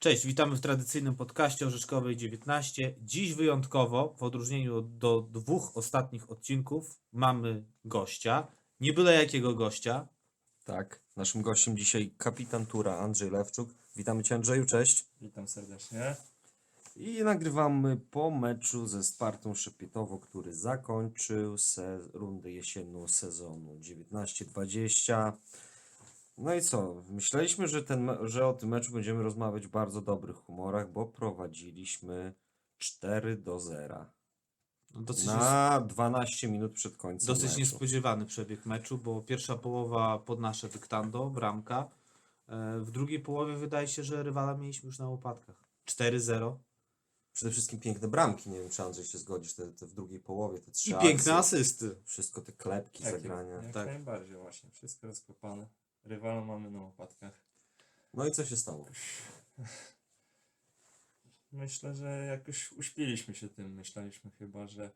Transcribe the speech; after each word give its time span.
Cześć, 0.00 0.26
witamy 0.26 0.56
w 0.56 0.60
tradycyjnym 0.60 1.14
podcaście 1.14 1.66
Orzeszkowej 1.66 2.16
19. 2.16 2.94
Dziś 3.02 3.34
wyjątkowo, 3.34 4.14
w 4.18 4.22
odróżnieniu 4.22 4.82
do 4.82 5.20
dwóch 5.20 5.76
ostatnich 5.76 6.30
odcinków, 6.30 7.00
mamy 7.12 7.64
gościa. 7.84 8.46
Nie 8.80 8.92
byle 8.92 9.14
jakiego 9.14 9.54
gościa. 9.54 10.08
Tak, 10.64 11.00
naszym 11.16 11.42
gościem 11.42 11.76
dzisiaj 11.76 12.10
kapitan 12.18 12.66
tura 12.66 12.98
Andrzej 12.98 13.30
Lewczuk. 13.30 13.68
Witamy 13.96 14.22
Cię 14.22 14.34
Andrzeju, 14.34 14.66
cześć. 14.66 15.06
Witam 15.20 15.48
serdecznie. 15.48 16.16
I 16.96 17.22
nagrywamy 17.22 17.96
po 17.96 18.30
meczu 18.30 18.86
ze 18.86 19.04
Spartą 19.04 19.54
Szepietowo, 19.54 20.18
który 20.18 20.52
zakończył 20.52 21.58
se 21.58 22.00
rundę 22.12 22.50
jesienną 22.50 23.08
sezonu 23.08 23.78
19-20. 23.78 25.32
No 26.38 26.54
i 26.54 26.62
co? 26.62 27.02
Myśleliśmy, 27.10 27.68
że, 27.68 27.82
ten, 27.82 28.10
że 28.22 28.46
o 28.46 28.52
tym 28.52 28.68
meczu 28.68 28.92
będziemy 28.92 29.22
rozmawiać 29.22 29.66
w 29.66 29.70
bardzo 29.70 30.00
dobrych 30.00 30.36
humorach, 30.36 30.92
bo 30.92 31.06
prowadziliśmy 31.06 32.34
4 32.78 33.36
do 33.36 33.60
0 33.60 34.06
No, 34.94 35.00
Dosyć, 35.02 35.26
na 35.26 35.80
12 35.80 36.48
minut 36.48 36.72
przed 36.72 36.96
końcem 36.96 37.26
dosyć 37.26 37.44
meczu. 37.44 37.58
niespodziewany 37.58 38.26
przebieg 38.26 38.66
meczu, 38.66 38.98
bo 38.98 39.22
pierwsza 39.22 39.56
połowa 39.56 40.18
pod 40.18 40.40
nasze 40.40 40.68
dyktando, 40.68 41.30
bramka. 41.30 41.88
E, 42.48 42.80
W 42.80 42.90
drugiej 42.90 43.20
połowie 43.20 43.56
wydaje 43.56 43.88
się, 43.88 44.04
że 44.04 44.22
rywala 44.22 44.54
mieliśmy 44.56 44.86
już 44.86 44.98
na 44.98 45.08
łopatkach. 45.08 45.64
4-0 45.86 46.56
Przede 47.32 47.52
wszystkim 47.52 47.80
piękne 47.80 48.08
bramki, 48.08 48.50
nie 48.50 48.60
wiem 48.60 48.70
czy 48.70 48.82
Andrzej 48.82 49.04
się 49.04 49.18
zgodzisz, 49.18 49.54
te, 49.54 49.72
te 49.72 49.86
w 49.86 49.92
drugiej 49.94 50.20
połowie, 50.20 50.60
te 50.60 50.70
trzy 50.70 50.90
i 50.90 50.92
piękne 50.94 51.14
akcje, 51.16 51.34
asysty. 51.34 51.96
wszystko 52.04 52.40
te 52.40 52.52
klepki, 52.52 53.04
Jak, 53.04 53.12
zagrania. 53.12 53.54
jak 53.54 53.72
Tak. 53.72 53.86
najbardziej 53.86 54.36
właśnie. 54.36 54.70
Wszystko 54.70 55.06
rozkopane. 55.06 55.66
Rywala 56.08 56.44
mamy 56.44 56.70
na 56.70 56.80
łopatkach. 56.82 57.40
No 58.14 58.26
i 58.26 58.32
co 58.32 58.44
się 58.44 58.56
stało? 58.56 58.86
Myślę, 61.52 61.94
że 61.94 62.26
jakoś 62.26 62.72
uśpiliśmy 62.72 63.34
się 63.34 63.48
tym. 63.48 63.74
Myśleliśmy 63.74 64.30
chyba, 64.30 64.66
że, 64.68 64.90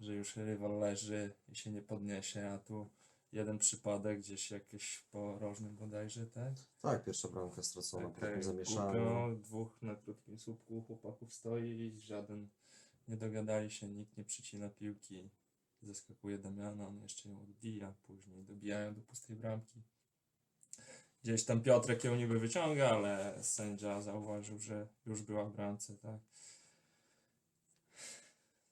że 0.00 0.14
już 0.14 0.36
rywal 0.36 0.78
leży 0.78 1.34
i 1.48 1.56
się 1.56 1.70
nie 1.70 1.82
podniesie, 1.82 2.48
a 2.48 2.58
tu 2.58 2.90
jeden 3.32 3.58
przypadek 3.58 4.18
gdzieś 4.18 4.50
jakieś 4.50 4.98
po 5.12 5.38
rożnym 5.38 5.76
bodajże, 5.76 6.26
tak? 6.26 6.52
Tak, 6.80 7.04
pierwsza 7.04 7.28
bramka 7.28 7.62
stracona 7.62 8.08
po 8.08 8.20
takim 8.20 8.28
Takie 8.28 8.42
zamieszaniu. 8.42 9.00
głupio, 9.00 9.36
dwóch 9.42 9.82
na 9.82 9.96
krótkim 9.96 10.38
słupku 10.38 10.82
chłopaków 10.82 11.34
stoi 11.34 11.70
i 11.70 12.00
żaden 12.00 12.48
nie 13.08 13.16
dogadali 13.16 13.70
się, 13.70 13.88
nikt 13.88 14.16
nie 14.16 14.24
przycina 14.24 14.70
piłki. 14.70 15.30
Zaskakuje 15.82 16.38
Damiana, 16.38 16.88
on 16.88 17.02
jeszcze 17.02 17.28
ją 17.28 17.40
odbija, 17.40 17.94
później 18.06 18.44
dobijają 18.44 18.94
do 18.94 19.00
pustej 19.00 19.36
bramki. 19.36 19.82
Gdzieś 21.22 21.44
tam 21.44 21.60
Piotrek 21.60 22.04
ją 22.04 22.16
niby 22.16 22.38
wyciąga, 22.38 22.90
ale 22.90 23.38
sędzia 23.44 24.00
zauważył, 24.00 24.58
że 24.58 24.88
już 25.06 25.22
była 25.22 25.44
w 25.44 25.52
bramce, 25.52 25.96
tak. 25.96 26.20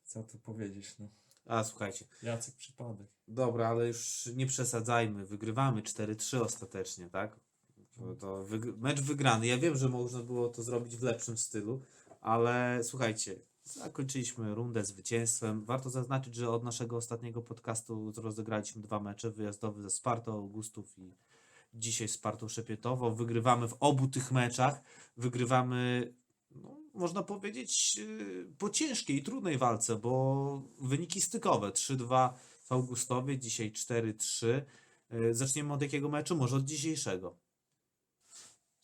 Co 0.04 0.22
tu 0.22 0.38
powiedzieć, 0.38 0.98
no. 0.98 1.08
A 1.46 1.64
słuchajcie, 1.64 2.04
Jacek 2.22 2.54
przypadek. 2.54 3.06
dobra, 3.28 3.68
ale 3.68 3.86
już 3.88 4.28
nie 4.34 4.46
przesadzajmy. 4.46 5.26
Wygrywamy 5.26 5.82
4-3 5.82 6.40
ostatecznie, 6.42 7.10
tak? 7.10 7.40
To, 8.20 8.44
wyg- 8.44 8.78
mecz 8.78 9.00
wygrany. 9.00 9.46
Ja 9.46 9.58
wiem, 9.58 9.76
że 9.76 9.88
można 9.88 10.22
było 10.22 10.48
to 10.48 10.62
zrobić 10.62 10.96
w 10.96 11.02
lepszym 11.02 11.38
stylu, 11.38 11.84
ale 12.20 12.80
słuchajcie, 12.84 13.36
zakończyliśmy 13.64 14.54
rundę 14.54 14.84
zwycięstwem. 14.84 15.64
Warto 15.64 15.90
zaznaczyć, 15.90 16.34
że 16.34 16.50
od 16.50 16.64
naszego 16.64 16.96
ostatniego 16.96 17.42
podcastu 17.42 18.12
rozegraliśmy 18.16 18.82
dwa 18.82 19.00
mecze. 19.00 19.30
Wyjazdowy 19.30 19.82
ze 19.82 19.90
Spartą 19.90 20.32
Augustów 20.32 20.98
i 20.98 21.14
dzisiaj 21.74 22.08
z 22.08 22.12
Spartą 22.12 22.48
Szepietowo. 22.48 23.10
Wygrywamy 23.10 23.68
w 23.68 23.76
obu 23.80 24.08
tych 24.08 24.32
meczach. 24.32 24.82
Wygrywamy, 25.16 26.14
no, 26.50 26.80
można 26.94 27.22
powiedzieć, 27.22 27.96
yy, 27.96 28.52
po 28.58 28.70
ciężkiej 28.70 29.16
i 29.16 29.22
trudnej 29.22 29.58
walce, 29.58 29.96
bo 29.96 30.62
wyniki 30.78 31.20
stykowe 31.20 31.70
3-2 31.70 32.32
w 32.64 32.72
Augustowie, 32.72 33.38
dzisiaj 33.38 33.72
4-3. 33.72 34.62
Yy, 35.10 35.34
Zaczniemy 35.34 35.72
od 35.72 35.82
jakiego 35.82 36.08
meczu? 36.08 36.36
Może 36.36 36.56
od 36.56 36.64
dzisiejszego. 36.64 37.46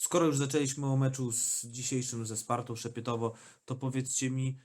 Skoro 0.02 0.26
już 0.26 0.36
zaczęliśmy 0.36 0.86
o 0.86 0.96
meczu 0.96 1.32
z 1.32 1.66
dzisiejszym 1.66 2.26
ze 2.26 2.36
Spartą 2.36 2.76
Szepietowo, 2.76 3.32
to 3.64 3.76
powiedzcie 3.76 4.30
mi, 4.30 4.58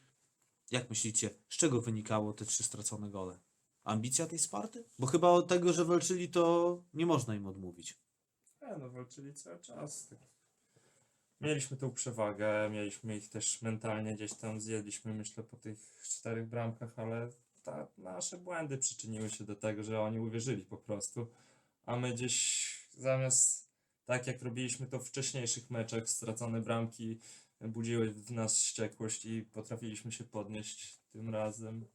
jak 0.71 0.89
myślicie, 0.89 1.29
z 1.49 1.57
czego 1.57 1.81
wynikało 1.81 2.33
te 2.33 2.45
trzy 2.45 2.63
stracone 2.63 3.09
gole? 3.09 3.39
Ambicja 3.83 4.27
tej 4.27 4.39
Sparty? 4.39 4.85
Bo 4.99 5.07
chyba 5.07 5.29
od 5.29 5.47
tego, 5.47 5.73
że 5.73 5.85
walczyli, 5.85 6.29
to 6.29 6.83
nie 6.93 7.05
można 7.05 7.35
im 7.35 7.47
odmówić. 7.47 7.99
E, 8.67 8.77
no 8.77 8.89
walczyli 8.89 9.33
cały 9.33 9.59
czas. 9.59 10.07
Mieliśmy 11.41 11.77
tą 11.77 11.91
przewagę, 11.91 12.69
mieliśmy 12.69 13.17
ich 13.17 13.29
też 13.29 13.61
mentalnie 13.61 14.15
gdzieś 14.15 14.33
tam 14.33 14.61
zjedliśmy, 14.61 15.13
myślę, 15.13 15.43
po 15.43 15.57
tych 15.57 15.79
czterech 16.03 16.47
bramkach, 16.47 16.99
ale 16.99 17.29
ta, 17.63 17.87
nasze 17.97 18.37
błędy 18.37 18.77
przyczyniły 18.77 19.29
się 19.29 19.43
do 19.43 19.55
tego, 19.55 19.83
że 19.83 20.01
oni 20.01 20.19
uwierzyli 20.19 20.63
po 20.63 20.77
prostu. 20.77 21.27
A 21.85 21.95
my 21.95 22.13
gdzieś 22.13 22.87
zamiast, 22.97 23.69
tak 24.05 24.27
jak 24.27 24.41
robiliśmy 24.41 24.87
to 24.87 24.99
w 24.99 25.07
wcześniejszych 25.07 25.71
meczach, 25.71 26.09
stracone 26.09 26.61
bramki 26.61 27.19
budziły 27.61 28.11
w 28.11 28.31
nas 28.31 28.55
wściekłość 28.55 29.25
i 29.25 29.41
potrafiliśmy 29.41 30.11
się 30.11 30.23
podnieść 30.23 30.97
tym 31.13 31.29
razem. 31.29 31.85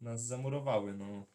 Nas 0.00 0.24
zamurowały, 0.24 0.94
no. 0.94 1.26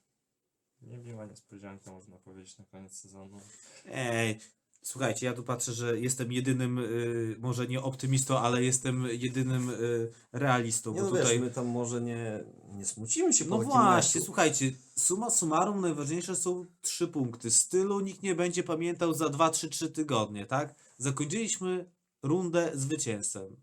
Niemiła 0.87 1.25
niespodzianka, 1.25 1.91
można 1.91 2.17
powiedzieć, 2.17 2.57
na 2.57 2.65
koniec 2.65 2.93
sezonu. 2.93 3.39
Ej, 3.85 4.39
słuchajcie, 4.83 5.25
ja 5.25 5.33
tu 5.33 5.43
patrzę, 5.43 5.73
że 5.73 5.99
jestem 5.99 6.31
jedynym, 6.31 6.79
y, 6.79 7.35
może 7.39 7.67
nie 7.67 7.81
optymistą, 7.81 8.39
ale 8.39 8.63
jestem 8.63 9.07
jedynym 9.11 9.69
y, 9.69 10.11
realistą. 10.31 10.93
Nie 10.93 11.01
bo 11.01 11.03
no 11.03 11.09
tutaj... 11.09 11.33
wiesz, 11.33 11.41
my 11.41 11.51
tam 11.51 11.67
może 11.67 12.01
nie, 12.01 12.43
nie 12.73 12.85
smucimy 12.85 13.33
się 13.33 13.45
po 13.45 13.49
No 13.49 13.57
takim 13.57 13.71
właśnie, 13.71 14.19
meczu. 14.19 14.25
słuchajcie, 14.25 14.71
suma 14.95 15.29
summarum 15.29 15.81
najważniejsze 15.81 16.35
są 16.35 16.65
trzy 16.81 17.07
punkty. 17.07 17.51
Stylu 17.51 17.99
nikt 17.99 18.23
nie 18.23 18.35
będzie 18.35 18.63
pamiętał 18.63 19.13
za 19.13 19.25
2-3-3 19.25 19.91
tygodnie, 19.91 20.45
tak? 20.45 20.75
Zakończyliśmy 20.97 21.91
rundę 22.23 22.71
zwycięstwem. 22.73 23.55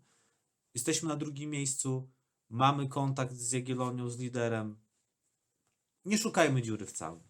Jesteśmy 0.73 1.09
na 1.09 1.15
drugim 1.15 1.49
miejscu, 1.49 2.09
mamy 2.49 2.87
kontakt 2.87 3.35
z 3.35 3.51
Jagiellonią, 3.51 4.09
z 4.09 4.19
liderem. 4.19 4.77
Nie 6.05 6.17
szukajmy 6.17 6.61
dziury 6.61 6.85
w 6.85 6.91
całym. 6.91 7.21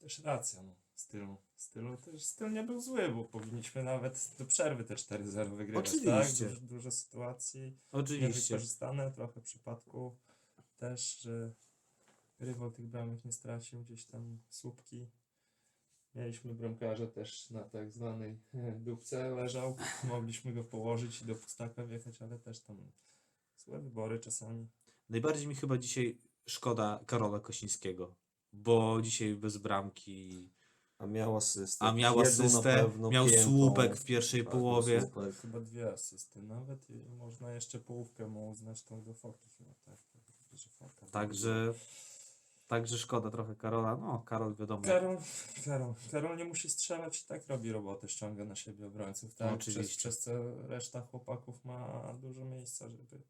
Też 0.00 0.18
racja, 0.18 0.62
no. 0.62 0.74
Stylu, 0.94 1.36
stylu 1.56 1.96
też 1.96 2.24
styl 2.24 2.52
nie 2.52 2.62
był 2.62 2.80
zły, 2.80 3.08
bo 3.08 3.24
powinniśmy 3.24 3.82
nawet 3.82 4.30
do 4.38 4.46
przerwy 4.46 4.84
te 4.84 4.94
4-0 4.94 5.56
wygrywać, 5.56 5.88
Oczywiście. 5.88 6.44
tak? 6.44 6.54
Dużo, 6.54 6.66
dużo 6.66 6.90
sytuacji 6.90 7.78
Oczywiście. 7.92 8.28
niewykorzystane, 8.28 9.10
trochę 9.10 9.40
przypadku 9.40 10.16
też, 10.76 11.20
że 11.20 11.52
rywal 12.40 12.72
tych 12.72 12.86
bramek 12.86 13.24
nie 13.24 13.32
stracił, 13.32 13.84
gdzieś 13.84 14.04
tam 14.04 14.38
słupki. 14.48 15.08
Mieliśmy 16.14 16.54
bramkarza 16.54 17.06
też 17.06 17.50
na 17.50 17.64
tak 17.64 17.92
zwanej 17.92 18.40
e, 18.54 18.72
dupce 18.72 19.30
leżał, 19.30 19.76
mogliśmy 20.04 20.52
go 20.52 20.64
położyć 20.64 21.22
i 21.22 21.24
do 21.24 21.34
pustaka 21.34 21.86
wjechać, 21.86 22.22
ale 22.22 22.38
też 22.38 22.60
tam 22.60 22.92
złe 23.56 23.80
wybory 23.80 24.20
czasami. 24.20 24.68
Najbardziej 25.08 25.46
mi 25.46 25.54
chyba 25.54 25.78
dzisiaj 25.78 26.18
szkoda 26.48 27.00
Karola 27.06 27.40
Kosińskiego, 27.40 28.14
bo 28.52 29.02
dzisiaj 29.02 29.34
bez 29.34 29.56
bramki, 29.56 30.50
A 30.98 31.06
miał 31.06 31.36
asystę. 31.36 31.84
a 31.84 31.92
miał 31.92 32.20
asystę, 32.20 32.90
miał 33.10 33.26
piętą. 33.26 33.42
słupek 33.44 33.96
w 33.96 34.04
pierwszej 34.04 34.42
Tak, 34.44 34.52
połowie. 34.52 34.92
miał 34.96 35.02
słupek. 35.06 35.34
Chyba 35.36 35.60
dwie 35.60 35.92
asysty 35.92 36.42
nawet 36.42 36.90
i 36.90 37.08
można 37.08 37.52
jeszcze 37.52 37.78
połówkę 37.80 38.26
mu 38.28 38.50
uznać 38.50 38.82
tą 38.82 39.02
do 39.02 39.14
foki 39.14 39.48
chyba, 39.48 39.74
tak? 39.84 39.98
Także, 41.10 41.74
także 42.66 42.98
szkoda 42.98 43.30
trochę 43.30 43.54
Karola. 43.56 43.96
No, 43.96 44.22
Karol 44.26 44.54
wiadomo. 44.54 44.82
Karol, 44.82 45.18
Karol, 45.64 45.94
Karol 46.10 46.36
nie 46.36 46.44
musi 46.44 46.70
strzelać 46.70 47.22
i 47.22 47.26
tak 47.26 47.46
robi 47.48 47.72
robotę, 47.72 48.08
ściąga 48.08 48.44
na 48.44 48.56
siebie 48.56 48.86
obrońców, 48.86 49.34
tak? 49.34 49.50
No, 49.50 49.58
przez, 49.58 49.74
oczywiście. 49.76 49.98
przez 49.98 50.20
co 50.20 50.30
reszta 50.68 51.00
chłopaków 51.00 51.64
ma 51.64 52.12
dużo 52.22 52.44
miejsca, 52.44 52.88
żeby, 52.88 53.22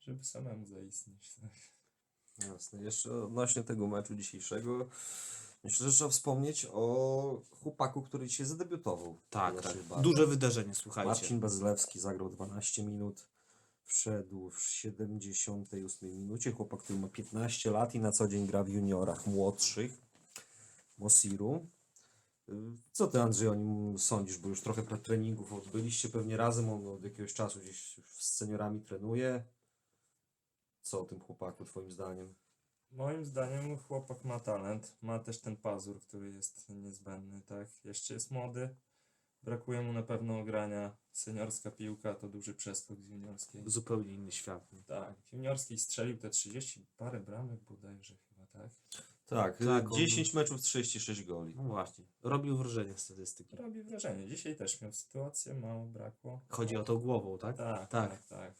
żeby 0.00 0.24
samemu 0.24 0.66
zaistnieć. 0.66 1.34
Tak? 1.34 1.50
Jasne. 2.38 2.82
Jeszcze 2.82 3.22
odnośnie 3.24 3.62
tego 3.62 3.86
meczu 3.86 4.14
dzisiejszego, 4.14 4.88
myślę, 5.64 5.86
że 5.86 5.92
trzeba 5.92 6.10
wspomnieć 6.10 6.66
o 6.72 7.42
chłopaku, 7.62 8.02
który 8.02 8.26
dzisiaj 8.26 8.46
zadebiutował. 8.46 9.18
Tak, 9.30 9.62
tak. 9.62 9.76
Duże 10.00 10.26
wydarzenie, 10.26 10.74
słuchajcie. 10.74 11.08
Marcin 11.08 11.40
Bazylewski 11.40 12.00
zagrał 12.00 12.30
12 12.30 12.82
minut. 12.82 13.24
Wszedł 13.84 14.50
w 14.50 14.62
78 14.62 16.10
minucie. 16.10 16.52
Chłopak, 16.52 16.80
który 16.80 16.98
ma 16.98 17.08
15 17.08 17.70
lat 17.70 17.94
i 17.94 18.00
na 18.00 18.12
co 18.12 18.28
dzień 18.28 18.46
gra 18.46 18.64
w 18.64 18.68
juniorach 18.68 19.26
młodszych. 19.26 20.04
Mosiru. 20.98 21.66
Y, 22.48 22.52
Co 22.92 23.06
ty, 23.06 23.22
Andrzej, 23.22 23.48
o 23.48 23.54
nim 23.54 23.98
sądzisz? 23.98 24.38
Bo 24.38 24.48
już 24.48 24.60
trochę 24.60 24.82
treningów 24.82 25.52
odbyliście 25.52 26.08
pewnie 26.08 26.36
razem. 26.36 26.68
On 26.68 26.86
od 26.86 27.04
jakiegoś 27.04 27.34
czasu 27.34 27.60
gdzieś 27.60 28.00
z 28.06 28.36
seniorami 28.36 28.80
trenuje. 28.80 29.44
Co 30.84 31.00
o 31.00 31.04
tym 31.04 31.20
chłopaku, 31.20 31.64
twoim 31.64 31.90
zdaniem? 31.90 32.34
Moim 32.92 33.24
zdaniem 33.24 33.78
chłopak 33.78 34.24
ma 34.24 34.40
talent, 34.40 34.96
ma 35.02 35.18
też 35.18 35.40
ten 35.40 35.56
pazur, 35.56 36.00
który 36.00 36.32
jest 36.32 36.68
niezbędny, 36.68 37.42
tak? 37.42 37.68
Jeszcze 37.84 38.14
jest 38.14 38.30
młody, 38.30 38.76
Brakuje 39.42 39.80
mu 39.82 39.92
na 39.92 40.02
pewno 40.02 40.38
ogrania. 40.38 40.96
Seniorska 41.12 41.70
piłka 41.70 42.14
to 42.14 42.28
duży 42.28 42.54
przeskok 42.54 43.00
z 43.00 43.08
juniorskiej. 43.08 43.62
Zupełnie 43.66 44.14
inny 44.14 44.32
świat. 44.32 44.68
Tak, 44.86 45.14
w 45.22 45.32
juniorskiej 45.32 45.78
strzelił 45.78 46.18
te 46.18 46.30
30 46.30 46.86
parę 46.96 47.20
bramek 47.20 47.60
bodajże 47.60 48.16
chyba, 48.28 48.46
tak? 48.46 48.70
Tak, 49.26 49.58
Tak, 49.58 49.92
on- 49.92 49.98
10 49.98 50.34
meczów, 50.34 50.60
36 50.62 51.24
goli. 51.24 51.52
No 51.56 51.62
właśnie. 51.62 52.04
Robił 52.22 52.56
wrażenie 52.56 52.98
statystyki. 52.98 53.56
Robi 53.56 53.82
wrażenie. 53.82 54.28
Dzisiaj 54.28 54.56
też 54.56 54.80
miał 54.80 54.92
sytuację, 54.92 55.54
mało 55.54 55.86
brakło. 55.86 56.40
Chodzi 56.48 56.76
o 56.76 56.84
to 56.84 56.96
głową, 56.98 57.38
tak? 57.38 57.56
Tak, 57.56 57.90
Tak. 57.90 58.10
tak, 58.10 58.24
tak. 58.26 58.54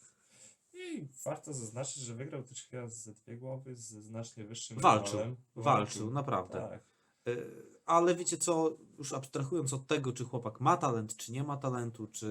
I 0.75 1.07
warto 1.25 1.53
zaznaczyć, 1.53 2.03
że 2.03 2.13
wygrał 2.13 2.43
też 2.43 2.67
chyba 2.67 2.87
ze 2.87 3.13
dwie 3.13 3.37
głowy 3.37 3.75
z 3.75 3.87
znacznie 3.87 4.45
wyższym 4.45 4.79
Walczył, 4.79 5.19
rywalem. 5.19 5.37
walczył, 5.55 6.11
naprawdę. 6.11 6.53
Tak. 6.53 6.83
E, 7.27 7.37
Ale 7.85 8.15
wiecie 8.15 8.37
co, 8.37 8.77
już 8.97 9.13
abstrahując 9.13 9.73
od 9.73 9.87
tego, 9.87 10.13
czy 10.13 10.23
chłopak 10.25 10.59
ma 10.59 10.77
talent, 10.77 11.17
czy 11.17 11.31
nie 11.31 11.43
ma 11.43 11.57
talentu, 11.57 12.07
czy 12.07 12.27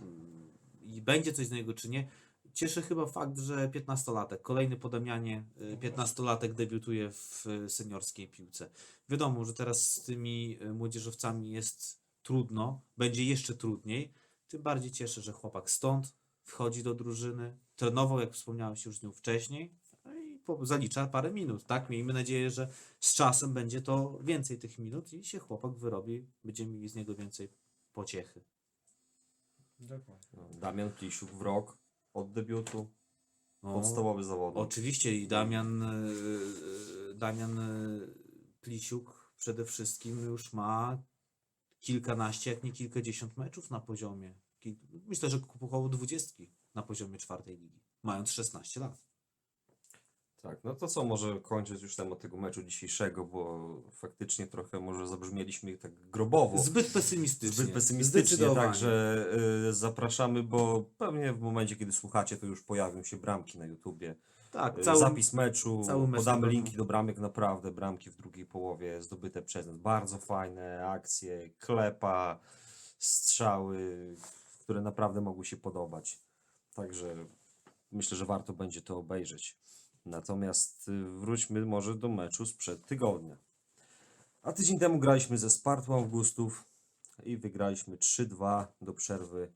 mm, 0.00 0.52
i 0.82 1.02
będzie 1.02 1.32
coś 1.32 1.46
z 1.46 1.50
niego, 1.50 1.74
czy 1.74 1.88
nie, 1.88 2.08
cieszy 2.54 2.82
chyba 2.82 3.06
fakt, 3.06 3.38
że 3.38 3.68
15-latek, 3.68 4.42
kolejny 4.42 4.76
po 4.76 4.88
Damianie, 4.88 5.44
e, 5.60 5.76
15-latek 5.76 6.52
debiutuje 6.52 7.10
w 7.12 7.46
e, 7.46 7.68
seniorskiej 7.68 8.28
piłce. 8.28 8.70
Wiadomo, 9.08 9.44
że 9.44 9.54
teraz 9.54 9.90
z 9.92 10.02
tymi 10.02 10.58
młodzieżowcami 10.74 11.50
jest 11.50 12.00
trudno, 12.22 12.80
będzie 12.96 13.24
jeszcze 13.24 13.54
trudniej, 13.54 14.12
tym 14.48 14.62
bardziej 14.62 14.90
cieszę, 14.90 15.22
że 15.22 15.32
chłopak 15.32 15.70
stąd 15.70 16.14
wchodzi 16.44 16.82
do 16.82 16.94
drużyny, 16.94 17.58
trenował, 17.76 18.20
jak 18.20 18.32
wspomniałeś 18.32 18.84
już 18.86 18.98
z 18.98 19.02
nią 19.02 19.12
wcześniej, 19.12 19.74
no 20.04 20.14
i 20.14 20.40
zalicza 20.62 21.06
parę 21.06 21.30
minut, 21.30 21.64
tak? 21.66 21.90
Miejmy 21.90 22.12
nadzieję, 22.12 22.50
że 22.50 22.68
z 23.00 23.14
czasem 23.14 23.54
będzie 23.54 23.82
to 23.82 24.18
więcej 24.22 24.58
tych 24.58 24.78
minut 24.78 25.12
i 25.12 25.24
się 25.24 25.38
chłopak 25.38 25.72
wyrobi, 25.72 26.26
będziemy 26.44 26.72
mieli 26.72 26.88
z 26.88 26.94
niego 26.94 27.14
więcej 27.14 27.48
pociechy. 27.92 28.44
Dokładnie. 29.80 30.28
No, 30.32 30.48
Damian 30.60 30.92
Plisiuk 30.92 31.30
w 31.30 31.42
rok 31.42 31.78
od 32.12 32.32
debiutu, 32.32 32.86
No, 33.62 33.74
podstawowy 33.74 34.24
zawodnik. 34.24 34.64
oczywiście 34.64 35.14
i 35.16 35.28
Damian, 35.28 35.82
e, 35.82 35.86
e, 37.10 37.14
Damian 37.14 37.58
Plisiuk 38.60 39.32
przede 39.36 39.64
wszystkim 39.64 40.20
już 40.20 40.52
ma 40.52 41.02
kilkanaście, 41.80 42.50
jak 42.50 42.62
nie 42.62 42.72
kilkadziesiąt 42.72 43.36
meczów 43.36 43.70
na 43.70 43.80
poziomie. 43.80 44.34
Myślę, 45.06 45.30
że 45.30 45.38
około 45.60 45.88
dwudziestki 45.88 46.50
na 46.74 46.82
poziomie 46.82 47.18
czwartej 47.18 47.58
ligi, 47.58 47.80
mając 48.02 48.30
16 48.30 48.80
lat. 48.80 49.04
Tak, 50.44 50.64
no 50.64 50.74
to 50.74 50.88
co, 50.88 51.04
może 51.04 51.40
kończyć 51.40 51.82
już 51.82 51.96
temat 51.96 52.20
tego 52.20 52.36
meczu 52.36 52.62
dzisiejszego, 52.62 53.24
bo 53.24 53.82
faktycznie 53.92 54.46
trochę 54.46 54.80
może 54.80 55.06
zabrzmieliśmy 55.06 55.78
tak 55.78 55.92
grobowo. 56.10 56.58
Zbyt 56.58 56.92
pesymistycznie. 56.92 57.64
Zbyt 57.64 57.74
pesymistycznie, 57.74 58.54
także 58.54 59.26
y, 59.68 59.72
zapraszamy, 59.72 60.42
bo 60.42 60.84
pewnie 60.98 61.32
w 61.32 61.40
momencie, 61.40 61.76
kiedy 61.76 61.92
słuchacie, 61.92 62.36
to 62.36 62.46
już 62.46 62.62
pojawią 62.62 63.02
się 63.02 63.16
bramki 63.16 63.58
na 63.58 63.66
YouTubie. 63.66 64.14
Tak, 64.50 64.78
Y, 64.78 64.82
cały, 64.82 64.98
Zapis 64.98 65.32
meczu, 65.32 65.82
cały 65.86 66.08
mecz 66.08 66.20
podamy 66.20 66.48
linki 66.48 66.76
do 66.76 66.84
bramek, 66.84 67.18
naprawdę 67.18 67.70
bramki 67.70 68.10
w 68.10 68.16
drugiej 68.16 68.46
połowie 68.46 69.02
zdobyte 69.02 69.42
przez 69.42 69.66
nas. 69.66 69.76
Bardzo 69.76 70.18
fajne 70.18 70.86
akcje, 70.88 71.50
klepa, 71.58 72.38
strzały, 72.98 74.16
które 74.64 74.80
naprawdę 74.80 75.20
mogły 75.20 75.44
się 75.44 75.56
podobać. 75.56 76.20
Także 76.74 77.26
myślę, 77.92 78.16
że 78.16 78.26
warto 78.26 78.52
będzie 78.52 78.82
to 78.82 78.98
obejrzeć. 78.98 79.56
Natomiast 80.06 80.88
y, 80.88 81.10
wróćmy 81.10 81.66
może 81.66 81.94
do 81.94 82.08
meczu 82.08 82.46
sprzed 82.46 82.86
tygodnia. 82.86 83.36
A 84.42 84.52
tydzień 84.52 84.78
temu 84.78 84.98
graliśmy 84.98 85.38
ze 85.38 85.50
Spartą 85.50 85.94
Augustów 85.94 86.64
i 87.22 87.36
wygraliśmy 87.36 87.96
3-2 87.96 88.66
do 88.80 88.94
przerwy, 88.94 89.52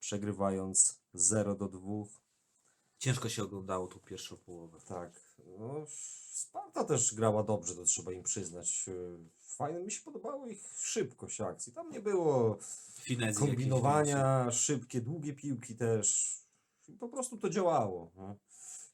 przegrywając 0.00 1.00
0 1.14 1.54
do 1.54 1.68
2. 1.68 1.80
Ciężko 2.98 3.28
się 3.28 3.42
oglądało 3.42 3.86
tą 3.86 3.98
pierwszą 3.98 4.36
połowę. 4.36 4.78
Tak, 4.88 5.20
no, 5.58 5.86
Sparta 6.30 6.84
też 6.84 7.14
grała 7.14 7.42
dobrze, 7.42 7.74
to 7.74 7.84
trzeba 7.84 8.12
im 8.12 8.22
przyznać. 8.22 8.90
Fajnie 9.56 9.80
mi 9.80 9.90
się 9.90 10.00
podobało 10.02 10.46
ich 10.46 10.62
szybkość 10.76 11.40
akcji. 11.40 11.72
Tam 11.72 11.90
nie 11.90 12.00
było 12.00 12.58
Finezji 13.00 13.46
kombinowania, 13.46 14.50
szybkie, 14.50 15.00
długie 15.00 15.32
piłki 15.32 15.76
też. 15.76 16.38
Po 17.00 17.08
prostu 17.08 17.38
to 17.38 17.50
działało. 17.50 18.10
no. 18.16 18.36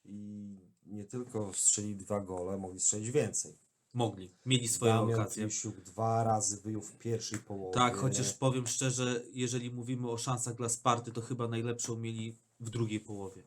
I 0.05 0.57
nie 0.87 1.05
tylko 1.05 1.53
strzeli 1.55 1.97
dwa 1.97 2.21
gole, 2.21 2.59
mogli 2.59 2.81
strzelić 2.81 3.11
więcej. 3.11 3.59
Mogli, 3.95 4.35
mieli 4.47 4.69
swoje 4.69 4.93
Damian. 4.93 5.27
Plisiuk 5.27 5.81
dwa 5.81 6.25
razy 6.25 6.61
wyjął 6.61 6.83
w 6.83 6.99
pierwszej 6.99 7.39
połowie. 7.39 7.75
Tak, 7.75 7.97
chociaż 7.97 8.33
powiem 8.33 8.67
szczerze, 8.67 9.23
jeżeli 9.33 9.71
mówimy 9.71 10.11
o 10.11 10.19
szansach 10.19 10.55
dla 10.55 10.69
Sparty, 10.69 11.13
to 11.13 11.21
chyba 11.21 11.49
najlepszą 11.49 11.97
mieli 11.97 12.37
w 12.61 12.71
drugiej 12.71 13.01
połowie. 13.01 13.43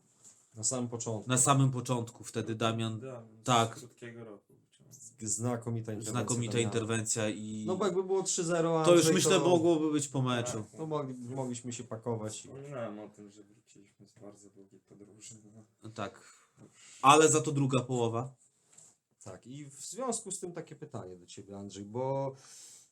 Na 0.56 0.64
samym 0.64 0.90
początku. 0.90 1.30
Na 1.30 1.38
samym 1.38 1.72
początku 1.72 2.24
wtedy 2.24 2.56
Damian, 2.56 3.00
z 3.00 3.44
tak. 3.44 3.76
krótkiego 3.76 4.24
roku. 4.24 4.53
Znakomita 5.20 5.92
interwencja. 5.94 6.12
znakomita 6.12 6.54
Damiana. 6.54 6.74
interwencja 6.74 7.30
i 7.30 7.64
No 7.68 7.76
bo 7.78 7.86
jakby 7.86 8.04
było 8.04 8.22
3-0, 8.24 8.86
to 8.86 8.92
już 8.92 8.98
Andrzej, 9.00 9.14
myślę 9.14 9.32
to, 9.40 9.50
mogłoby 9.50 9.92
być 9.92 10.08
po 10.08 10.22
meczu. 10.22 10.64
Tak. 10.72 10.72
To 10.80 10.86
mogli, 10.88 11.16
mogliśmy 11.30 11.74
się 11.74 11.84
pakować. 11.84 12.36
i- 12.46 12.48
Wspominałem 12.48 13.00
o 13.00 13.08
tym, 13.10 13.32
że 13.32 13.44
wróciliśmy 13.44 14.08
z 14.08 14.12
bardzo 14.14 14.50
długiej 14.50 14.80
podróży. 14.80 15.36
No. 15.84 15.90
Tak. 15.90 16.22
Ale 17.02 17.30
za 17.30 17.42
to 17.42 17.52
druga 17.52 17.80
połowa. 17.80 18.34
Tak, 19.24 19.48
i 19.48 19.66
w 19.66 19.74
związku 19.74 20.32
z 20.32 20.40
tym 20.40 20.52
takie 20.52 20.76
pytanie 20.76 21.16
do 21.16 21.26
Ciebie, 21.26 21.58
Andrzej, 21.58 21.86
bo 21.86 22.36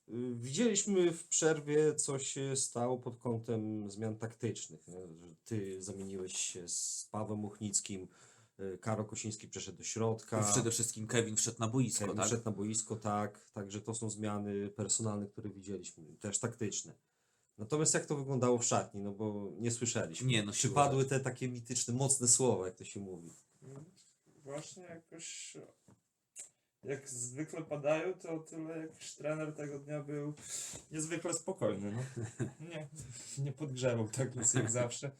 y, 0.10 0.36
widzieliśmy 0.36 1.12
w 1.12 1.28
przerwie, 1.28 1.96
co 1.96 2.20
się 2.20 2.56
stało 2.56 2.98
pod 2.98 3.20
kątem 3.20 3.92
zmian 3.92 4.16
taktycznych. 4.16 4.88
nie? 4.88 5.08
Że 5.08 5.36
Ty 5.46 5.84
zamieniłeś 5.84 6.38
się 6.38 6.68
z 6.68 7.10
Pawłem 7.12 7.40
Muchnickim, 7.40 8.08
Karo 8.82 9.06
Kosiński 9.06 9.48
przeszedł 9.48 9.78
do 9.78 9.84
środka, 9.84 10.44
Przede 10.52 10.72
wszystkim 10.72 11.08
Kevin 11.08 11.36
wszedł 11.36 11.58
na 11.60 11.68
boisko, 11.68 12.00
Kevin 12.00 12.18
tak? 12.18 12.26
wszedł 12.26 12.46
na 12.46 12.52
boisko, 12.52 12.96
tak, 12.96 13.46
także 13.54 13.82
to 13.82 13.94
są 13.94 14.10
zmiany 14.10 14.70
personalne, 14.70 15.28
które 15.28 15.50
widzieliśmy, 15.50 16.04
też 16.20 16.40
taktyczne. 16.40 16.94
Natomiast 17.58 17.94
jak 17.94 18.06
to 18.06 18.16
wyglądało 18.16 18.58
w 18.58 18.66
szatni, 18.66 19.02
no 19.02 19.12
bo 19.12 19.52
nie 19.60 19.72
słyszeliśmy. 19.72 20.28
Nie, 20.28 20.44
no 20.44 20.52
Czy 20.52 20.70
padły 20.70 21.06
te 21.06 21.20
takie 21.20 21.50
mityczne, 21.50 21.94
mocne 21.94 22.28
słowa, 22.28 22.66
jak 22.66 22.76
to 22.76 22.84
się 22.84 23.00
mówi? 23.00 23.34
Właśnie 24.44 24.84
jakoś 24.84 25.58
jak 26.84 27.10
zwykle 27.10 27.62
padają, 27.62 28.14
to 28.14 28.40
tyle 28.40 28.78
jak 28.80 28.92
trener 29.18 29.54
tego 29.54 29.80
dnia 29.80 30.04
był 30.04 30.34
niezwykle 30.92 31.34
spokojny. 31.34 31.92
No. 31.92 32.24
Nie, 32.70 32.88
nie 33.38 33.52
podgrzewał 33.52 34.10
tak 34.10 34.36
nic 34.36 34.54
jak 34.54 34.72
zawsze. 34.72 35.12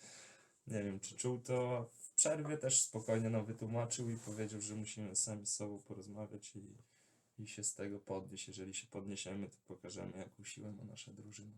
Nie 0.68 0.84
wiem, 0.84 1.00
czy 1.00 1.16
czuł 1.16 1.40
to 1.40 1.90
w 1.94 2.01
przerwie 2.22 2.58
też 2.58 2.82
spokojnie 2.82 3.30
nam 3.30 3.46
wytłumaczył 3.46 4.10
i 4.10 4.16
powiedział, 4.16 4.62
że 4.62 4.76
musimy 4.76 5.16
sami 5.16 5.46
z 5.46 5.54
sobą 5.54 5.82
porozmawiać 5.82 6.56
i, 6.56 6.78
i 7.44 7.48
się 7.48 7.64
z 7.64 7.76
tego 7.76 8.00
podnieść. 8.00 8.48
Jeżeli 8.48 8.74
się 8.74 8.88
podniesiemy, 8.88 9.50
to 9.50 9.58
pokażemy, 9.68 10.18
jaką 10.18 10.44
siłę 10.44 10.72
ma 10.72 10.84
nasza 10.84 11.14
drużyna. 11.14 11.58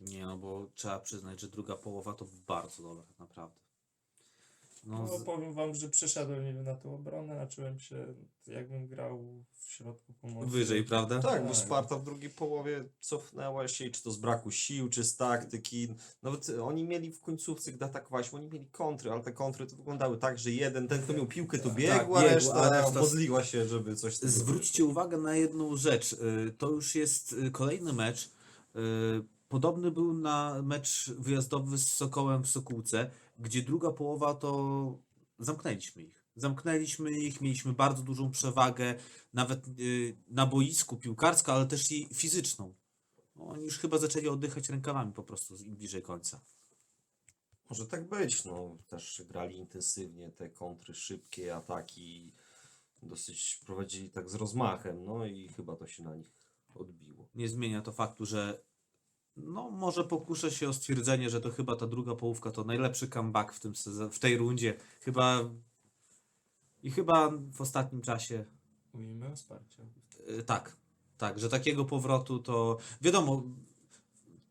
Nie 0.00 0.26
no, 0.26 0.38
bo 0.38 0.70
trzeba 0.74 1.00
przyznać, 1.00 1.40
że 1.40 1.48
druga 1.48 1.76
połowa 1.76 2.12
to 2.12 2.26
bardzo 2.46 2.82
dobra, 2.82 3.04
naprawdę. 3.18 3.60
No, 4.86 4.98
No, 4.98 5.18
z... 5.18 5.22
powiem 5.22 5.54
wam, 5.54 5.74
że 5.74 5.88
przeszedłem 5.88 6.44
niby 6.44 6.62
na 6.62 6.74
tą 6.74 6.94
obronę, 6.94 7.40
a 7.40 7.46
czułem 7.46 7.78
się 7.78 8.14
jakbym 8.46 8.86
grał 8.86 9.24
w 9.52 9.70
środku 9.72 10.12
pomocy. 10.12 10.50
wyżej, 10.50 10.84
prawda? 10.84 11.22
Tak, 11.22 11.42
bo 11.42 11.48
Tak. 11.48 11.56
Sparta 11.56 11.96
w 11.98 12.04
drugiej 12.04 12.30
połowie 12.30 12.84
cofnęła 13.00 13.68
się, 13.68 13.90
czy 13.90 14.02
to 14.02 14.10
z 14.10 14.16
braku 14.16 14.50
sił, 14.50 14.88
czy 14.88 15.04
z 15.04 15.16
taktyki. 15.16 15.88
Nawet 16.22 16.48
oni 16.62 16.84
mieli 16.84 17.12
w 17.12 17.20
końcówce, 17.20 17.72
gdy 17.72 17.84
atakowaliśmy, 17.84 18.38
oni 18.38 18.48
mieli 18.48 18.66
kontry, 18.66 19.10
ale 19.10 19.22
te 19.22 19.32
kontry 19.32 19.66
to 19.66 19.76
wyglądały 19.76 20.18
tak, 20.18 20.38
że 20.38 20.50
jeden, 20.50 20.88
ten 20.88 21.02
kto 21.02 21.12
miał 21.12 21.26
piłkę 21.26 21.58
to 21.58 21.70
biegł, 21.70 22.14
Tak, 22.14 22.24
a, 22.24 22.34
reszta 22.34 22.54
a 22.54 22.70
reszta- 22.82 23.00
modliła 23.00 23.44
się, 23.44 23.68
żeby 23.68 23.96
coś 23.96 24.16
Zwróćcie 24.16 24.84
uwagę 24.84 25.16
na 25.16 25.36
jedną 25.36 25.76
rzecz. 25.76 26.12
Y, 26.12 26.52
To 26.58 26.70
już 26.70 26.94
jest 26.94 27.32
y, 27.32 27.50
kolejny 27.50 27.92
mecz. 27.92 28.30
Podobny 29.48 29.90
był 29.90 30.14
na 30.14 30.62
mecz 30.62 31.10
wyjazdowy 31.10 31.78
z 31.78 31.92
Sokołem 31.92 32.42
w 32.42 32.48
Sokółce, 32.48 33.10
gdzie 33.38 33.62
druga 33.62 33.90
połowa 33.92 34.34
to 34.34 34.98
zamknęliśmy 35.38 36.02
ich. 36.02 36.24
Zamknęliśmy 36.36 37.10
ich, 37.12 37.40
mieliśmy 37.40 37.72
bardzo 37.72 38.02
dużą 38.02 38.30
przewagę, 38.30 38.94
nawet 39.32 39.68
y, 39.68 40.16
na 40.28 40.46
boisku 40.46 40.96
piłkarską, 40.96 41.52
ale 41.52 41.66
też 41.66 41.92
i 41.92 42.08
fizyczną. 42.14 42.74
No, 43.36 43.46
Oni 43.46 43.64
już 43.64 43.78
chyba 43.78 43.98
zaczęli 43.98 44.28
oddychać 44.28 44.68
rękawami 44.68 45.12
po 45.12 45.22
prostu 45.22 45.56
im 45.56 45.76
bliżej 45.76 46.02
końca. 46.02 46.40
Może 47.70 47.86
tak 47.86 48.08
być, 48.08 48.44
no 48.44 48.78
też 48.86 49.22
grali 49.28 49.56
intensywnie, 49.56 50.30
te 50.30 50.50
kontry 50.50 50.94
szybkie, 50.94 51.56
ataki 51.56 52.32
dosyć 53.02 53.60
prowadzili 53.66 54.10
tak 54.10 54.30
z 54.30 54.34
rozmachem, 54.34 55.04
no 55.04 55.26
i 55.26 55.48
chyba 55.48 55.76
to 55.76 55.86
się 55.86 56.02
na 56.02 56.16
nich 56.16 56.32
odbiło. 56.74 57.28
nie 57.34 57.48
zmienia 57.48 57.82
to 57.82 57.92
faktu, 57.92 58.26
że 58.26 58.60
no 59.36 59.70
może 59.70 60.04
pokuszę 60.04 60.50
się 60.50 60.68
o 60.68 60.72
stwierdzenie, 60.72 61.30
że 61.30 61.40
to 61.40 61.50
chyba 61.50 61.76
ta 61.76 61.86
druga 61.86 62.14
połówka 62.14 62.50
to 62.50 62.64
najlepszy 62.64 63.08
comeback 63.08 63.52
w, 63.52 63.60
tym 63.60 63.72
sezo- 63.72 64.10
w 64.10 64.18
tej 64.18 64.36
rundzie. 64.36 64.74
Chyba 65.00 65.40
i 66.82 66.90
chyba 66.90 67.30
w 67.52 67.60
ostatnim 67.60 68.02
czasie 68.02 68.44
Mówimy 68.92 69.32
o 69.32 69.36
wsparciu. 69.36 69.82
y, 70.38 70.42
tak, 70.42 70.76
tak, 71.18 71.38
że 71.38 71.48
takiego 71.48 71.84
powrotu 71.84 72.38
to 72.38 72.78
wiadomo 73.00 73.42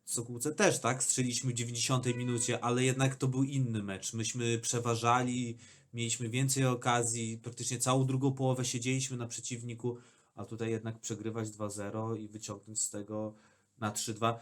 Sokółce 0.05 0.55
też, 0.55 0.79
tak? 0.79 1.03
Strzeliśmy 1.03 1.51
w 1.51 1.53
90 1.53 2.05
minucie, 2.15 2.63
ale 2.63 2.83
jednak 2.83 3.15
to 3.15 3.27
był 3.27 3.43
inny 3.43 3.83
mecz. 3.83 4.13
Myśmy 4.13 4.59
przeważali, 4.59 5.57
mieliśmy 5.93 6.29
więcej 6.29 6.65
okazji, 6.65 7.37
praktycznie 7.37 7.79
całą 7.79 8.05
drugą 8.05 8.31
połowę 8.33 8.65
siedzieliśmy 8.65 9.17
na 9.17 9.27
przeciwniku, 9.27 9.97
a 10.35 10.45
tutaj 10.45 10.71
jednak 10.71 10.99
przegrywać 10.99 11.49
2-0 11.49 12.17
i 12.19 12.27
wyciągnąć 12.27 12.81
z 12.81 12.89
tego 12.89 13.33
na 13.79 13.91
3-2. 13.91 14.35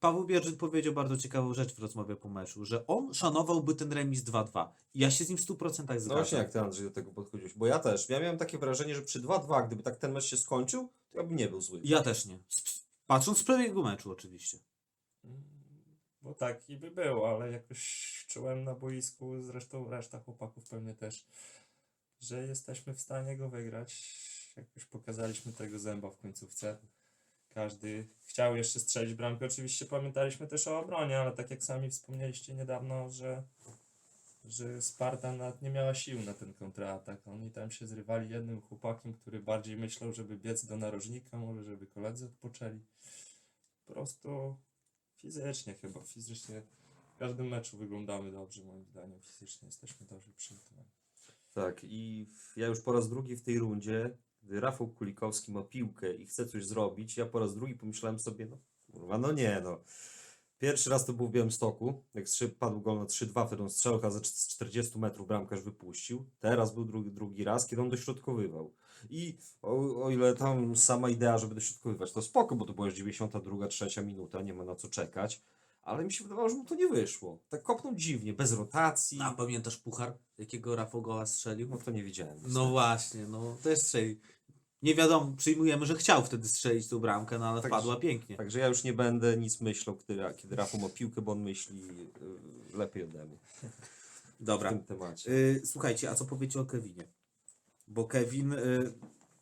Paweł 0.00 0.24
Bierzyn 0.26 0.56
powiedział 0.56 0.92
bardzo 0.92 1.16
ciekawą 1.16 1.54
rzecz 1.54 1.74
w 1.74 1.78
rozmowie 1.78 2.16
po 2.16 2.28
meczu, 2.28 2.64
że 2.64 2.86
on 2.86 3.14
szanowałby 3.14 3.74
ten 3.74 3.92
remis 3.92 4.24
2-2. 4.24 4.68
I 4.94 5.00
ja 5.00 5.10
się 5.10 5.24
z 5.24 5.28
nim 5.28 5.38
w 5.38 5.40
100% 5.40 5.64
No 5.64 5.70
zgadzam. 5.80 6.08
właśnie 6.16 6.38
jak 6.38 6.52
ty 6.52 6.60
Andrzej 6.60 6.84
do 6.84 6.90
tego 6.90 7.10
podchodziłeś, 7.12 7.54
bo 7.54 7.66
ja 7.66 7.78
też, 7.78 8.08
ja 8.08 8.20
miałem 8.20 8.38
takie 8.38 8.58
wrażenie, 8.58 8.94
że 8.94 9.02
przy 9.02 9.22
2-2, 9.22 9.66
gdyby 9.66 9.82
tak 9.82 9.96
ten 9.96 10.12
mecz 10.12 10.24
się 10.24 10.36
skończył, 10.36 10.88
to 11.10 11.18
ja 11.18 11.24
bym 11.24 11.36
nie 11.36 11.48
był 11.48 11.60
zły. 11.60 11.80
Ja 11.84 12.02
też 12.02 12.26
nie. 12.26 12.38
Patrząc 13.06 13.38
z 13.38 13.42
przebiegu 13.44 13.82
meczu 13.82 14.10
oczywiście. 14.12 14.58
Mm, 15.24 15.42
Bo 16.22 16.34
tak 16.34 16.70
i 16.70 16.76
by 16.76 16.90
było, 16.90 17.30
ale 17.30 17.50
jakoś 17.50 18.24
czułem 18.28 18.64
na 18.64 18.74
boisku, 18.74 19.42
zresztą 19.42 19.90
reszta 19.90 20.20
chłopaków 20.20 20.68
pewnie 20.68 20.94
też, 20.94 21.26
że 22.20 22.46
jesteśmy 22.46 22.94
w 22.94 23.00
stanie 23.00 23.36
go 23.36 23.48
wygrać. 23.48 24.20
Jakoś 24.56 24.84
pokazaliśmy 24.84 25.52
tego 25.52 25.78
zęba 25.78 26.10
w 26.10 26.18
końcówce. 26.18 26.78
Każdy 27.54 28.08
chciał 28.20 28.56
jeszcze 28.56 28.80
strzelić 28.80 29.14
bramkę. 29.14 29.46
Oczywiście 29.46 29.86
pamiętaliśmy 29.86 30.46
też 30.46 30.68
o 30.68 30.78
obronie, 30.78 31.18
ale 31.18 31.32
tak 31.32 31.50
jak 31.50 31.64
sami 31.64 31.90
wspomnieliście 31.90 32.54
niedawno, 32.54 33.10
że, 33.10 33.42
że 34.44 34.82
Sparta 34.82 35.32
nawet 35.32 35.62
nie 35.62 35.70
miała 35.70 35.94
sił 35.94 36.22
na 36.22 36.34
ten 36.34 36.54
kontratak. 36.54 37.28
Oni 37.28 37.50
tam 37.50 37.70
się 37.70 37.86
zrywali 37.86 38.30
jednym 38.30 38.60
chłopakiem, 38.60 39.14
który 39.14 39.40
bardziej 39.40 39.76
myślał, 39.76 40.12
żeby 40.12 40.36
biec 40.36 40.64
do 40.64 40.76
narożnika, 40.76 41.38
może 41.38 41.64
żeby 41.64 41.86
koledzy 41.86 42.26
odpoczęli. 42.26 42.80
Po 43.86 43.92
prostu 43.92 44.56
fizycznie 45.16 45.74
chyba, 45.74 46.00
fizycznie 46.02 46.62
w 47.14 47.18
każdym 47.18 47.48
meczu 47.48 47.78
wyglądamy 47.78 48.32
dobrze 48.32 48.64
moim 48.64 48.84
zdaniem, 48.84 49.20
fizycznie 49.20 49.66
jesteśmy 49.66 50.06
dobrze 50.06 50.32
przygotowani. 50.32 50.90
Tak, 51.54 51.80
i 51.84 52.26
ja 52.56 52.66
już 52.66 52.80
po 52.80 52.92
raz 52.92 53.08
drugi 53.08 53.36
w 53.36 53.42
tej 53.42 53.58
rundzie, 53.58 54.16
gdy 54.42 54.60
Rafał 54.60 54.88
Kulikowski 54.88 55.52
ma 55.52 55.62
piłkę 55.62 56.14
i 56.14 56.26
chce 56.26 56.46
coś 56.46 56.66
zrobić, 56.66 57.16
ja 57.16 57.26
po 57.26 57.38
raz 57.38 57.54
drugi 57.54 57.74
pomyślałem 57.74 58.18
sobie, 58.18 58.46
no 58.46 58.58
kurwa, 58.92 59.18
no 59.18 59.32
nie 59.32 59.60
no. 59.64 59.80
Pierwszy 60.58 60.90
raz 60.90 61.06
to 61.06 61.12
był 61.12 61.28
w 61.28 61.30
Białymstoku, 61.30 62.02
jak 62.14 62.24
padł 62.58 62.80
gol 62.80 62.98
na 62.98 63.04
3-2, 63.04 63.46
wtedy 63.46 63.62
on 63.62 63.70
strzelał 63.70 63.98
chyba 63.98 64.10
ze 64.10 64.20
cz- 64.20 64.36
z 64.36 64.48
40 64.48 64.98
metrów 64.98 65.28
bramkarz 65.28 65.60
wypuścił. 65.60 66.24
Teraz 66.40 66.74
był 66.74 66.84
drugi, 66.84 67.12
drugi 67.12 67.44
raz, 67.44 67.66
kiedy 67.66 67.82
on 67.82 67.90
dośrodkowywał. 67.90 68.74
I 69.10 69.38
o, 69.62 70.04
o 70.04 70.10
ile 70.10 70.34
tam 70.34 70.76
sama 70.76 71.08
idea, 71.08 71.38
żeby 71.38 71.54
dośrodkowywać, 71.54 72.12
to 72.12 72.22
spoko, 72.22 72.56
bo 72.56 72.64
to 72.64 72.72
była 72.72 72.86
już 72.86 72.96
92, 72.96 73.68
trzecia 73.68 74.02
minuta, 74.02 74.42
nie 74.42 74.54
ma 74.54 74.64
na 74.64 74.76
co 74.76 74.88
czekać. 74.88 75.42
Ale 75.82 76.04
mi 76.04 76.12
się 76.12 76.24
wydawało, 76.24 76.48
że 76.48 76.54
mu 76.54 76.64
to 76.64 76.74
nie 76.74 76.88
wyszło. 76.88 77.38
Tak 77.48 77.62
kopnął 77.62 77.94
dziwnie, 77.94 78.32
bez 78.32 78.52
rotacji. 78.52 79.18
A 79.22 79.30
pamiętasz 79.30 79.76
puchar, 79.76 80.18
jakiego 80.38 80.76
Rafał 80.76 81.02
Gola 81.02 81.26
strzelił? 81.26 81.68
No 81.68 81.78
to 81.78 81.90
nie 81.90 82.02
widziałem. 82.02 82.38
No 82.48 82.70
właśnie, 82.70 83.26
no 83.26 83.56
też 83.62 83.78
strzelił. 83.78 84.16
Nie 84.82 84.94
wiadomo, 84.94 85.32
przyjmujemy, 85.36 85.86
że 85.86 85.94
chciał 85.94 86.24
wtedy 86.24 86.48
strzelić 86.48 86.88
tą 86.88 86.98
bramkę, 86.98 87.38
no 87.38 87.48
ale 87.48 87.62
Tak, 87.62 87.70
wpadła 87.70 87.96
pięknie. 87.96 88.36
Także 88.36 88.58
ja 88.58 88.66
już 88.66 88.84
nie 88.84 88.92
będę 88.92 89.36
nic 89.36 89.60
myślał, 89.60 89.96
kiedy, 89.96 90.22
kiedy 90.36 90.56
Rafał 90.56 90.80
ma 90.80 90.88
piłkę, 90.88 91.22
bo 91.22 91.32
on 91.32 91.40
myśli 91.42 91.90
y, 92.72 92.76
lepiej 92.76 93.02
ode 93.02 93.26
mnie 93.26 93.38
w 94.40 94.44
Dobra. 94.44 94.70
tym 94.70 94.84
temacie. 94.84 95.30
Y, 95.30 95.62
słuchajcie, 95.64 96.10
a 96.10 96.14
co 96.14 96.24
powiecie 96.24 96.60
o 96.60 96.64
Kevinie? 96.64 97.08
Bo 97.88 98.04
Kevin 98.04 98.52
y, 98.52 98.92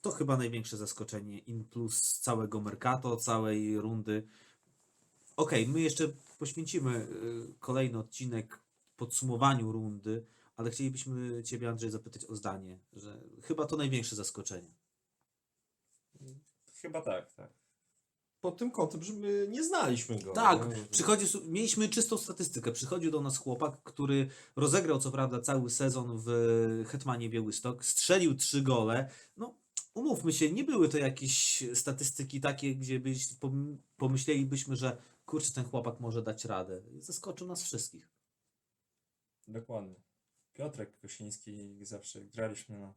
to 0.01 0.11
chyba 0.11 0.37
największe 0.37 0.77
zaskoczenie 0.77 1.39
in 1.39 1.65
plus 1.65 2.19
całego 2.21 2.61
Mercato, 2.61 3.17
całej 3.17 3.81
rundy. 3.81 4.29
Okej, 5.39 5.69
my 5.69 5.81
jeszcze 5.81 6.09
poświęcimy 6.39 6.97
y, 6.97 7.55
kolejny 7.59 7.99
odcinek 7.99 8.61
podsumowaniu 8.97 9.73
rundy, 9.73 10.27
ale 10.57 10.71
chcielibyśmy 10.71 11.43
Ciebie, 11.43 11.69
Andrzej, 11.69 11.91
zapytać 11.91 12.25
o 12.25 12.37
zdanie, 12.37 12.79
że 12.97 13.21
chyba 13.43 13.67
to 13.67 13.77
największe 13.77 14.17
zaskoczenie. 14.17 14.71
Chyba 16.83 17.01
tak, 17.03 17.33
tak. 17.33 17.51
Pod 18.41 18.57
tym 18.57 18.71
kątem, 18.71 19.03
że 19.03 19.13
my 19.13 19.47
nie 19.51 19.65
znaliśmy 19.65 20.23
go. 20.23 20.33
Tak, 20.33 20.69
nie? 20.69 20.85
przychodzi, 20.91 21.27
mieliśmy 21.45 21.89
czystą 21.89 22.19
statystykę. 22.19 22.73
Przychodził 22.73 23.11
do 23.11 23.21
nas 23.21 23.39
chłopak, 23.39 23.83
który 23.83 24.29
rozegrał 24.57 24.99
co 24.99 25.11
prawda 25.11 25.41
cały 25.41 25.71
sezon 25.71 26.23
w 26.27 26.31
Hetmanie 26.89 27.31
Białystok, 27.31 27.85
strzelił 27.85 28.35
trzy 28.35 28.63
gole. 28.63 29.11
No, 29.37 29.55
umówmy 29.95 30.33
się, 30.33 30.53
nie 30.53 30.65
były 30.65 30.89
to 30.89 30.99
jakieś 30.99 31.65
statystyki 31.75 32.41
takie, 32.41 32.75
gdzie 32.75 33.01
byś, 33.01 33.27
pom- 33.35 33.77
pomyślelibyśmy, 33.97 34.77
że 34.77 35.09
kurczę, 35.29 35.53
ten 35.53 35.65
chłopak 35.65 36.01
może 36.01 36.23
dać 36.23 36.45
radę. 36.45 36.83
Zaskoczył 37.01 37.47
nas 37.47 37.63
wszystkich. 37.63 38.09
Dokładnie. 39.49 39.95
Piotrek 40.55 40.99
Kosiński 40.99 41.79
zawsze 41.81 42.25
graliśmy 42.25 42.79
na, 42.79 42.95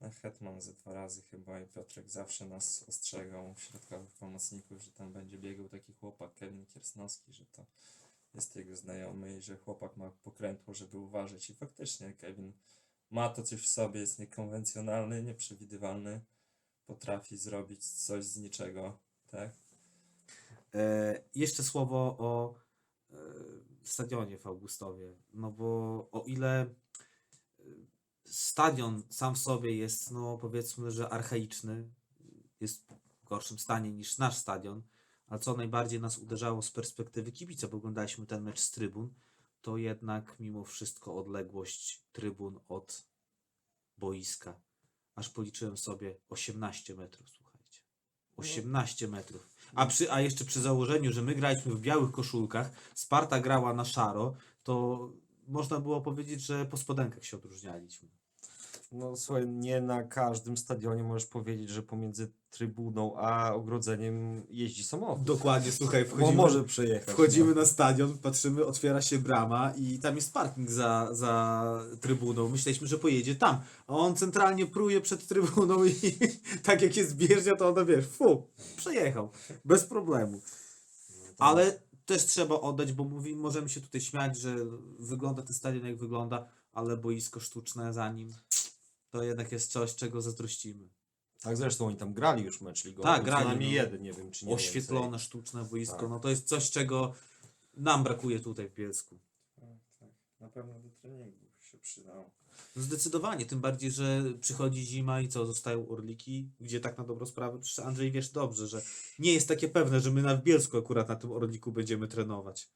na 0.00 0.10
Hetman 0.10 0.60
ze 0.60 0.72
dwa 0.72 0.92
razy 0.92 1.22
chyba 1.22 1.60
i 1.60 1.66
Piotrek 1.66 2.10
zawsze 2.10 2.46
nas 2.46 2.84
ostrzegał 2.88 3.54
środkowych 3.56 4.12
pomocników, 4.12 4.82
że 4.82 4.92
tam 4.92 5.12
będzie 5.12 5.38
biegał 5.38 5.68
taki 5.68 5.92
chłopak 5.92 6.34
Kevin 6.34 6.66
Kiersnowski, 6.66 7.32
że 7.32 7.46
to 7.46 7.66
jest 8.34 8.56
jego 8.56 8.76
znajomy 8.76 9.36
i 9.36 9.42
że 9.42 9.56
chłopak 9.56 9.96
ma 9.96 10.10
pokrętło, 10.10 10.74
żeby 10.74 10.98
uważać 10.98 11.50
i 11.50 11.54
faktycznie 11.54 12.12
Kevin 12.12 12.52
ma 13.10 13.28
to 13.28 13.42
coś 13.42 13.62
w 13.62 13.68
sobie, 13.68 14.00
jest 14.00 14.18
niekonwencjonalny, 14.18 15.22
nieprzewidywalny, 15.22 16.20
potrafi 16.86 17.36
zrobić 17.36 17.86
coś 17.86 18.24
z 18.24 18.36
niczego, 18.36 18.98
tak? 19.26 19.63
E, 20.74 21.22
jeszcze 21.34 21.62
słowo 21.62 22.16
o 22.18 22.54
e, 23.12 23.16
stadionie 23.82 24.38
w 24.38 24.46
Augustowie. 24.46 25.16
No 25.34 25.52
bo 25.52 25.66
o 26.12 26.24
ile 26.26 26.62
e, 26.62 26.66
stadion 28.24 29.02
sam 29.10 29.34
w 29.34 29.38
sobie 29.38 29.76
jest, 29.76 30.10
no 30.10 30.38
powiedzmy, 30.38 30.90
że 30.90 31.08
archaiczny, 31.08 31.88
jest 32.60 32.92
w 33.22 33.28
gorszym 33.28 33.58
stanie 33.58 33.92
niż 33.92 34.18
nasz 34.18 34.36
stadion, 34.36 34.82
a 35.28 35.38
co 35.38 35.56
najbardziej 35.56 36.00
nas 36.00 36.18
uderzało 36.18 36.62
z 36.62 36.70
perspektywy 36.70 37.32
kibica, 37.32 37.68
bo 37.68 37.76
oglądaliśmy 37.76 38.26
ten 38.26 38.42
mecz 38.42 38.60
z 38.60 38.70
trybun, 38.70 39.14
to 39.60 39.76
jednak 39.76 40.36
mimo 40.40 40.64
wszystko 40.64 41.16
odległość 41.16 42.04
trybun 42.12 42.60
od 42.68 43.06
boiska. 43.98 44.60
Aż 45.14 45.30
policzyłem 45.30 45.76
sobie 45.76 46.16
18 46.28 46.94
metrów. 46.94 47.43
18 48.36 49.08
metrów. 49.08 49.48
A, 49.74 49.86
przy, 49.86 50.12
a 50.12 50.20
jeszcze 50.20 50.44
przy 50.44 50.60
założeniu, 50.60 51.12
że 51.12 51.22
my 51.22 51.34
graliśmy 51.34 51.72
w 51.72 51.80
białych 51.80 52.12
koszulkach, 52.12 52.70
Sparta 52.94 53.40
grała 53.40 53.74
na 53.74 53.84
szaro, 53.84 54.34
to 54.62 55.08
można 55.48 55.80
było 55.80 56.00
powiedzieć, 56.00 56.40
że 56.40 56.64
po 56.64 56.76
spodenkach 56.76 57.24
się 57.24 57.36
odróżnialiśmy. 57.36 58.08
No 58.94 59.16
słuchaj, 59.16 59.48
nie 59.48 59.80
na 59.80 60.02
każdym 60.02 60.56
stadionie 60.56 61.02
możesz 61.02 61.26
powiedzieć, 61.26 61.70
że 61.70 61.82
pomiędzy 61.82 62.32
trybuną 62.50 63.16
a 63.16 63.54
ogrodzeniem 63.54 64.42
jeździ 64.50 64.84
samochód. 64.84 65.24
Dokładnie, 65.24 65.72
słuchaj, 65.72 66.04
Bo 66.18 66.32
może 66.32 66.64
przejechać. 66.64 67.14
Wchodzimy 67.14 67.54
no. 67.54 67.60
na 67.60 67.66
stadion, 67.66 68.18
patrzymy, 68.18 68.64
otwiera 68.66 69.02
się 69.02 69.18
brama 69.18 69.72
i 69.76 69.98
tam 69.98 70.16
jest 70.16 70.32
parking 70.32 70.70
za, 70.70 71.08
za 71.12 71.64
trybuną. 72.00 72.48
Myśleliśmy, 72.48 72.86
że 72.86 72.98
pojedzie 72.98 73.34
tam, 73.34 73.60
a 73.86 73.96
on 73.96 74.16
centralnie 74.16 74.66
pruje 74.66 75.00
przed 75.00 75.26
trybuną 75.26 75.84
i 75.84 75.94
tak 76.66 76.82
jak 76.82 76.96
jest 76.96 77.16
bieżnia, 77.16 77.56
to 77.56 77.68
ona 77.68 77.84
wiesz, 77.84 78.06
fu, 78.06 78.46
przejechał, 78.76 79.30
bez 79.64 79.84
problemu. 79.84 80.40
Ale 81.38 81.78
też 82.06 82.26
trzeba 82.26 82.60
oddać, 82.60 82.92
bo 82.92 83.04
mówi, 83.04 83.36
możemy 83.36 83.68
się 83.68 83.80
tutaj 83.80 84.00
śmiać, 84.00 84.38
że 84.38 84.56
wygląda 84.98 85.42
ten 85.42 85.54
stadion 85.54 85.86
jak 85.86 85.96
wygląda, 85.96 86.48
ale 86.72 86.96
boisko 86.96 87.40
sztuczne 87.40 87.92
za 87.92 88.12
nim 88.12 88.34
to 89.14 89.22
jednak 89.22 89.52
jest 89.52 89.72
coś, 89.72 89.94
czego 89.94 90.22
zazdrościmy. 90.22 90.88
Tak, 91.42 91.56
zresztą 91.56 91.86
oni 91.86 91.96
tam 91.96 92.14
grali 92.14 92.44
już 92.44 92.60
mecz 92.60 92.84
ligowy. 92.84 93.02
Tak, 93.02 93.18
co 93.18 93.24
grali, 93.24 93.66
no. 93.66 93.72
jeden, 93.72 94.02
nie 94.02 94.12
wiem 94.12 94.30
czy 94.30 94.46
nie 94.46 94.54
Oświetlone, 94.54 95.18
sztuczne 95.18 95.64
boisko, 95.64 95.96
Tak. 95.96 96.08
no 96.10 96.20
to 96.20 96.30
jest 96.30 96.48
coś, 96.48 96.70
czego 96.70 97.14
nam 97.76 98.04
brakuje 98.04 98.40
tutaj 98.40 98.68
w 98.68 98.74
Bielsku. 98.74 99.18
Tak, 99.60 99.78
tak. 100.00 100.10
Na 100.40 100.48
pewno 100.48 100.80
do 100.80 100.88
treningu 100.90 101.46
się 101.60 101.78
przydało. 101.78 102.30
No 102.76 102.82
Zdecydowanie, 102.82 103.46
tym 103.46 103.60
bardziej, 103.60 103.90
że 103.90 104.24
przychodzi 104.40 104.84
zima 104.84 105.20
i 105.20 105.28
co, 105.28 105.46
zostają 105.46 105.88
Orliki, 105.88 106.50
gdzie 106.60 106.80
tak 106.80 106.98
na 106.98 107.04
dobrą 107.04 107.26
sprawę, 107.26 107.58
przecież 107.60 107.86
Andrzej 107.86 108.12
wiesz 108.12 108.30
dobrze, 108.30 108.68
że 108.68 108.82
nie 109.18 109.32
jest 109.32 109.48
takie 109.48 109.68
pewne, 109.68 110.00
że 110.00 110.10
my 110.10 110.22
na 110.22 110.36
Bielsku 110.36 110.78
akurat 110.78 111.08
na 111.08 111.16
tym 111.16 111.32
Orliku 111.32 111.72
będziemy 111.72 112.08
trenować. 112.08 112.68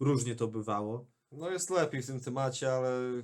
Różnie 0.00 0.34
to 0.34 0.48
bywało. 0.48 1.06
No 1.32 1.50
jest 1.50 1.70
lepiej 1.70 2.02
w 2.02 2.06
tym 2.06 2.20
temacie, 2.20 2.72
ale 2.72 3.22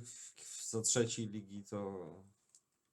za 0.69 0.81
trzeciej 0.81 1.27
ligi 1.27 1.63
to. 1.63 2.36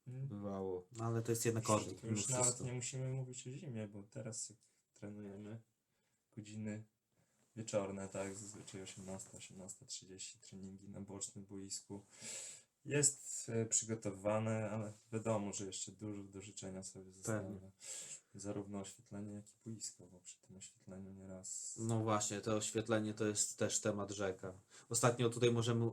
Bywało. 0.07 0.87
No 0.97 1.05
ale 1.05 1.23
to 1.23 1.33
jest 1.33 1.45
jednak 1.45 1.71
Orlik. 1.71 2.01
To 2.01 2.07
mimo 2.07 2.19
już 2.19 2.29
nawet 2.29 2.61
nie 2.61 2.73
musimy 2.73 3.09
mówić 3.09 3.47
o 3.47 3.51
zimie, 3.51 3.89
bo 3.89 4.03
teraz 4.03 4.51
jak 4.51 4.59
trenujemy 4.95 5.61
godziny 6.37 6.85
wieczorne, 7.57 8.09
tak, 8.09 8.37
zazwyczaj 8.37 8.83
18, 8.83 9.39
18.30 9.39 10.39
treningi 10.49 10.89
na 10.89 11.01
bocznym 11.01 11.45
boisku. 11.45 12.05
Jest 12.85 13.49
e, 13.49 13.67
przygotowane, 13.67 14.71
ale 14.71 14.93
wiadomo, 15.13 15.53
że 15.53 15.67
jeszcze 15.67 15.93
dużo 15.93 16.23
do 16.23 16.41
życzenia 16.41 16.83
sobie 16.83 17.13
zostawia. 17.13 17.71
zarówno 18.35 18.79
oświetlenie, 18.79 19.33
jak 19.33 19.45
i 19.49 19.55
boisko, 19.65 20.07
bo 20.07 20.21
przy 20.21 20.37
tym 20.39 20.57
oświetleniu 20.57 21.13
nieraz 21.13 21.77
No 21.79 22.03
właśnie, 22.03 22.41
to 22.41 22.57
oświetlenie 22.57 23.15
to 23.15 23.27
jest 23.27 23.59
też 23.59 23.81
temat 23.81 24.11
rzeka. 24.11 24.55
Ostatnio 24.89 25.31
tutaj 25.31 25.53
możemy 25.53 25.87
y, 25.87 25.91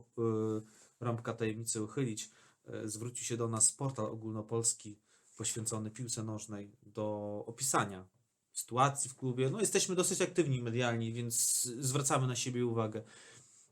rąbka 1.00 1.32
tajemnicy 1.32 1.82
uchylić. 1.82 2.30
Y, 2.68 2.88
zwrócił 2.88 3.24
się 3.24 3.36
do 3.36 3.48
nas 3.48 3.72
portal 3.72 4.06
ogólnopolski 4.06 4.98
poświęcony 5.36 5.90
piłce 5.90 6.22
nożnej 6.22 6.72
do 6.82 7.44
opisania 7.46 8.06
sytuacji 8.52 9.10
w 9.10 9.16
klubie. 9.16 9.50
No 9.50 9.60
jesteśmy 9.60 9.94
dosyć 9.94 10.22
aktywni 10.22 10.62
medialni, 10.62 11.12
więc 11.12 11.62
zwracamy 11.62 12.26
na 12.26 12.36
siebie 12.36 12.66
uwagę. 12.66 13.02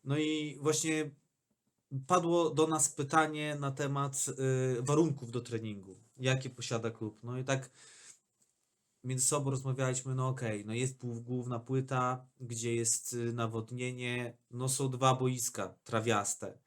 No 0.05 0.19
i 0.19 0.59
właśnie 0.61 1.11
padło 2.07 2.51
do 2.51 2.67
nas 2.67 2.89
pytanie 2.89 3.57
na 3.61 3.71
temat 3.71 4.27
y, 4.79 4.83
warunków 4.83 5.31
do 5.31 5.41
treningu. 5.41 5.97
Jakie 6.19 6.51
posiada 6.51 6.91
klub? 6.91 7.19
No 7.23 7.39
i 7.39 7.45
tak 7.45 7.71
między 9.05 9.27
sobą 9.27 9.51
rozmawialiśmy, 9.51 10.15
no 10.15 10.29
okej, 10.29 10.65
no 10.67 10.75
jest 10.75 10.97
główna 11.21 11.59
płyta, 11.59 12.27
gdzie 12.41 12.75
jest 12.75 13.13
y, 13.13 13.33
nawodnienie, 13.33 14.37
no 14.51 14.69
są 14.69 14.91
dwa 14.91 15.15
boiska 15.15 15.75
trawiaste. 15.85 16.59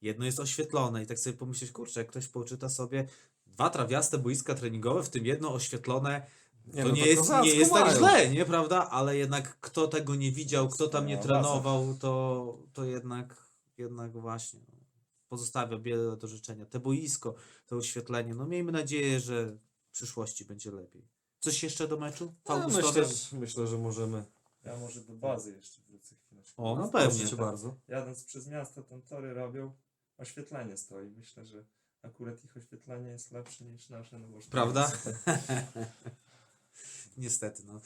Jedno 0.00 0.24
jest 0.24 0.40
oświetlone 0.40 1.02
i 1.02 1.06
tak 1.06 1.18
sobie 1.18 1.36
pomyśleć, 1.36 1.72
kurczę, 1.72 2.00
jak 2.00 2.08
ktoś 2.08 2.28
poczyta 2.28 2.68
sobie 2.68 3.06
dwa 3.46 3.70
trawiaste 3.70 4.18
boiska 4.18 4.54
treningowe, 4.54 5.02
w 5.02 5.08
tym 5.10 5.26
jedno 5.26 5.54
oświetlone, 5.54 6.26
Nie, 6.66 6.82
to 6.82 6.88
no 6.88 6.94
nie 6.94 7.02
to 7.02 7.08
jest, 7.08 7.30
nie 7.42 7.54
jest 7.54 7.72
tak 7.72 7.96
źle, 7.96 8.30
nie, 8.30 8.44
prawda? 8.44 8.88
Ale 8.90 9.16
jednak 9.16 9.60
kto 9.60 9.88
tego 9.88 10.14
nie 10.14 10.32
widział, 10.32 10.68
kto 10.68 10.88
tam 10.88 11.06
nie 11.06 11.16
No, 11.16 11.22
trenował, 11.22 11.94
to, 12.00 12.58
to 12.72 12.84
jednak, 12.84 13.46
jednak 13.78 14.12
właśnie 14.12 14.60
no, 14.68 14.80
pozostawia 15.28 15.78
wiele 15.78 16.16
do 16.16 16.28
życzenia. 16.28 16.66
Te 16.66 16.80
boisko, 16.80 17.34
to 17.66 17.76
oświetlenie, 17.76 18.34
no 18.34 18.46
miejmy 18.46 18.72
nadzieję, 18.72 19.20
że 19.20 19.46
w 19.86 19.90
przyszłości 19.92 20.44
będzie 20.44 20.70
lepiej. 20.70 21.08
Coś 21.38 21.62
jeszcze 21.62 21.88
do 21.88 21.96
meczu? 21.96 22.34
No, 22.48 22.68
myślę, 22.68 23.04
że- 23.04 23.36
myślę, 23.38 23.66
że 23.66 23.78
możemy. 23.78 24.24
Ja 24.64 24.76
może 24.76 25.00
do 25.00 25.12
bazy 25.12 25.56
jeszcze 25.56 25.82
wrócę 25.82 26.14
chwileczkę. 26.14 26.62
O, 26.62 26.76
no 26.76 26.88
Proszę 26.88 27.08
pewnie. 27.08 27.26
cię 27.28 27.36
bardzo. 27.36 27.76
Jadąc 27.88 28.24
przez 28.24 28.46
miasto, 28.48 28.82
tam 28.82 29.02
tory 29.02 29.34
robią, 29.34 29.72
oświetlenie 30.20 30.76
stoi. 30.76 31.10
Myślę, 31.10 31.46
że 31.46 31.64
akurat 32.02 32.44
ich 32.44 32.56
oświetlenie 32.56 33.08
jest 33.08 33.32
lepsze 33.32 33.64
niż 33.64 33.88
nasze. 33.88 34.18
No 34.18 34.28
bo 34.28 34.40
Prawda? 34.50 34.92
Niestety, 37.16 37.62
no. 37.66 37.80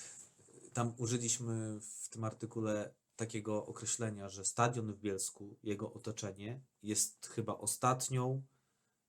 Tam 0.73 0.95
użyliśmy 0.97 1.81
w 1.81 2.09
tym 2.09 2.25
artykule 2.25 2.95
takiego 3.17 3.67
określenia, 3.67 4.29
że 4.29 4.45
stadion 4.45 4.93
w 4.93 4.99
Bielsku, 4.99 5.57
jego 5.63 5.93
otoczenie 5.93 6.61
jest 6.83 7.27
chyba 7.27 7.59
ostatnią, 7.59 8.43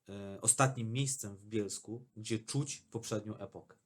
e, 0.08 0.40
ostatnim 0.40 0.92
miejscem 0.92 1.36
w 1.36 1.46
Bielsku, 1.46 2.04
gdzie 2.16 2.38
czuć 2.38 2.84
poprzednią 2.90 3.36
epokę. 3.36 3.76